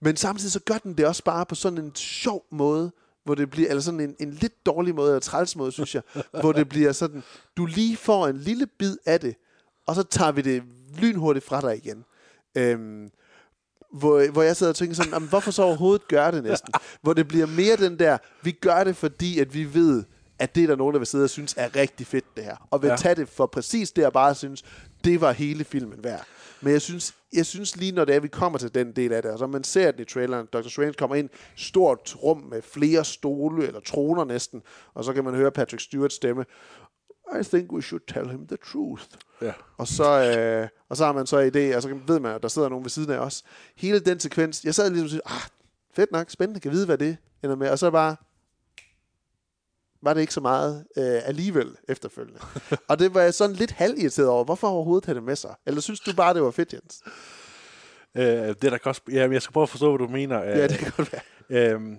[0.00, 2.92] Men samtidig så gør den det også bare på sådan en sjov måde,
[3.26, 6.02] hvor det bliver, eller sådan en, en lidt dårlig måde, eller træls måde, synes jeg,
[6.40, 7.22] hvor det bliver sådan,
[7.56, 9.34] du lige får en lille bid af det,
[9.86, 10.62] og så tager vi det
[10.98, 12.04] lynhurtigt fra dig igen.
[12.54, 13.10] Øhm,
[13.92, 16.74] hvor, hvor jeg sidder og tænker sådan, "Jamen, hvorfor så overhovedet gøre det næsten?
[17.02, 20.04] Hvor det bliver mere den der, vi gør det, fordi at vi ved,
[20.38, 22.56] at det er der nogen, der vil sidde og synes er rigtig fedt det her.
[22.70, 22.96] Og vil Ja.
[22.96, 24.64] tage det for præcis det, jeg bare synes,
[25.04, 26.26] det var hele filmen værd.
[26.60, 29.22] Men jeg synes, jeg synes lige, når det er, vi kommer til den del af
[29.22, 30.68] det, og så man ser den i traileren, Dr.
[30.68, 34.62] Strange kommer ind, stort rum med flere stole, eller troner næsten,
[34.94, 36.44] og så kan man høre Patrick Stewarts stemme,
[37.40, 39.04] I think we should tell him the truth.
[39.42, 39.52] Ja.
[39.76, 42.48] Og så, øh, og så har man så idé, og så ved man, at der
[42.48, 43.44] sidder nogen ved siden af os.
[43.76, 45.50] Hele den sekvens, jeg sad ligesom og sagde, ah,
[45.94, 47.70] fedt nok, spændende, kan vide, hvad det ender med.
[47.70, 48.16] Og så bare,
[50.06, 52.40] var det ikke så meget øh, alligevel efterfølgende.
[52.88, 54.44] og det var jeg sådan lidt halvirriteret over.
[54.44, 55.54] Hvorfor overhovedet have det med sig?
[55.66, 57.02] Eller synes du bare, det var fedt, Jens?
[58.14, 59.00] Øh, det er der godt...
[59.12, 60.42] Ja, jeg skal prøve at forstå, hvad du mener.
[60.42, 61.70] Øh, Ja, det kan godt være.
[61.72, 61.98] Øhm,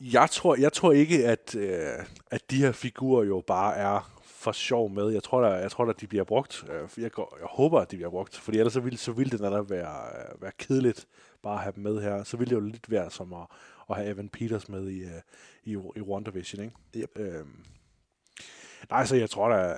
[0.00, 1.88] jeg, tror, jeg tror ikke, at, øh,
[2.30, 5.08] at de her figurer jo bare er for sjov med.
[5.10, 6.64] Jeg tror, der, jeg tror, at de bliver brugt.
[6.72, 8.36] Øh, Jeg, går, jeg håber, at de bliver brugt.
[8.36, 9.96] Fordi ellers så ville, så ville det netop være,
[10.34, 11.06] øh, være kedeligt
[11.42, 12.24] bare at have dem med her.
[12.24, 13.46] Så ville det jo lidt være som at,
[13.92, 15.20] at have Evan Peters med i, øh,
[15.64, 16.76] i, i WandaVision, ikke?
[16.96, 17.18] Yep.
[17.18, 17.64] Øhm,
[18.90, 19.74] nej, så jeg tror da,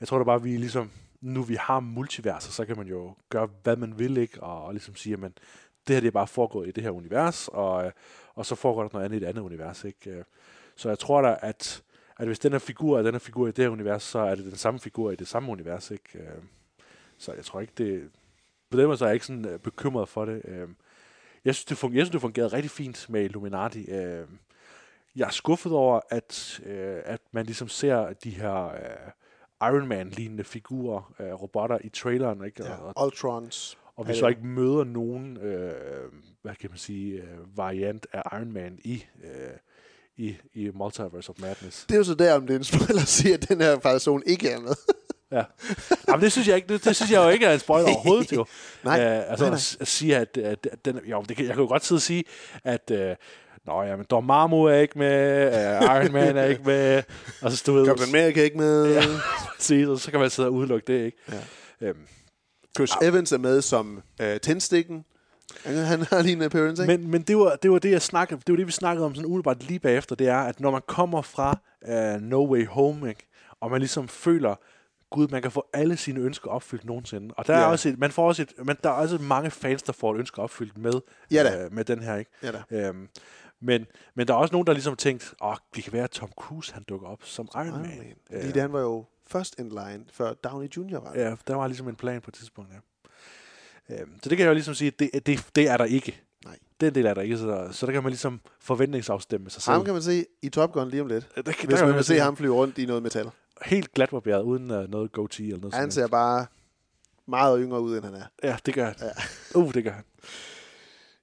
[0.00, 0.90] jeg tror da bare, vi ligesom,
[1.20, 4.42] nu vi har multiverser, så kan man jo gøre, hvad man vil, ikke?
[4.42, 5.32] Og, og ligesom sige, at
[5.86, 7.92] det her det er bare foregået i det her univers, og, øh,
[8.34, 10.10] og så foregår der noget andet i et andet univers, ikke?
[10.10, 10.24] Øh,
[10.76, 11.82] Så jeg tror da, at,
[12.16, 14.34] at hvis den her figur er den her figur i det her univers, så er
[14.34, 16.18] det den samme figur i det samme univers, ikke?
[16.18, 16.42] Øh,
[17.18, 18.10] Så jeg tror ikke, det...
[18.70, 20.42] På den måde så er jeg ikke sådan bekymret for det.
[21.48, 23.90] Jeg synes, det fungerede, jeg synes, det fungerede rigtig fint med Illuminati.
[23.90, 24.26] Øh,
[25.16, 30.44] Jeg er skuffet over, at, øh, at man ligesom ser de her øh, Iron Man-lignende
[30.44, 32.64] figurer, øh, robotter i traileren, ikke?
[32.64, 33.78] Ja, Og, Ultrons.
[33.96, 38.52] og vi så ikke møder nogen, øh, hvad kan man sige, øh, variant af Iron
[38.52, 39.30] Man i, øh,
[40.16, 41.84] i, i Multiverse of Madness.
[41.86, 43.78] Det er jo så der, om det er en spoiler at sige, at den her
[43.78, 44.74] person ikke er med.
[45.32, 45.42] Ja.
[46.08, 48.32] Jamen, det synes jeg ikke, det, det synes jeg jo ikke er en spoiler overhovedet,
[48.32, 48.46] jo.
[48.84, 49.60] Nej, Øh, altså nej, nej.
[49.80, 52.24] At, sige, at, at, at den, jo, det jeg kan jo godt sidde og sige,
[52.64, 53.16] at øh,
[53.66, 57.02] Nå, jamen, Dormammu er ikke med, øh, Iron Man er ikke med,
[57.42, 57.86] og så du ved...
[57.86, 58.92] Captain America er ikke med.
[58.92, 59.02] Ja,
[59.56, 61.18] præcis, og så kan man sidde og udelukke det, ikke?
[61.80, 61.88] Ja.
[61.88, 62.06] Øhm,
[62.76, 65.04] Chris Evans er med som øh, tændstikken.
[65.64, 66.96] Han, har lige en appearance, ikke?
[66.96, 69.14] Men, men det, var, det var det, jeg snakkede, det var det, vi snakkede om
[69.14, 71.58] sådan umiddelbart lige bagefter, det er, at når man kommer fra
[71.88, 73.26] uh, No Way Home, ikke,
[73.60, 74.54] og man ligesom føler,
[75.10, 77.34] gud, man kan få alle sine ønsker opfyldt nogensinde.
[77.36, 77.70] Og der er Ja.
[77.70, 80.18] også et, man får også et, men der er også mange fans, der får et
[80.18, 80.92] ønske opfyldt med,
[81.30, 81.64] Ja da.
[81.64, 82.30] øh, med den her, ikke?
[82.42, 82.62] Ja da.
[82.70, 83.08] Øhm,
[83.60, 86.30] men, men der er også nogen, der ligesom tænkt, åh, det kan være, at Tom
[86.36, 87.88] Cruise, han dukker op som Iron, Iron Man.
[87.98, 88.14] Man.
[88.40, 91.00] Øh, Fordi han var jo first in line, før Downey Jr.
[91.00, 91.12] var.
[91.14, 92.78] Ja, der var ligesom en plan på et tidspunkt, ja.
[93.90, 96.20] Øhm, så det kan jeg jo ligesom sige, det, det, det er der ikke.
[96.44, 96.58] Nej.
[96.80, 99.72] Den del er der ikke, så, så der kan man ligesom forventningsafstemme sig selv.
[99.72, 101.28] Ham kan man se i Top Gun lige om lidt.
[101.36, 103.30] Ja, der hvis der man vil se ham flyve rundt i noget metal.
[103.64, 106.46] Helt glatbarberet, uden uh, noget goatee eller noget Han ser bare
[107.28, 108.24] meget yngre ud, end han er.
[108.44, 108.94] Ja, det gør han.
[109.02, 109.58] Ja.
[109.60, 110.04] Uh, det gør han.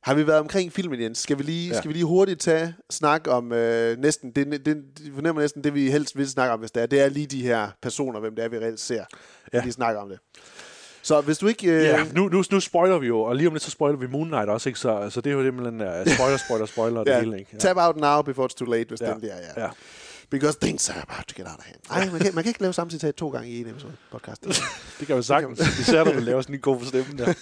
[0.04, 1.18] Har vi været omkring filmen, Jens?
[1.18, 1.74] Skal vi lige, Ja.
[1.74, 1.80] ja.
[1.80, 5.74] skal vi lige hurtigt tage snak om øh, næsten, det, det, det fornemmer næsten det,
[5.74, 6.88] vi helst vil snakke om, hvis det er.
[6.88, 8.95] Det er lige de her personer, hvem det er, vi reelt ser.
[8.95, 9.02] Ja.
[9.53, 9.60] Ja.
[9.60, 10.20] Vi lige snakker om det.
[11.02, 11.68] Så hvis du ikke...
[11.72, 14.07] Øh, Ja, nu, nu, nu spoiler vi jo, og lige om lidt så spoiler vi
[14.07, 14.80] Moon Knight også, ikke?
[14.80, 17.49] Så, så det er jo simpelthen uh, spoiler, spoiler, spoiler og det ja, hele, ikke?
[17.53, 17.57] Ja.
[17.57, 19.06] Tab out now before it's too late, hvis Ja.
[19.06, 19.12] ja.
[19.12, 19.64] den bliver, ja.
[19.64, 19.70] Ja.
[20.30, 21.77] Because things are about to get out of hand.
[21.89, 24.45] Nej, man kan, man kan ikke lave samme citat to gange i en episode podcast.
[24.99, 25.60] Det kan man sagtens.
[25.80, 27.34] Især når du laver sådan en god for stemmen der.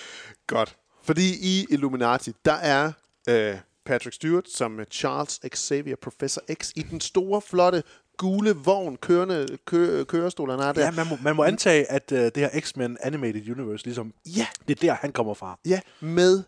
[0.46, 0.76] Godt.
[1.02, 2.92] Fordi i Illuminati, der er
[3.28, 3.56] øh,
[3.86, 7.82] Patrick Stewart som Charles Xavier, Professor X, i den store, flotte,
[8.18, 10.84] gule vogn, kørende kø, kørestol, han har der.
[10.84, 14.46] Ja, man må, man må antage, at uh, det her X-Men Animated Universe, ligesom, Ja.
[14.68, 15.58] det er der, han kommer fra.
[15.66, 16.42] Ja, med,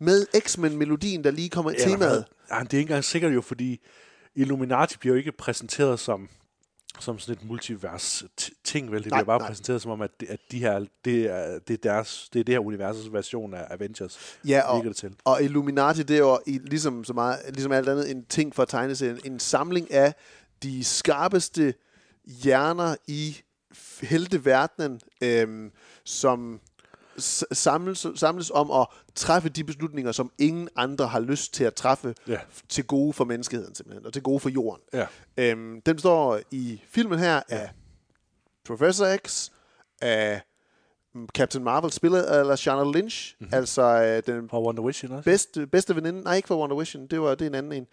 [0.00, 2.24] med X-Men-melodien, der lige kommer i temaet.
[2.50, 3.80] Ja, det er ikke engang sikkert jo, fordi
[4.36, 6.28] Illuminati bliver jo ikke præsenteret som
[7.00, 8.24] som sådan et multivers
[8.64, 9.04] ting, vel?
[9.04, 9.48] Det Nej, bliver bare nej.
[9.48, 12.44] præsenteret som om, at, det, at de her, det er, det, er deres, det er
[12.44, 14.38] det her universets version af Avengers.
[14.46, 15.14] Ja, og, det til.
[15.24, 19.20] og Illuminati, det er jo ligesom, så meget, ligesom alt andet en ting for tegneserien.
[19.24, 20.14] En samling af
[20.62, 21.74] de skarpeste
[22.24, 23.36] hjerner i
[24.02, 25.72] helteverdenen, øhm,
[26.04, 26.60] som
[27.52, 32.14] samles, samles om at træffe de beslutninger, som ingen andre har lyst til at træffe
[32.28, 32.38] Ja.
[32.68, 34.82] til gode for menneskeheden simpelthen, og til gode for jorden.
[34.92, 35.06] Ja.
[35.36, 37.70] Øhm, den står i filmen her af
[38.66, 39.48] Professor X,
[40.00, 40.40] af
[41.34, 43.54] Captain Marvel spiller eller Shanna Lynch, mm-hmm.
[43.54, 45.24] altså øh, den Fra Wonder Vision også?
[45.24, 47.86] bedste, bedste veninde, nej ikke for Wonder Vision, det var det er en anden en.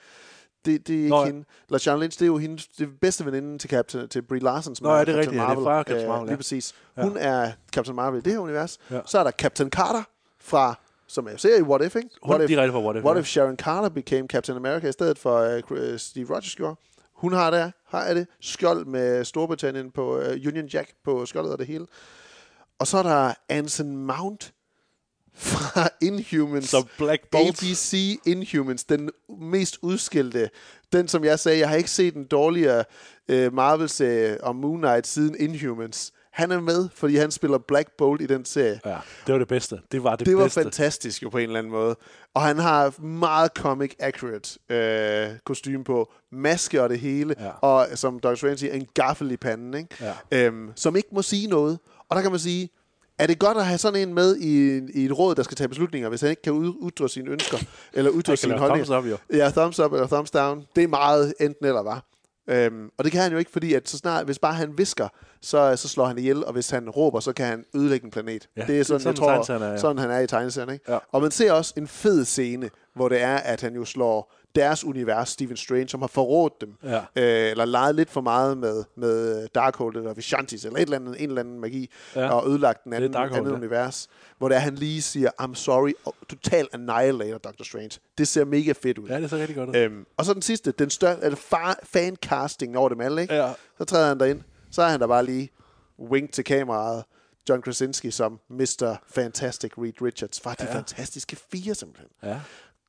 [0.65, 1.25] Det, det er ikke Nå, ja.
[1.25, 1.79] hende.
[1.79, 4.87] Shanna Lynch, det er jo hende, det bedste veninde til, Captain, til Brie Larson, som
[4.87, 5.63] Nå, ja, det er Captain rigtigt, ja, det er Marvel.
[5.63, 6.31] fra Captain Øh, Marvel, ja.
[6.31, 6.73] Lige præcis.
[6.97, 7.03] Ja.
[7.03, 8.79] Hun er Captain Marvel i det her univers.
[8.91, 8.99] Ja.
[9.05, 10.03] Så er der Captain Carter
[10.39, 10.79] fra,
[11.13, 12.09] som jeg ser i What If, ikke?
[12.21, 13.19] Hun What er if, direkte fra What If, What ja.
[13.21, 16.75] if Sharon Carter became Captain America i stedet for uh, Steve Rogers gjorde?
[17.15, 21.51] Hun har der, har jeg det, skjold med Storbritannien på uh, Union Jack på skjoldet
[21.51, 21.85] og det hele.
[22.79, 24.53] Og så er der Anson Mount
[25.33, 26.69] fra Inhumans.
[26.69, 27.47] Som Black Bolt.
[27.47, 29.09] ABC Inhumans, den
[29.39, 30.49] mest udskilte.
[30.93, 32.83] Den, som jeg sagde, jeg har ikke set en dårligere
[33.31, 36.13] uh, Marvel-serie om Moon Knight siden Inhumans.
[36.33, 38.79] Han er med, fordi han spiller Black Bolt i den serie.
[38.85, 38.97] Ja,
[39.27, 39.79] det var det bedste.
[39.91, 40.61] Det var det, Det var bedste.
[40.61, 41.95] fantastisk jo på en eller anden måde.
[42.33, 47.49] Og han har meget comic accurate øh, kostume på, maske og det hele, Ja.
[47.49, 48.35] og som Dr.
[48.35, 50.13] Strange siger, en gaffel i panden, ikke?
[50.31, 50.45] Ja.
[50.47, 51.79] Øhm, som ikke må sige noget.
[52.09, 52.69] Og der kan man sige,
[53.19, 55.67] er det godt at have sådan en med i, i et råd, der skal tage
[55.67, 57.57] beslutninger, hvis han ikke kan ud, udtrykke sine ønsker,
[57.93, 58.85] eller udtrykke sine holdninger?
[58.85, 59.37] thumbs up, jo.
[59.37, 60.63] Ja, thumbs up eller thumbs down.
[60.75, 62.03] Det er meget enten eller, var.
[62.47, 65.07] Øhm, og det kan han jo ikke, fordi at så snart, hvis bare han visker,
[65.41, 68.49] så, så slår han ihjel, og hvis han råber, så kan han ødelægge en planet.
[68.57, 69.77] Ja, det er sådan, sådan jeg tror, er, ja.
[69.77, 70.73] sådan han er i tegneserien.
[70.73, 70.91] Ikke?
[70.91, 70.97] Ja.
[71.11, 74.83] Og man ser også en fed scene, hvor det er, at han jo slår deres
[74.83, 76.97] univers, Stephen Strange, som har forrådt dem, Ja.
[76.97, 81.21] øh, eller leget lidt for meget med, med Darkhold eller Vishantis, eller et eller andet,
[81.23, 82.29] en eller anden magi, Ja.
[82.33, 83.55] og ødelagt den anden, Darkhold, andet ja.
[83.55, 84.07] univers,
[84.37, 87.63] hvor det er, han lige siger, I'm sorry, og totalt annihilator Dr.
[87.63, 87.99] Strange.
[88.17, 89.07] Det ser mega fedt ud.
[89.07, 89.75] Ja, det ser rigtig godt ud.
[89.75, 93.33] Øhm, og så den sidste, den større, eller far, fancasting over dem alle, ikke?
[93.35, 93.53] Ja.
[93.77, 95.49] Så træder han derind, så er han der bare lige
[95.99, 97.03] wink til kameraet,
[97.49, 98.95] John Krasinski som Mr.
[99.07, 100.75] Fantastic Reed Richards fra de Ja.
[100.75, 102.09] fantastiske fire simpelthen.
[102.23, 102.39] Ja.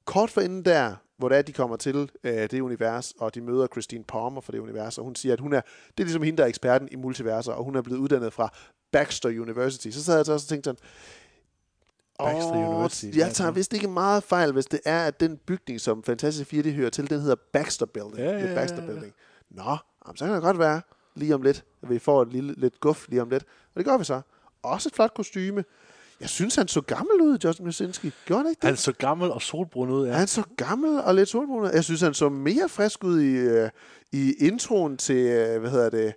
[0.04, 3.40] Kort for inden der, hvor det er, de kommer til øh, det univers, og de
[3.40, 6.22] møder Christine Palmer fra det univers, og hun siger, at hun er, det er ligesom
[6.22, 8.54] hende, der er eksperten i multiverser, og hun er blevet uddannet fra
[8.92, 9.88] Baxter University.
[9.88, 10.78] Så sad jeg og tænkte sådan,
[12.18, 15.36] Baxter Åh, University, Jeg ja, tager vist ikke meget fejl, hvis det er, at den
[15.36, 18.18] bygning, som Fantastic 4 de hører til, den hedder Baxter Building.
[18.18, 18.86] Ja, ja, The ja, Baxter ja.
[18.86, 19.14] Building.
[19.50, 19.76] Nå,
[20.06, 20.80] jamen, så kan det godt være
[21.14, 23.42] lige om lidt, at vi får et lille lidt guf lige om lidt.
[23.42, 24.20] Og det gør vi så.
[24.62, 25.64] Også et flot kostyme.
[26.20, 28.12] Jeg synes, han så gammel ud, Justin Krasinski.
[28.26, 28.68] Gjorde han ikke det?
[28.68, 30.12] Han så gammel og solbrun ud, ja.
[30.12, 31.62] Han så gammel og lidt solbrun.
[31.64, 31.70] ud.
[31.70, 33.70] Jeg synes, han så mere frisk ud i, øh,
[34.12, 36.14] i introen til, øh, hvad hedder det,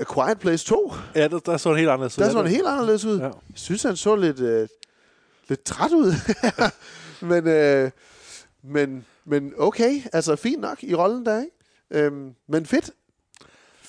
[0.00, 0.92] A Quiet Place 2.
[1.14, 2.24] Ja, der, der så han helt anderledes ud.
[2.24, 3.18] Der så han helt anderledes ud.
[3.18, 3.24] Ja.
[3.24, 4.68] Jeg synes, han så lidt, øh,
[5.48, 6.12] lidt træt ud.
[7.30, 7.90] men, øh,
[8.62, 12.04] men, men okay, altså fint nok i rollen der, ikke?
[12.06, 12.90] Øhm, men fedt.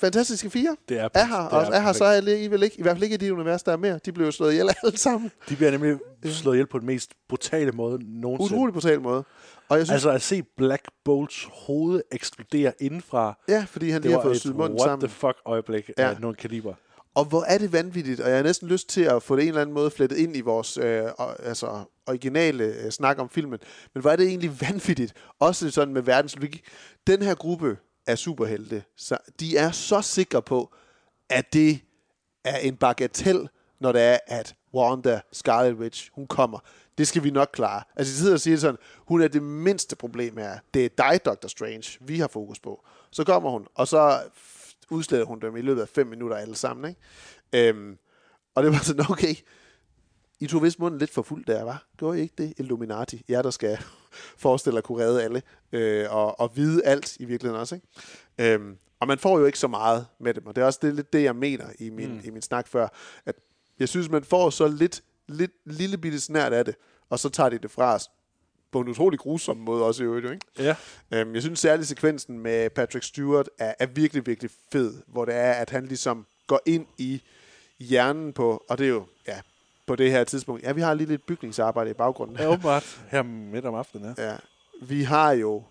[0.03, 0.75] Fantastiske fire.
[0.89, 1.97] Det er, Er her, det og er her perfekt.
[1.97, 3.99] så er alligevel ikke, i hvert fald ikke i de univers, der er mere.
[4.05, 5.31] De blev jo slået ihjel alle sammen.
[5.49, 8.53] De bliver nemlig slået ihjel på den mest brutale måde nogensinde.
[8.55, 9.23] Utrolig brutal måde.
[9.69, 14.11] Og jeg synes, Altså at se Black Bolts hoved eksplodere indenfra, ja, fordi han lige
[14.13, 15.07] har fået et syet munden what sammen.
[15.09, 16.09] the fuck øjeblik Ja.
[16.09, 16.73] af nogen kaliber.
[17.15, 19.47] Og hvor er det vanvittigt, og jeg har næsten lyst til at få det en
[19.47, 21.03] eller anden måde flettet ind i vores øh,
[21.43, 21.67] altså,
[22.07, 23.59] originale øh, snak om filmen.
[23.93, 26.63] Men hvor er det egentlig vanvittigt, også sådan med verdens logik.
[27.07, 27.77] Den her gruppe
[28.07, 30.73] af superhelte, så de er så sikre på,
[31.30, 31.80] at det
[32.43, 33.49] er en bagatel,
[33.80, 36.59] når det er, at Wanda Scarlet Witch, hun kommer.
[36.97, 37.84] Det skal vi nok klare.
[37.95, 40.59] Altså, de sidder og siger sådan, hun er det mindste problem her.
[40.73, 41.47] Det er dig, Dr.
[41.47, 42.85] Strange, vi har fokus på.
[43.11, 46.55] Så kommer hun, og så f- udsletter hun dem i løbet af fem minutter alle
[46.55, 47.69] sammen, ikke?
[47.69, 47.97] Øhm,
[48.55, 49.35] og det var sådan, okay,
[50.39, 51.88] I tog vist munden lidt for fuld der, var?
[51.97, 52.53] Gjorde I ikke det?
[52.57, 53.25] Illuminati.
[53.30, 53.77] Ja, der skal
[54.38, 55.41] forestille at kunne redde alle,
[55.72, 58.53] øh, og, og vide alt i virkeligheden også, ikke?
[58.53, 60.95] Øhm, og man får jo ikke så meget med dem, og det er også det,
[60.95, 62.22] lidt det, jeg mener i min, mm.
[62.23, 62.88] i min snak før,
[63.26, 63.35] at
[63.80, 66.76] jeg synes, man får så lidt, lidt lille bitte snært af det,
[67.10, 68.10] og så tager de det fra os
[68.72, 70.45] på en utrolig grusom måde også i øvrigt, jo, ikke?
[70.60, 70.76] Ja.
[71.11, 75.35] Øhm, jeg synes særligt sekvensen med Patrick Stewart er, er virkelig, virkelig fed, hvor det
[75.35, 77.23] er, at han ligesom går ind i
[77.80, 79.41] hjernen på, og det er jo, ja,
[79.85, 82.38] på det her tidspunkt, ja, vi har lige lidt bygningsarbejde i baggrunden.
[82.38, 83.01] Ja, åbenbart.
[83.11, 84.30] Her midt om aftenen, ja.
[84.30, 84.35] Ja.
[84.81, 85.64] Vi har jo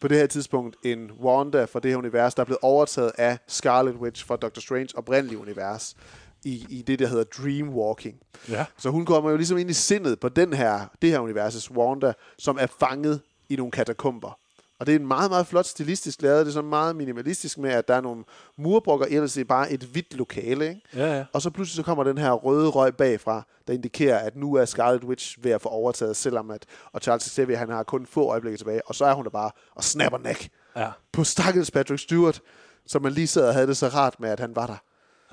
[0.00, 3.38] på det her tidspunkt en Wanda fra det her univers, der er blevet overtaget af
[3.46, 5.96] Scarlet Witch fra Doctor Strange oprindelige univers
[6.44, 8.16] i, i det, der hedder Dreamwalking.
[8.48, 8.64] Ja.
[8.76, 12.12] Så hun kommer jo ligesom ind i sindet på den her, det her universes Wanda,
[12.38, 14.38] som er fanget i nogle katakomber,
[14.78, 16.46] Og det er en meget, meget flot stilistisk lavet.
[16.46, 18.24] Det er sådan meget minimalistisk med, at der er nogle
[18.56, 20.68] murbrokker, ellers er det bare et hvidt lokale.
[20.68, 20.80] Ikke?
[20.94, 21.24] Ja, ja.
[21.32, 24.64] Og så pludselig så kommer den her røde røg bagfra, der indikerer, at nu er
[24.64, 28.28] Scarlet Witch ved at få overtaget, selvom at, og Charles Xavier, han har kun få
[28.28, 30.90] øjeblikke tilbage, og så er hun der bare og snapper neck Ja.
[31.12, 32.40] på stakkels Patrick Stewart,
[32.86, 34.76] som man lige sad og havde det så rart med, at han var der.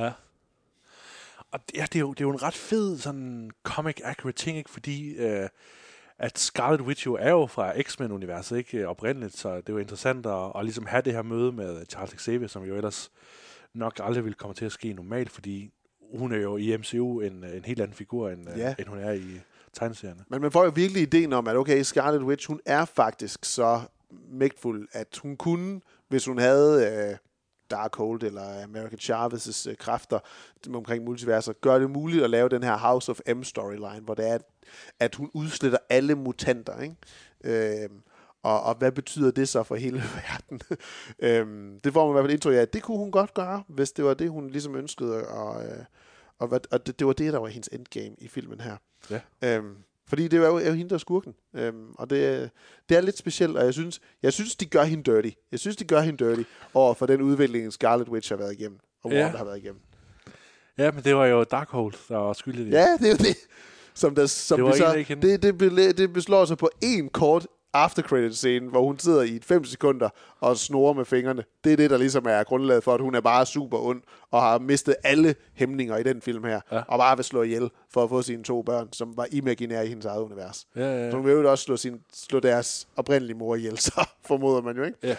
[0.03, 0.11] Ja.
[1.51, 4.37] Og det, ja, det, er jo, det er jo en ret fed sådan comic accurate
[4.37, 4.69] ting, ikke?
[4.69, 5.49] fordi øh,
[6.21, 9.77] at Scarlet Witch jo er jo fra X-Men-universet ikke øh, oprindeligt, så det er jo
[9.77, 13.11] interessant at, at ligesom have det her møde med Charles Xavier, som jo ellers
[13.73, 15.71] nok aldrig ville komme til at ske normalt, fordi
[16.17, 18.57] hun er jo i MCU en, en helt anden figur, end, Ja.
[18.57, 18.75] ja.
[18.79, 19.41] end hun er i
[19.73, 20.23] tegneserierne.
[20.29, 23.81] Men man får jo virkelig ideen om, at okay, Scarlet Witch, hun er faktisk så
[24.31, 27.17] mægtfuld, at hun kunne, hvis hun havde øh,
[27.71, 30.19] Darkhold eller American Chavez' øh, kræfter
[30.73, 34.29] omkring multiverser, gøre det muligt at lave den her House of M storyline, hvor det
[34.29, 34.41] er, at,
[34.99, 36.95] at hun udsletter alle mutanter, ikke?
[37.83, 38.01] Øhm,
[38.43, 40.61] og, og hvad betyder det så for hele verden?
[41.19, 43.63] øhm, det får man i hvert fald indtryk af, at det kunne hun godt gøre,
[43.67, 45.27] hvis det var det, hun ligesom ønskede.
[45.27, 45.83] Og, øh,
[46.39, 48.77] og, hvad, og det, det var det, der var hendes endgame i filmen her.
[49.09, 49.19] Ja.
[49.43, 49.75] Øhm,
[50.07, 51.33] fordi det er jo, er jo hende, der er skurken.
[51.55, 52.49] Øhm, og det,
[52.89, 55.29] det er lidt specielt, og jeg synes, jeg synes, de gør hende dirty.
[55.51, 56.43] Jeg synes, de gør hende dirty
[56.73, 58.79] over for den udvikling, Scarlet Witch har været igennem.
[59.03, 59.23] Og Ja.
[59.23, 59.81] Wanda har været igennem.
[60.77, 62.71] Ja, men det var jo Darkhold, der var skyldig.
[62.71, 63.37] Ja, det er jo det.
[63.93, 67.47] Som, der, som Det vi så, det, det, belæ- det beslår sig på en kort
[67.73, 70.09] after credit scene, hvor hun sidder i 5 sekunder
[70.39, 71.43] og snorer med fingrene.
[71.63, 74.01] Det er det, der ligesom er grundlaget for, at hun er bare super ond
[74.31, 76.61] og har mistet alle hæmninger i den film her.
[76.71, 76.81] Ja.
[76.87, 79.89] Og bare vil slå ihjel for at få sine to børn, som var imaginære i
[79.89, 80.67] hendes eget univers.
[80.75, 81.11] Ja, ja, ja.
[81.11, 84.77] Så hun vil jo også slå, sin, slå deres oprindelige mor ihjel, så formoder man
[84.77, 84.97] jo ikke.
[85.03, 85.15] Ja.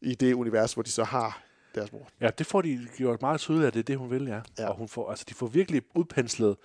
[0.00, 1.42] I det univers, hvor de så har
[1.74, 2.08] deres mor.
[2.20, 4.26] Ja, det får de gjort meget tydeligt, at det er det, hun vil.
[4.26, 4.40] Ja.
[4.58, 4.68] ja.
[4.68, 6.56] Og hun får, altså, de får virkelig udpenslet,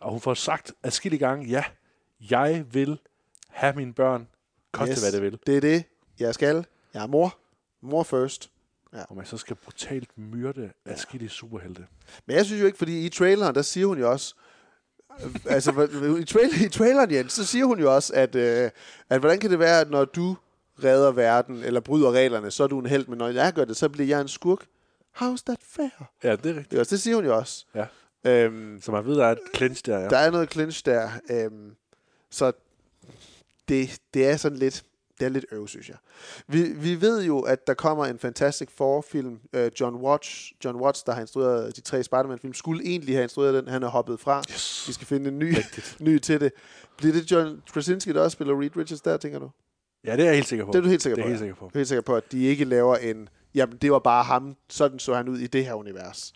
[0.00, 1.64] og hun får sagt adskillige gange, ja,
[2.30, 2.98] jeg vil
[3.48, 4.28] have mine børn,
[4.72, 5.00] koste yes.
[5.00, 5.38] hvad det vil.
[5.46, 5.84] Det er det,
[6.20, 6.66] jeg skal.
[6.94, 7.38] Jeg er mor.
[7.80, 8.50] Mor first.
[8.92, 11.86] Og man så skal brutalt myrde adskillige superhelte.
[12.26, 14.34] Men jeg synes jo ikke, fordi i traileren, der siger hun jo også,
[15.24, 15.70] øh, altså
[16.20, 18.70] i, trailer, i traileren, Jens, så siger hun jo også, at, øh,
[19.10, 20.36] at hvordan kan det være, at når du
[20.84, 23.76] redder verden, eller bryder reglerne, så er du en held, men når jeg gør det,
[23.76, 24.66] så bliver jeg en skurk.
[25.16, 26.10] How's that fair?
[26.22, 26.70] Ja, det er rigtigt.
[26.70, 27.66] Det, også, det siger hun jo også.
[27.74, 27.86] Ja.
[28.24, 30.08] Øhm, Så man ved, der er et clinch der, ja.
[30.08, 31.10] Der er noget clinch der.
[31.30, 31.76] Øhm,
[32.30, 32.52] så
[33.68, 34.82] det, det er sådan lidt,
[35.20, 35.96] det er lidt øv, synes jeg.
[36.46, 39.40] Vi, vi ved jo, at der kommer en Fantastic Four-film.
[39.52, 43.54] Øh, John Watts, John Watts, der har instrueret de tre Spider-Man-film, skulle egentlig have instrueret
[43.54, 43.68] den.
[43.68, 44.42] Han er hoppet fra.
[44.50, 44.84] Yes.
[44.88, 45.56] Vi skal finde en ny,
[46.00, 46.52] ny til det.
[46.96, 49.50] Bliver det John Krasinski, der også spiller Reed Richards der, tænker du?
[50.04, 50.72] Ja, det er jeg helt sikker på.
[50.72, 51.44] Det er du helt sikker det på, er helt ja.
[51.44, 51.64] sikker på.
[51.64, 53.28] Jeg er helt sikker på, at de ikke laver en...
[53.54, 54.56] Jamen, det var bare ham.
[54.68, 56.32] Sådan så han ud i det her univers.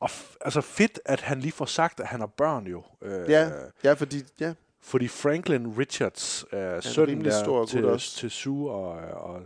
[0.00, 2.82] Og f- altså fedt, at han lige får sagt, at han har børn jo.
[3.02, 3.50] Øh, Ja,
[3.84, 4.16] ja fordi...
[4.40, 8.16] Ja, Fordi Franklin Richards, øh, sønnen rimelig der stor til, også.
[8.16, 8.88] til Sue og,
[9.22, 9.42] og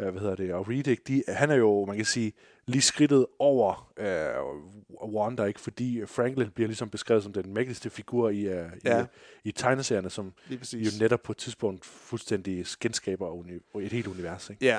[0.00, 2.32] øh, hvad hedder det, og Riddick, de, han er jo, man kan sige,
[2.66, 5.60] lige skridtet over øh, Wanda, ikke?
[5.60, 9.02] fordi Franklin bliver ligesom beskrevet som den mægtigste figur i, øh, Ja.
[9.02, 10.32] i, i tegneserierne, som
[10.72, 14.50] jo netop på et tidspunkt fuldstændig genskaber uni- et helt univers.
[14.50, 14.64] Ikke?
[14.66, 14.78] Ja.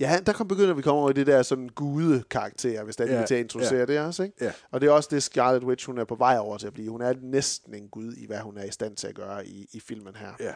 [0.00, 3.04] Ja, der kom begynder vi kommer over i det der sådan gude karakter, hvis der
[3.04, 3.84] er ja, til at introducere ja.
[3.84, 4.44] det også, ikke?
[4.44, 4.52] Ja.
[4.70, 6.90] Og det er også det Scarlet Witch, hun er på vej over til at blive.
[6.90, 9.68] Hun er næsten en gud i, hvad hun er i stand til at gøre i,
[9.72, 10.32] i filmen her.
[10.40, 10.52] Ja.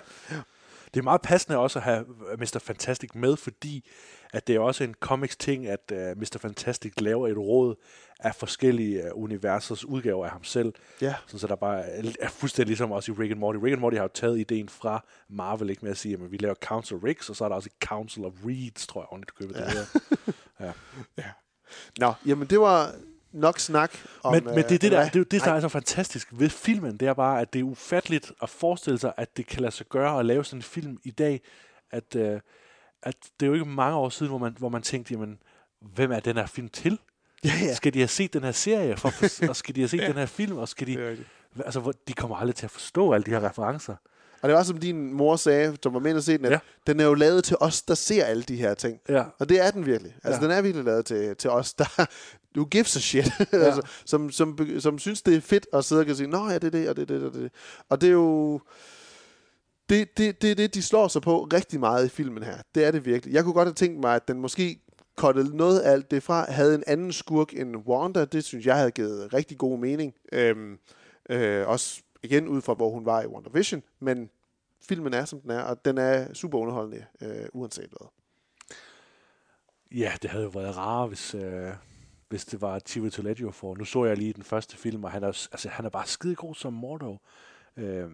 [0.94, 2.04] Det er meget passende også at have
[2.38, 2.58] Mr.
[2.62, 3.90] Fantastic med, fordi
[4.32, 6.38] at det er også en comics ting, at uh, Mr.
[6.40, 7.74] Fantastic laver et råd
[8.20, 10.74] af forskellige uh, universers udgaver af ham selv.
[11.00, 11.14] Ja.
[11.26, 13.58] Sådan, så der bare er, er fuldstændig ligesom også i Rick and Morty.
[13.58, 16.36] Rick and Morty har jo taget ideen fra Marvel, ikke med at sige, at vi
[16.36, 19.24] laver Council Ricks, og så er der også et Council of Reeds, tror jeg, i
[19.38, 19.56] købet.
[19.56, 19.64] Ja.
[19.64, 20.02] Det
[20.58, 20.72] her.
[21.18, 21.24] ja.
[21.98, 22.94] Nå, jamen det var
[23.34, 23.92] nok snak
[24.22, 24.32] om...
[24.34, 26.96] men, men det er det, øh, der, det, det, der er så fantastisk ved filmen,
[26.96, 29.86] det er bare, at det er ufatteligt at forestille sig, at det kan lade sig
[29.86, 31.40] gøre at lave sådan en film i dag,
[31.90, 32.40] at, øh,
[33.02, 35.38] at det er jo ikke mange år siden, hvor man, hvor man tænkte, jamen,
[35.80, 36.98] hvem er den her film til?
[37.44, 37.74] Ja, ja.
[37.74, 39.12] Skal de have set den her serie, for,
[39.50, 40.06] og skal de have set Ja.
[40.06, 41.16] den her film, og skal de,
[41.64, 43.96] altså, hvor, de kommer aldrig til at forstå alle de her referencer.
[44.42, 46.58] Og det var som din mor sagde, som var med at se den, at Ja.
[46.86, 48.98] den er jo lavet til os, der ser alle de her ting.
[49.08, 49.24] Ja.
[49.38, 50.14] Og det er den virkelig.
[50.24, 50.46] Altså, ja.
[50.46, 52.06] den er virkelig lavet til, til os, der
[52.56, 53.30] who gives a shit.
[53.52, 53.58] Ja.
[53.58, 56.58] altså, som, som, som synes, det er fedt at sidde og kan sige, nå ja,
[56.58, 57.52] det er det, og det er det, og det er det.
[57.88, 58.60] Og det er jo...
[59.88, 62.58] Det, det, det er det, de slår sig på rigtig meget i filmen her.
[62.74, 63.34] Det er det virkelig.
[63.34, 64.80] Jeg kunne godt have tænkt mig, at den måske
[65.16, 68.24] kottede noget af alt det fra, havde en anden skurk end Wanda.
[68.24, 70.14] Det synes jeg havde givet rigtig god mening.
[70.32, 70.78] Øhm,
[71.30, 73.82] øh, også igen ud fra, hvor hun var i WandaVision.
[74.00, 74.30] Men
[74.82, 78.08] filmen er, som den er, og den er super underholdende, øh, uanset hvad.
[79.98, 81.70] Ja, det havde jo været rarere, hvis, øh,
[82.34, 83.50] hvis det var Chiwetel Ejiofor.
[83.50, 83.74] for.
[83.78, 86.34] Nu så jeg lige den første film, og han er, altså, han er bare skide
[86.34, 87.16] god som Mordo.
[87.76, 88.10] Øh,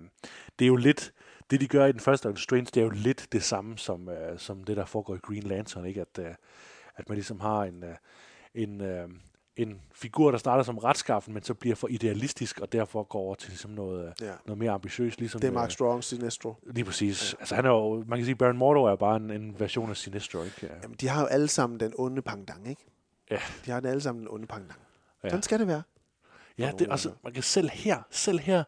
[0.59, 1.12] det er jo lidt
[1.51, 4.09] det, de gør i den første Doctor Strange, det er jo lidt det samme som,
[4.09, 6.01] øh, som det, der foregår i Green Lantern, ikke?
[6.01, 6.34] At, øh,
[6.97, 7.94] at man ligesom har en, øh,
[8.55, 9.09] en, øh,
[9.56, 13.34] en figur, der starter som retskaffen, men så bliver for idealistisk, og derfor går over
[13.34, 14.32] til ligesom noget, Ja.
[14.47, 15.18] noget mere ambitiøst.
[15.18, 16.55] Ligesom, Det er Mark øh, Strong, Sinestro.
[16.66, 17.32] Lige præcis.
[17.32, 17.38] Ja.
[17.40, 19.97] Altså, han er jo, man kan sige, Baron Mordo er bare en, en version af
[19.97, 20.56] Sinestro, ikke?
[20.62, 20.68] Ja.
[20.82, 22.82] Jamen, de har jo alle sammen den onde pangdang, ikke?
[23.31, 23.40] Ja.
[23.66, 24.81] De har den alle sammen den onde pangdang.
[25.24, 25.28] Ja.
[25.28, 25.82] Sådan skal det være.
[26.59, 28.65] Ja, det, altså, man kan selv her, selv her,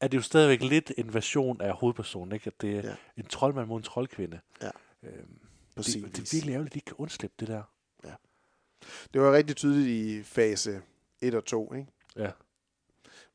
[0.00, 2.46] er det jo stadigvæk lidt en version af hovedpersonen, ikke?
[2.46, 2.88] At det er Ja.
[2.88, 2.94] ja.
[3.16, 4.40] en troldmand mod en troldkvinde.
[4.62, 4.70] Ja.
[5.02, 5.38] Øhm,
[5.76, 7.62] det, det er virkelig ærgerligt, at de ikke kan undslippe det der.
[9.14, 10.82] Det var rigtig tydeligt i fase
[11.20, 11.86] 1 og 2, ikke?
[12.16, 12.30] Ja.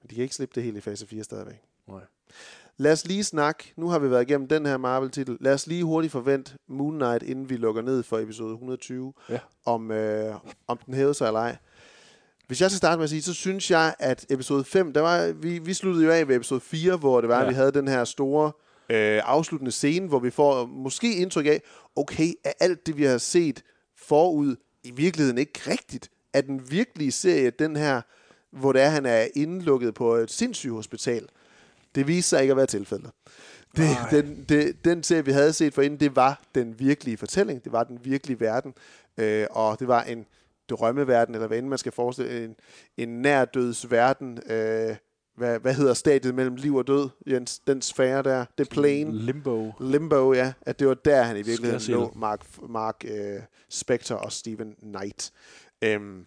[0.02, 1.62] Men de kan ikke slippe det helt i fase 4 stadigvæk.
[1.88, 2.02] Nej.
[2.82, 3.74] Lad os lige snakke.
[3.78, 5.38] Nu har vi været igennem den her Marvel-titel.
[5.40, 9.40] Lad os lige hurtigt forvente Moon Knight, inden vi lukker ned for episode 120, Ja.
[9.66, 10.36] om, øh,
[10.68, 11.58] om den hævede sig eller ej.
[12.48, 15.32] Hvis jeg skal starte med at sige, så synes jeg, at episode 5, der var,
[15.32, 17.48] vi, vi sluttede jo af ved episode 4, hvor det var, ja.
[17.48, 18.52] Vi havde den her store
[18.90, 21.62] øh, afsluttende scene, hvor vi får måske indtryk af,
[21.96, 23.62] okay, er alt det, vi har set
[23.98, 26.10] forud, i virkeligheden ikke rigtigt?
[26.34, 28.02] Er den virkelige serie den her,
[28.52, 31.28] hvor det er, han er indlukket på et sindssygehospital?
[31.96, 33.12] Det viste sig ikke at være tilfældet.
[33.78, 37.64] Det, den, det, den serie, vi havde set for inden, det var den virkelige fortælling.
[37.64, 38.74] Det var den virkelige verden.
[39.18, 40.26] Øh, og det var en
[40.70, 42.56] drømmeverden, eller hvad end man skal forestille, en,
[42.98, 44.40] en nærdødsverden.
[44.52, 44.96] Øh,
[45.38, 47.60] hvad, hvad hedder stadiet mellem liv og død, Jens?
[47.60, 48.46] Den sfære der.
[48.58, 49.18] Det plane.
[49.18, 49.72] Limbo.
[49.80, 50.54] Limbo, ja.
[50.62, 55.32] At det var der, han i virkeligheden lå, Mark, Mark øh, Spector og Stephen Knight.
[55.82, 56.26] Øhm,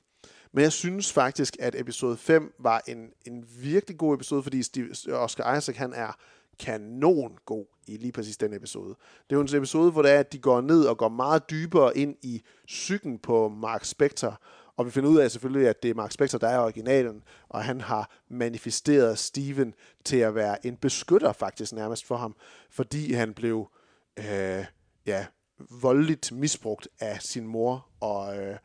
[0.54, 4.90] men jeg synes faktisk, at episode 5 var en, en virkelig god episode, fordi Steve,
[5.12, 6.16] Oscar Isaac, han er
[6.58, 8.88] kanon god i lige præcis den episode.
[8.88, 11.50] Det er jo en episode, hvor det er, at de går ned og går meget
[11.50, 14.40] dybere ind i psyken på Mark Spector,
[14.76, 17.64] og vi finder ud af selvfølgelig, at det er Mark Spector, der er originalen, og
[17.64, 19.74] han har manifesteret Steven
[20.04, 22.36] til at være en beskytter faktisk nærmest for ham,
[22.70, 23.70] fordi han blev
[24.16, 24.64] øh,
[25.06, 25.26] ja,
[25.80, 28.56] voldeligt misbrugt af sin mor og, øh,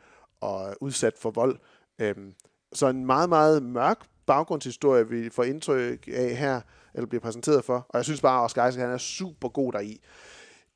[0.41, 1.59] og udsat for vold.
[1.99, 2.33] Øhm,
[2.73, 6.61] så en meget, meget mørk baggrundshistorie, vi får indtryk af her,
[6.93, 7.85] eller bliver præsenteret for.
[7.89, 10.01] Og jeg synes bare, at Oscar Isaac, han er super god deri.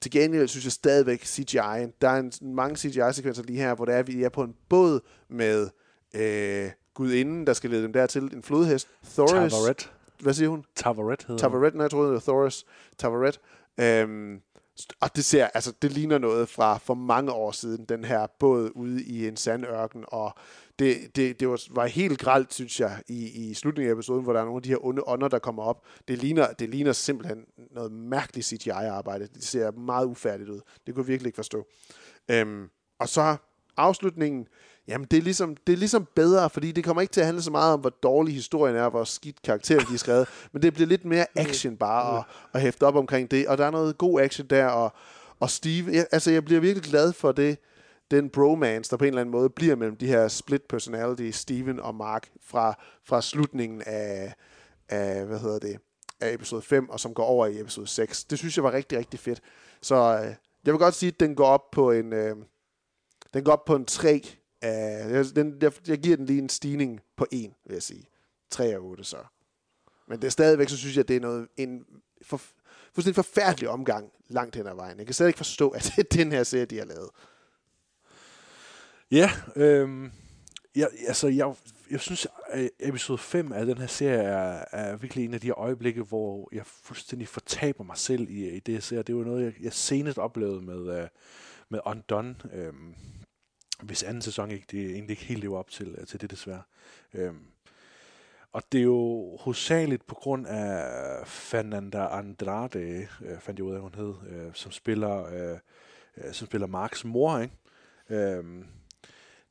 [0.01, 1.85] Til gengæld synes jeg stadigvæk CGI.
[2.01, 4.55] Der er en, mange CGI-sekvenser lige her, hvor det er, at vi er på en
[4.69, 5.69] båd med
[6.15, 8.23] øh, gudinden, der skal lede dem dertil.
[8.23, 8.87] En flodhest.
[9.13, 9.53] Thoris.
[9.53, 9.91] Tavaret.
[10.19, 10.65] Hvad siger hun?
[10.75, 11.41] Tavaret hedder.
[11.41, 12.65] Tavaret, nej, jeg troede, det var Thoris.
[12.97, 13.39] Tavaret.
[13.79, 14.41] Øhm,
[14.99, 18.71] og det ser, altså, det ligner noget fra for mange år siden, den her båd
[18.75, 20.33] ude i en sandørken, og
[20.79, 24.33] det, det, det var, var helt gralt, synes jeg, i, i slutningen af episoden, hvor
[24.33, 25.83] der er nogle af de her onde ånder, der kommer op.
[26.07, 29.27] Det ligner, det ligner simpelthen noget mærkeligt CGI-arbejde.
[29.33, 30.61] Det ser meget ufærdigt ud.
[30.85, 31.67] Det kunne jeg virkelig ikke forstå.
[32.31, 32.69] Øhm,
[32.99, 33.35] og så
[33.77, 34.47] afslutningen,
[34.87, 37.43] jamen det er, ligesom, det er ligesom bedre, fordi det kommer ikke til at handle
[37.43, 40.61] så meget om, hvor dårlig historien er, og hvor skidt karakterer de er skrevet, men
[40.61, 42.23] det bliver lidt mere action bare at,
[42.53, 44.93] at hæfte op omkring det, og der er noget god action der, og,
[45.39, 47.57] og Steve, jeg, altså jeg bliver virkelig glad for det,
[48.11, 51.79] den bromance, der på en eller anden måde bliver mellem de her split personality, Steven
[51.79, 52.73] og Mark, fra,
[53.03, 54.33] fra slutningen af,
[54.89, 55.79] af, hvad hedder det,
[56.19, 58.23] af episode 5, og som går over i episode 6.
[58.23, 59.41] Det synes jeg var rigtig, rigtig fedt.
[59.81, 60.35] Så øh,
[60.65, 62.35] jeg vil godt sige, at den går op på en, øh,
[63.33, 64.21] den går op på en 3.
[64.63, 64.69] Øh,
[65.11, 68.05] jeg, den, jeg, jeg giver den lige en stigning på 1, vil jeg sige.
[68.51, 69.17] 3 af 8 så.
[70.07, 71.85] Men det er stadigvæk, så synes jeg, det er noget, en
[72.21, 72.41] for,
[72.93, 74.97] fuldstændig forfærdelig omgang langt hen ad vejen.
[74.97, 77.09] Jeg kan slet ikke forstå, at det er den her serie, de har lavet.
[79.13, 80.11] Ja, øhm,
[80.75, 81.55] jeg, altså, jeg,
[81.91, 85.49] jeg synes, at episode 5 af den her serie er, er virkelig en af de
[85.49, 89.01] øjeblikke, hvor jeg fuldstændig fortaber mig selv i, i det, jeg ser.
[89.01, 91.07] Det var noget, jeg, jeg senest oplevede med, uh,
[91.69, 92.95] med Undone, øhm,
[93.83, 96.63] hvis anden sæson ikke, det egentlig ikke helt lever op til, øh, til det desværre.
[97.13, 97.45] Øhm,
[98.51, 103.81] og det er jo hovedsageligt på grund af Fernanda Andrade, øh, fandt jeg ud af,
[103.81, 105.57] hun hed, øh, som spiller, øh,
[106.17, 107.55] øh, som spiller Marks mor, ikke?
[108.09, 108.65] Øhm,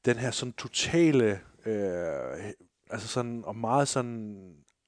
[0.05, 2.53] den her sådan totale, øh,
[2.91, 4.37] altså sådan, og meget sådan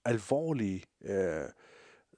[0.05, 1.45] alvorlig øh,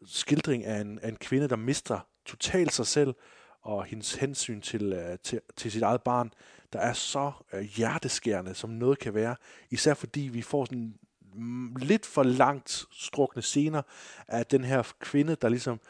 [0.06, 3.14] skildring af en, af en kvinde, der mister totalt sig selv,
[3.62, 6.32] og hendes hensyn til, øh, til, til sit eget barn,
[6.72, 9.36] der er så øh, hjerteskærende, som noget kan være.
[9.70, 10.94] Især fordi vi får sådan
[11.78, 13.82] lidt for langt strukne scener
[14.28, 15.80] af den her kvinde, der ligesom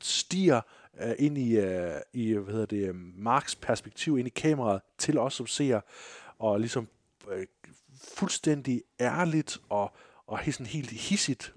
[0.00, 0.60] stiger
[1.00, 5.34] øh, ind i, øh, i hvad hedder det, Marks perspektiv, ind i kameraet, til os
[5.34, 5.80] som ser,
[6.42, 6.88] og ligesom
[7.30, 7.46] øh,
[8.04, 9.92] fuldstændig ærligt og,
[10.26, 11.54] og sådan helt hissigt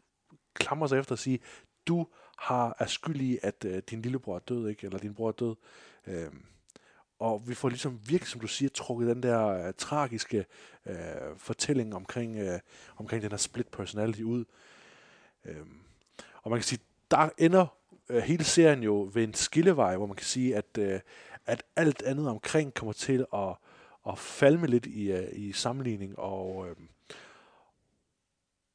[0.53, 1.39] klamrer sig efter at sige,
[1.87, 2.07] du
[2.37, 4.85] har er skyld i, at øh, din lillebror er død, ikke?
[4.85, 5.55] eller din bror er død.
[6.07, 6.31] Øh,
[7.19, 10.45] og vi får ligesom virkelig, som du siger, trukket den der øh, tragiske
[10.85, 10.95] øh,
[11.37, 12.59] fortælling omkring, øh,
[12.97, 14.45] omkring den her split personality ud.
[15.45, 15.65] Øh,
[16.43, 16.81] og man kan sige,
[17.11, 17.67] der ender
[18.09, 20.99] øh, hele serien jo ved en skillevej, hvor man kan sige, at, øh,
[21.45, 23.55] at alt andet omkring kommer til at,
[24.09, 26.75] at falme lidt i, øh, i sammenligning, og, øh,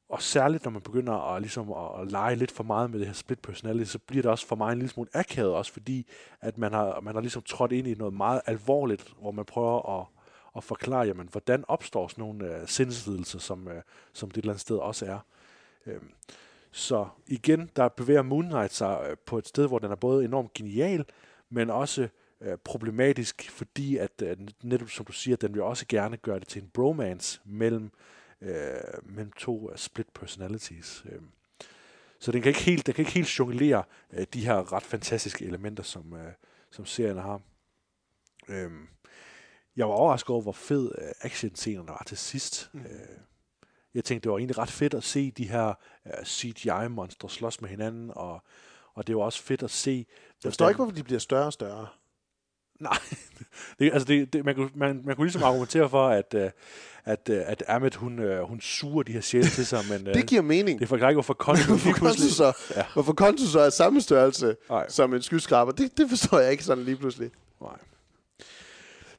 [0.09, 3.07] og særligt når man begynder at, ligesom at, at lege lidt for meget med det
[3.07, 6.07] her split personality, så bliver det også for mig en lille smule akavet, også fordi
[6.41, 9.99] at man har, man har ligesom trådt ind i noget meget alvorligt, hvor man prøver
[9.99, 10.07] at,
[10.55, 13.81] at forklare, jamen, hvordan opstår sådan nogle øh, sindslidelser, som, øh,
[14.13, 15.19] som det et eller andet sted også er.
[15.85, 16.01] Øh,
[16.71, 20.25] så igen, der bevæger Moon Knight sig øh, på et sted, hvor den er både
[20.25, 21.05] enormt genial,
[21.49, 22.07] men også
[22.41, 26.47] øh, problematisk, fordi at øh, netop som du siger, den vil også gerne gøre det
[26.47, 27.91] til en bromance mellem,
[28.41, 31.03] øh, mellem to uh, split personalities.
[31.11, 31.21] Øh.
[32.19, 35.45] Så den kan ikke helt, den kan ikke helt jonglere øh, de her ret fantastiske
[35.45, 36.33] elementer, som, øh,
[36.71, 37.41] som serien har.
[38.47, 38.71] Øh.
[39.75, 42.69] Jeg var overrasket over, hvor fed øh, actionscenerne var til sidst.
[42.73, 42.79] Mm.
[42.79, 42.85] Øh,
[43.93, 45.73] jeg tænkte, det var egentlig ret fedt at se de her
[46.05, 48.43] uh, CGI-monstre slås med hinanden, og,
[48.93, 50.05] og det var også fedt at se...
[50.43, 51.87] Jeg forstår ikke, hvorfor de bliver større og større.
[52.81, 52.97] Nej,
[53.79, 56.41] det, altså det, det, man, kunne, man, man kunne ligesom argumentere for, at, uh,
[57.05, 60.05] at, uh, at Amit, hun, uh, hun suger de her sjæle til sig, men...
[60.05, 60.79] Det giver mening.
[60.79, 62.85] Det forklarer ikke, hvorfor Konto hvorfor Konto så, ja.
[62.93, 64.89] hvorfor Konto så er samme størrelse Nej.
[64.89, 65.71] som en skyskraber.
[65.71, 67.31] Det, det forstår jeg ikke sådan lige pludselig.
[67.61, 67.77] Nej.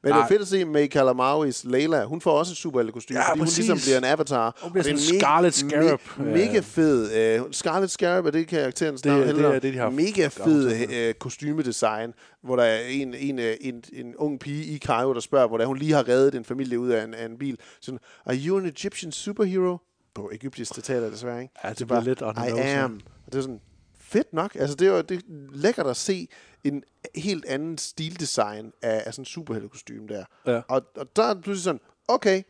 [0.03, 2.03] Men det er fedt at se May Calamari's Layla.
[2.03, 3.67] Hun får også et superheltekostyme, ja, fordi præcis.
[3.67, 4.57] hun ligesom bliver en avatar.
[4.61, 5.99] Hun bliver sådan en Scarlet Scarab.
[5.99, 7.39] Me- mega fed.
[7.41, 9.27] Uh, Scarlet Scarab er det karakterens det, navn.
[9.27, 12.13] Det, det, er det, de har mega fed uh, kostymedesign,
[12.43, 15.65] hvor der er en, en, en, en ung pige i Cairo, der spørger, hvor der
[15.65, 17.57] hun lige har reddet en familie ud af en, af en bil.
[17.81, 19.77] Sådan, are you an Egyptian superhero?
[20.15, 21.53] På egyptisk, det taler desværre, ikke?
[21.63, 23.01] Ja, det, det bliver lidt on I am.
[23.25, 23.59] Og det er sådan,
[23.99, 24.55] fedt nok.
[24.55, 25.21] Altså, det er jo det er
[25.53, 26.27] lækkert at se
[26.63, 26.83] en
[27.15, 30.25] helt anden stildesign af, af sådan en superheltekostyme der.
[30.47, 30.61] Ja.
[30.67, 32.43] Og, og der er det pludselig sådan, okay,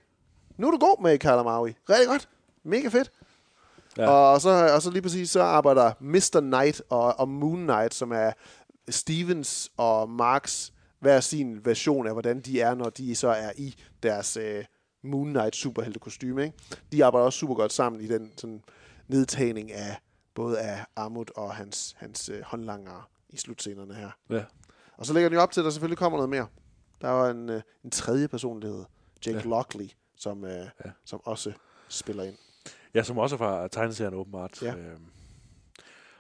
[0.58, 1.74] nu er du god med Calamari.
[1.90, 2.30] Rigtig godt.
[2.64, 3.12] Mega fedt.
[3.98, 4.10] Ja.
[4.10, 6.40] Og, så, og så lige præcis, så arbejder Mr.
[6.40, 8.32] Knight og, og Moon Knight, som er
[8.90, 13.76] Stevens og Marks hver sin version af, hvordan de er, når de så er i
[14.04, 14.66] deres øh,
[15.04, 16.44] Moon Knight superheltekostyme.
[16.44, 16.58] Ikke?
[16.92, 18.64] De arbejder også super godt sammen i den sådan,
[19.08, 19.98] nedtagning af
[20.34, 24.10] både af Armut og hans, hans øh, håndlanger i slutscenerne her.
[24.30, 24.44] Ja.
[24.98, 26.48] Og så lægger den jo op til, at der selvfølgelig kommer noget mere.
[27.02, 28.84] Der var en, øh, en tredje personlighed,
[29.26, 29.44] Jake ja.
[29.44, 30.92] Lockley, som, øh, ja.
[31.06, 31.54] som også
[31.90, 32.36] spiller ind.
[32.94, 34.62] Ja, som også fra tegneserien åbenbart.
[34.62, 34.76] Ja.
[34.76, 35.06] Øhm.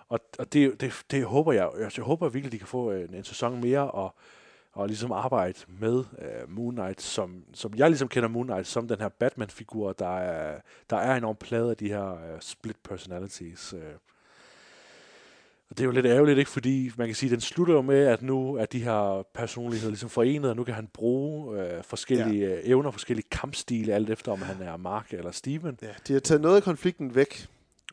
[0.09, 3.23] Og, og det, det, det håber jeg, jeg, håber virkelig, de kan få en, en
[3.23, 4.15] sæson mere, og,
[4.71, 8.87] og ligesom arbejde med uh, Moon Knight, som, som jeg ligesom kender Moon Knight, som
[8.87, 13.73] den her Batman-figur, der er, der er enormt plade af de her uh, split personalities.
[13.73, 13.79] Uh.
[15.73, 16.51] Og det er jo lidt ærgerligt, ikke?
[16.51, 19.89] fordi man kan sige, at den slutter jo med, at nu er de her personligheder
[19.89, 22.59] ligesom forenet, og nu kan han bruge øh, forskellige ja.
[22.63, 25.77] evner, forskellige kampstile, alt efter om han er Mark eller Steven.
[25.81, 27.47] Ja, de har taget noget af konflikten væk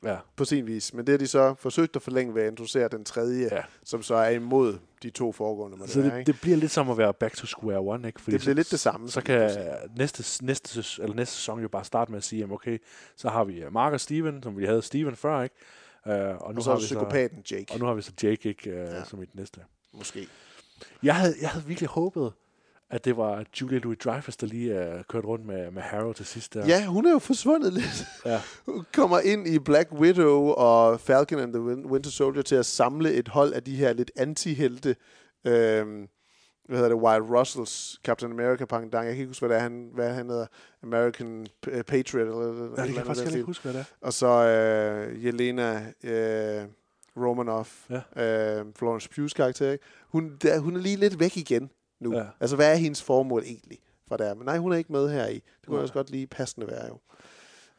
[0.04, 0.16] ja.
[0.36, 3.04] på sin vis, men det har de så forsøgt at forlænge ved at introducere den
[3.04, 3.62] tredje, ja.
[3.84, 5.88] som så er imod de to foregående.
[5.88, 8.20] Så det, det, det bliver lidt som at være back to square one, ikke?
[8.20, 9.08] Fordi det bliver så, lidt det samme.
[9.08, 9.50] Så kan
[9.96, 12.78] næste, næste, eller næste sæson jo bare starte med at sige, okay,
[13.16, 15.54] så har vi Mark og Steven, som vi havde Steven før, ikke?
[16.06, 17.72] Uh, og nu og så har vi psykopaten så, Jake.
[17.72, 19.04] Og nu har vi så Jake ikke, uh, ja.
[19.04, 19.60] som i den næste.
[19.92, 20.28] Måske.
[21.02, 22.32] Jeg havde, jeg havde virkelig håbet,
[22.90, 26.54] at det var Julia Louis-Dreyfus, der lige uh, kørte rundt med, med Harrow til sidst.
[26.54, 26.66] Der.
[26.66, 28.04] Ja, hun er jo forsvundet lidt.
[28.26, 28.40] Ja.
[28.66, 33.12] hun kommer ind i Black Widow og Falcon and the Winter Soldier til at samle
[33.12, 34.96] et hold af de her lidt anti-helte.
[35.44, 36.08] Øhm,
[36.70, 38.94] hvad hedder det, Wild Russells Captain America pendant.
[38.94, 40.46] Jeg kan ikke huske, hvad det er, han, hvad han hedder.
[40.82, 42.28] American Patriot.
[42.28, 43.84] Eller, Nej, det kan jeg faktisk ikke huske, hvad det er.
[44.00, 46.64] Og så øh, Jelena øh,
[47.16, 48.58] Romanoff, ja.
[48.58, 49.72] øh, Florence Pugh's karakter.
[49.72, 49.84] Ikke?
[50.08, 51.70] Hun, der, hun er lige lidt væk igen
[52.00, 52.16] nu.
[52.16, 52.24] Ja.
[52.40, 53.78] Altså, hvad er hendes formål egentlig
[54.08, 55.34] for det Men nej, hun er ikke med her i.
[55.34, 55.82] Det kunne ja.
[55.82, 56.98] også godt lige passende være jo.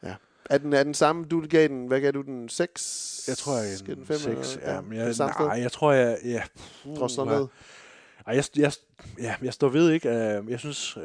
[0.02, 0.14] Ja.
[0.50, 1.24] Er den, er den samme?
[1.24, 2.48] Du gav den, hvad gav du den?
[2.48, 3.24] 6?
[3.28, 4.58] Jeg tror, jeg er den 5, 6.
[4.62, 6.18] Ja, men jeg, nej, jeg tror, jeg...
[6.24, 6.42] Ja.
[6.96, 7.46] Drosler ned.
[8.26, 8.72] Ej, jeg, jeg,
[9.18, 10.08] ja, jeg står ved ikke.
[10.08, 11.02] Uh, jeg synes, uh,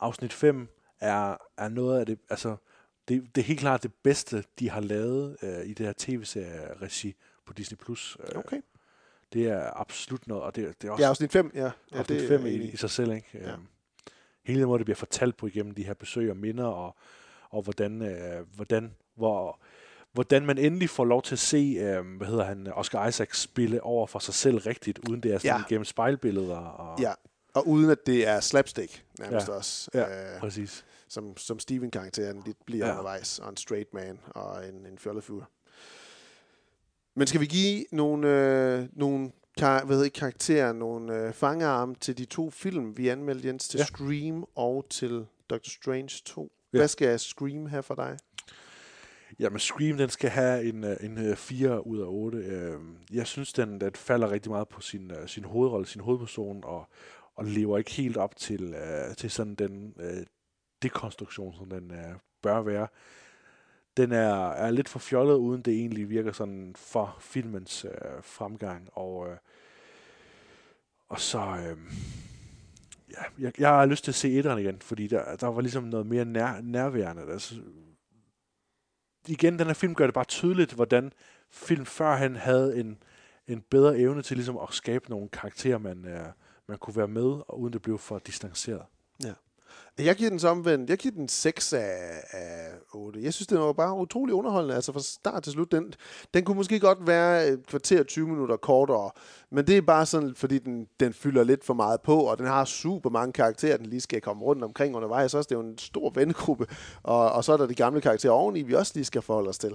[0.00, 0.68] afsnit 5
[1.00, 2.18] er, er noget af det...
[2.30, 2.56] Altså,
[3.08, 7.14] det, det er helt klart det bedste, de har lavet uh, i det her tv-serie-regi
[7.46, 7.76] på Disney+.
[7.76, 8.16] Plus.
[8.18, 8.60] Uh, okay.
[9.32, 11.04] Det er absolut noget, og det, det er også...
[11.04, 11.62] Ja, afsnit 5, ja.
[11.62, 13.28] ja afsnit det 5 i, i sig selv, ikke?
[13.34, 13.54] Ja.
[13.54, 13.68] Um,
[14.44, 16.96] hele den måde, det bliver fortalt på igennem de her besøg og minder, og,
[17.50, 19.60] og hvordan, uh, hvordan hvor,
[20.14, 23.82] hvordan man endelig får lov til at se, øh, hvad hedder han, Oscar Isaac spille
[23.82, 25.64] over for sig selv rigtigt, uden det er sådan ja.
[25.68, 26.56] gennem spejlbilleder.
[26.56, 27.12] Og ja,
[27.54, 29.52] og uden at det er slapstick nærmest ja.
[29.52, 29.90] også.
[29.94, 30.84] Ja, øh, præcis.
[31.08, 32.92] Som, som Steven-karakteren lidt bliver ja.
[32.92, 35.44] undervejs, og en straight man og en, en fjollefyr.
[37.16, 42.18] Men skal vi give nogle, øh, nogle kar- hvad hedder, karakterer, nogle øh, fangearm til
[42.18, 43.84] de to film, vi anmeldte, Jens, til ja.
[43.84, 46.52] Scream og til Doctor Strange 2?
[46.72, 46.78] Ja.
[46.78, 48.16] Hvad skal Scream have for dig?
[49.38, 52.38] Jamen, Scream, den skal have en, øh, en øh, 4 ud af 8.
[52.38, 52.80] Øh,
[53.12, 56.88] jeg synes, den, den falder rigtig meget på sin, sin hovedrolle, sin hovedperson, og,
[57.34, 58.74] og lever ikke helt op til,
[59.16, 59.94] til sådan den
[60.82, 61.92] dekonstruktion, som den
[62.42, 62.88] bør være.
[63.96, 68.88] Den er, er lidt for fjollet, uden det egentlig virker sådan for filmens øh, fremgang.
[68.92, 69.36] Og, øh,
[71.08, 71.38] og så...
[71.38, 71.76] Øh,
[73.10, 75.84] ja, jeg, jeg har lyst til at se etteren igen, fordi der, der var ligesom
[75.84, 77.32] noget mere nær, nærværende.
[77.32, 77.54] Altså,
[79.28, 81.12] igen, den her film gør det bare tydeligt, hvordan
[81.50, 82.98] film førhen havde en,
[83.48, 86.26] en bedre evne til ligesom at skabe nogle karakterer, man, øh,
[86.66, 88.82] man kunne være med, og uden det blev for distanceret.
[89.98, 90.90] Jeg giver den så omvendt.
[90.90, 93.22] Jeg giver den 6 af, af 8.
[93.22, 94.74] Jeg synes, det var bare utrolig underholdende.
[94.74, 95.72] Altså fra start til slut.
[95.72, 95.94] Den,
[96.34, 99.10] den kunne måske godt være et kvarter 20 minutter kortere.
[99.50, 102.46] Men det er bare sådan, fordi den, den fylder lidt for meget på, og den
[102.46, 105.34] har super mange karakterer, den lige skal komme rundt omkring undervejs.
[105.34, 106.66] Også det er jo en stor vennegruppe,
[107.02, 109.58] og, og så er der de gamle karakterer oveni, vi også lige skal forholde os
[109.58, 109.72] til.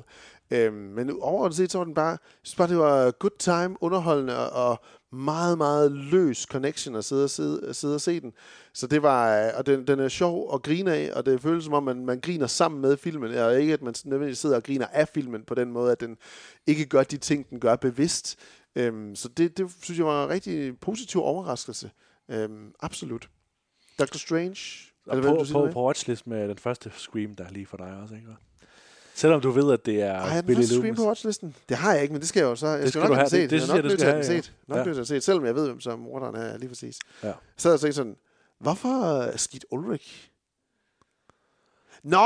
[0.51, 3.84] Øhm, men overordnet set, så var den bare, jeg synes bare, det var good time,
[3.84, 4.80] underholdende, og, og
[5.11, 8.34] meget, meget løs connection at sidde og, sidde, sidde og se den.
[8.73, 11.64] Så det var, øh, og den, den er sjov at grine af, og det føles
[11.64, 14.64] som om, man, man griner sammen med filmen, og ikke at man nødvendigvis sidder og
[14.64, 16.18] griner af filmen på den måde, at den
[16.68, 18.40] ikke gør de ting, den gør bevidst.
[18.76, 21.91] Øhm, så det, det synes jeg var en rigtig positiv overraskelse.
[22.30, 23.30] Øhm, absolut.
[23.99, 24.18] Dr.
[24.18, 24.90] Strange.
[25.07, 25.73] Og på, på, med?
[25.73, 28.27] på watchlist med den første Scream, der er lige for dig også, ikke?
[29.19, 30.95] Selvom du ved, at det er den Billy Loomis.
[30.97, 31.55] på watchlisten?
[31.69, 32.67] Det har jeg ikke, men det skal jeg jo så.
[32.67, 33.41] Jeg Det skal skal nok du have set.
[33.41, 34.53] Det- det Jeg nok du nødt skal til at have set.
[34.67, 34.83] Nok Ja.
[34.83, 36.97] nødt til at have set, selvom jeg ved, hvem som morderen er lige præcis.
[37.23, 37.31] Ja.
[37.57, 38.15] Så jeg tænkt sådan,
[38.59, 38.89] hvorfor
[39.21, 40.29] er Skid Ulrich?
[42.03, 42.17] Nå!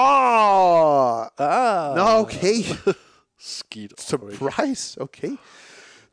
[1.38, 1.96] Ah.
[1.96, 2.56] Nå, okay.
[3.40, 4.02] Skidt.
[4.02, 5.32] Surprise, okay.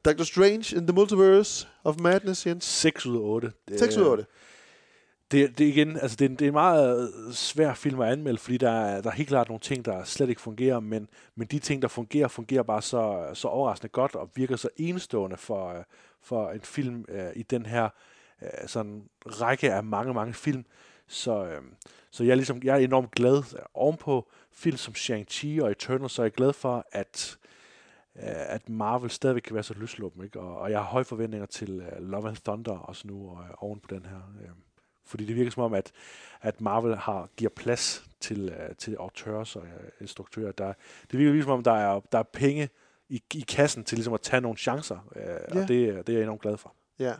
[0.05, 0.23] Dr.
[0.25, 2.65] Strange in the Multiverse of Madness, Jens.
[2.65, 3.53] 6 ud af 8.
[3.69, 4.27] Det, 6 ud af 8.
[5.31, 8.13] Det, det igen, altså det, er en- det er en meget øh, svær film at
[8.13, 11.09] anmelde, fordi der er, der er helt klart nogle ting, der slet ikke fungerer, men,
[11.35, 15.37] men de ting, der fungerer, fungerer bare så, så overraskende godt og virker så enestående
[15.37, 15.85] for, øh,
[16.23, 17.89] for en film øh, i den her
[18.43, 20.65] øh, sådan række af mange, mange film.
[21.09, 21.63] Så, øh,
[22.11, 23.43] så jeg, er ligesom, jeg er enormt glad
[23.75, 27.39] ovenpå film som Shang-Chi og Eternal, så er jeg glad for, at
[28.17, 30.41] øh, at Marvel stadigvæk kan være så lysluppen, ikke?
[30.41, 33.63] Og, og jeg har høje forventninger til uh, Love and Thunder også nu og, uh,
[33.65, 34.17] oven på den her.
[34.41, 34.51] Uh,
[35.11, 35.93] fordi det virker som om, at,
[36.41, 39.69] at Marvel har giver plads til, uh, til auteurs og uh,
[40.01, 40.53] instruktører.
[40.53, 40.73] Der,
[41.11, 42.69] det virker ligesom om, der er, der er penge
[43.09, 45.63] i, i kassen til ligesom at tage nogle chancer, uh, Ja.
[45.63, 46.75] og det, det er jeg enormt glad for.
[46.99, 47.15] Ja.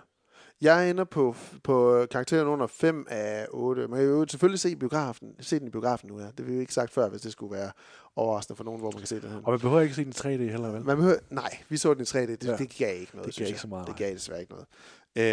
[0.63, 3.89] Jeg ender på, på karakteren under 5 af 8.
[3.89, 6.31] Man kan jo selvfølgelig se, biografen, se den i biografen nu her.
[6.31, 7.71] Det har vi ikke sagt før, hvis det skulle være
[8.17, 9.41] overraskende for nogen, hvor man kan se den her.
[9.45, 10.85] Og man behøver ikke se den i 3D heller, vel?
[10.85, 12.17] Man behøver, nej, vi så den i 3D.
[12.17, 12.51] Det, Ja.
[12.51, 12.57] ja.
[12.57, 13.61] det gav ikke noget, Det gav ikke jeg.
[13.61, 14.67] så meget, Det gav desværre ikke noget.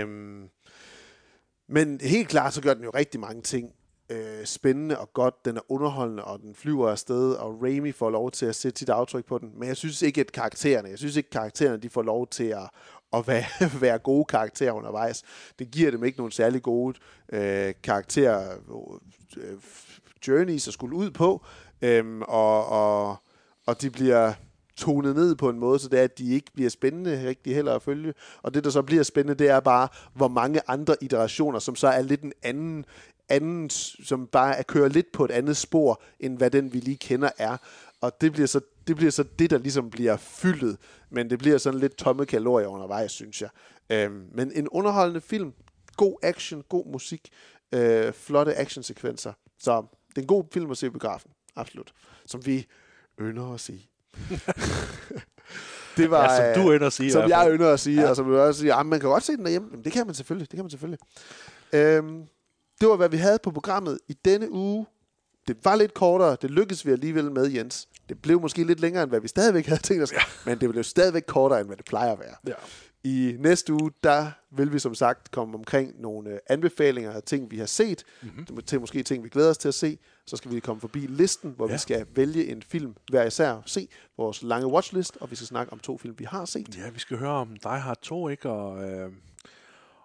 [0.01, 0.49] Øhm,
[1.67, 3.73] men helt klart, så gør den jo rigtig mange ting
[4.09, 5.45] øh, spændende og godt.
[5.45, 8.89] Den er underholdende, og den flyver afsted, og Raimi får lov til at sætte sit
[8.89, 9.51] aftryk på den.
[9.55, 12.69] Men jeg synes ikke, at karaktererne, jeg synes ikke, karaktererne de får lov til at,
[13.13, 13.45] at være,
[13.81, 15.23] være gode karakterer undervejs.
[15.59, 16.97] Det giver dem ikke nogen særlig gode
[17.33, 18.57] øh, karakterer,
[19.37, 19.57] øh,
[20.27, 21.45] journeys at skulle ud på,
[21.81, 23.15] øhm, og, og,
[23.65, 24.33] og de bliver
[24.77, 27.75] tonet ned på en måde, så det er, at de ikke bliver spændende rigtig heller
[27.75, 28.13] at følge.
[28.41, 31.87] Og det, der så bliver spændende, det er bare, hvor mange andre iterationer, som så
[31.87, 32.85] er lidt en anden,
[33.29, 36.97] anden som bare er kører lidt på et andet spor, end hvad den, vi lige
[36.97, 37.57] kender, er.
[38.01, 40.77] Og det bliver så det, bliver så det der ligesom bliver fyldet,
[41.09, 43.49] men det bliver sådan lidt tomme kalorier undervejs, synes jeg.
[43.89, 45.53] Øhm, men en underholdende film,
[45.97, 47.29] god action, god musik,
[47.71, 49.33] øh, flotte actionsekvenser.
[49.59, 51.93] Så det er en god film at se i biografen, absolut.
[52.25, 52.67] Som vi
[53.19, 53.89] ynder at sige
[55.97, 58.09] det var, Ja, som du øh, ynder at sige Som jeg ynder at sige, Ja.
[58.09, 59.67] og som du også siger, ah, man kan godt se den derhjemme.
[59.71, 60.99] Jamen, det kan man selvfølgelig, det kan man selvfølgelig.
[61.73, 62.23] Øhm,
[62.81, 64.85] det var, hvad vi havde på programmet i denne uge.
[65.47, 67.87] Det var lidt kortere, det lykkedes vi alligevel med, Jens.
[68.09, 70.19] Det blev måske lidt længere, end hvad vi stadigvæk havde tænkt os, ja.
[70.45, 72.35] men det blev stadigvæk kortere, end hvad det plejer at være.
[72.47, 72.53] Ja.
[73.07, 77.51] I næste uge, der vil vi som sagt komme omkring nogle øh, anbefalinger af ting,
[77.51, 78.57] vi har set, mm-hmm.
[78.61, 79.97] til måske ting, vi glæder os til at se.
[80.25, 81.71] Så skal vi komme forbi listen, hvor ja.
[81.71, 81.75] Ja.
[81.75, 85.73] vi skal vælge en film hver især, se vores lange watchlist, og vi skal snakke
[85.73, 86.77] om to film, vi har set.
[86.77, 88.49] Ja, vi skal høre om Die Hard 2, ikke?
[88.49, 89.11] Og, øh,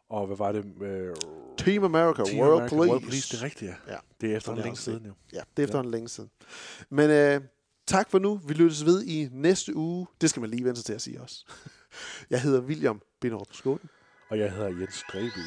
[0.09, 0.65] og hvad var det?
[0.83, 1.17] Øh,
[1.59, 2.91] Team America, Team World, America, Police.
[2.91, 3.93] World Police, det er rigtigt, ja.
[3.93, 3.99] ja.
[4.21, 5.13] Det er efter en længe siden, jo.
[5.33, 6.31] Ja, det er efterhånden længe siden.
[6.91, 7.41] Men øh,
[7.87, 8.41] tak for nu.
[8.47, 10.07] Vi lyttes ved i næste uge.
[10.21, 11.45] Det skal man lige vente sig til at sige også.
[12.31, 13.89] Jeg hedder William Binderup Skåden.
[14.31, 15.47] Og jeg hedder Jens Dreby.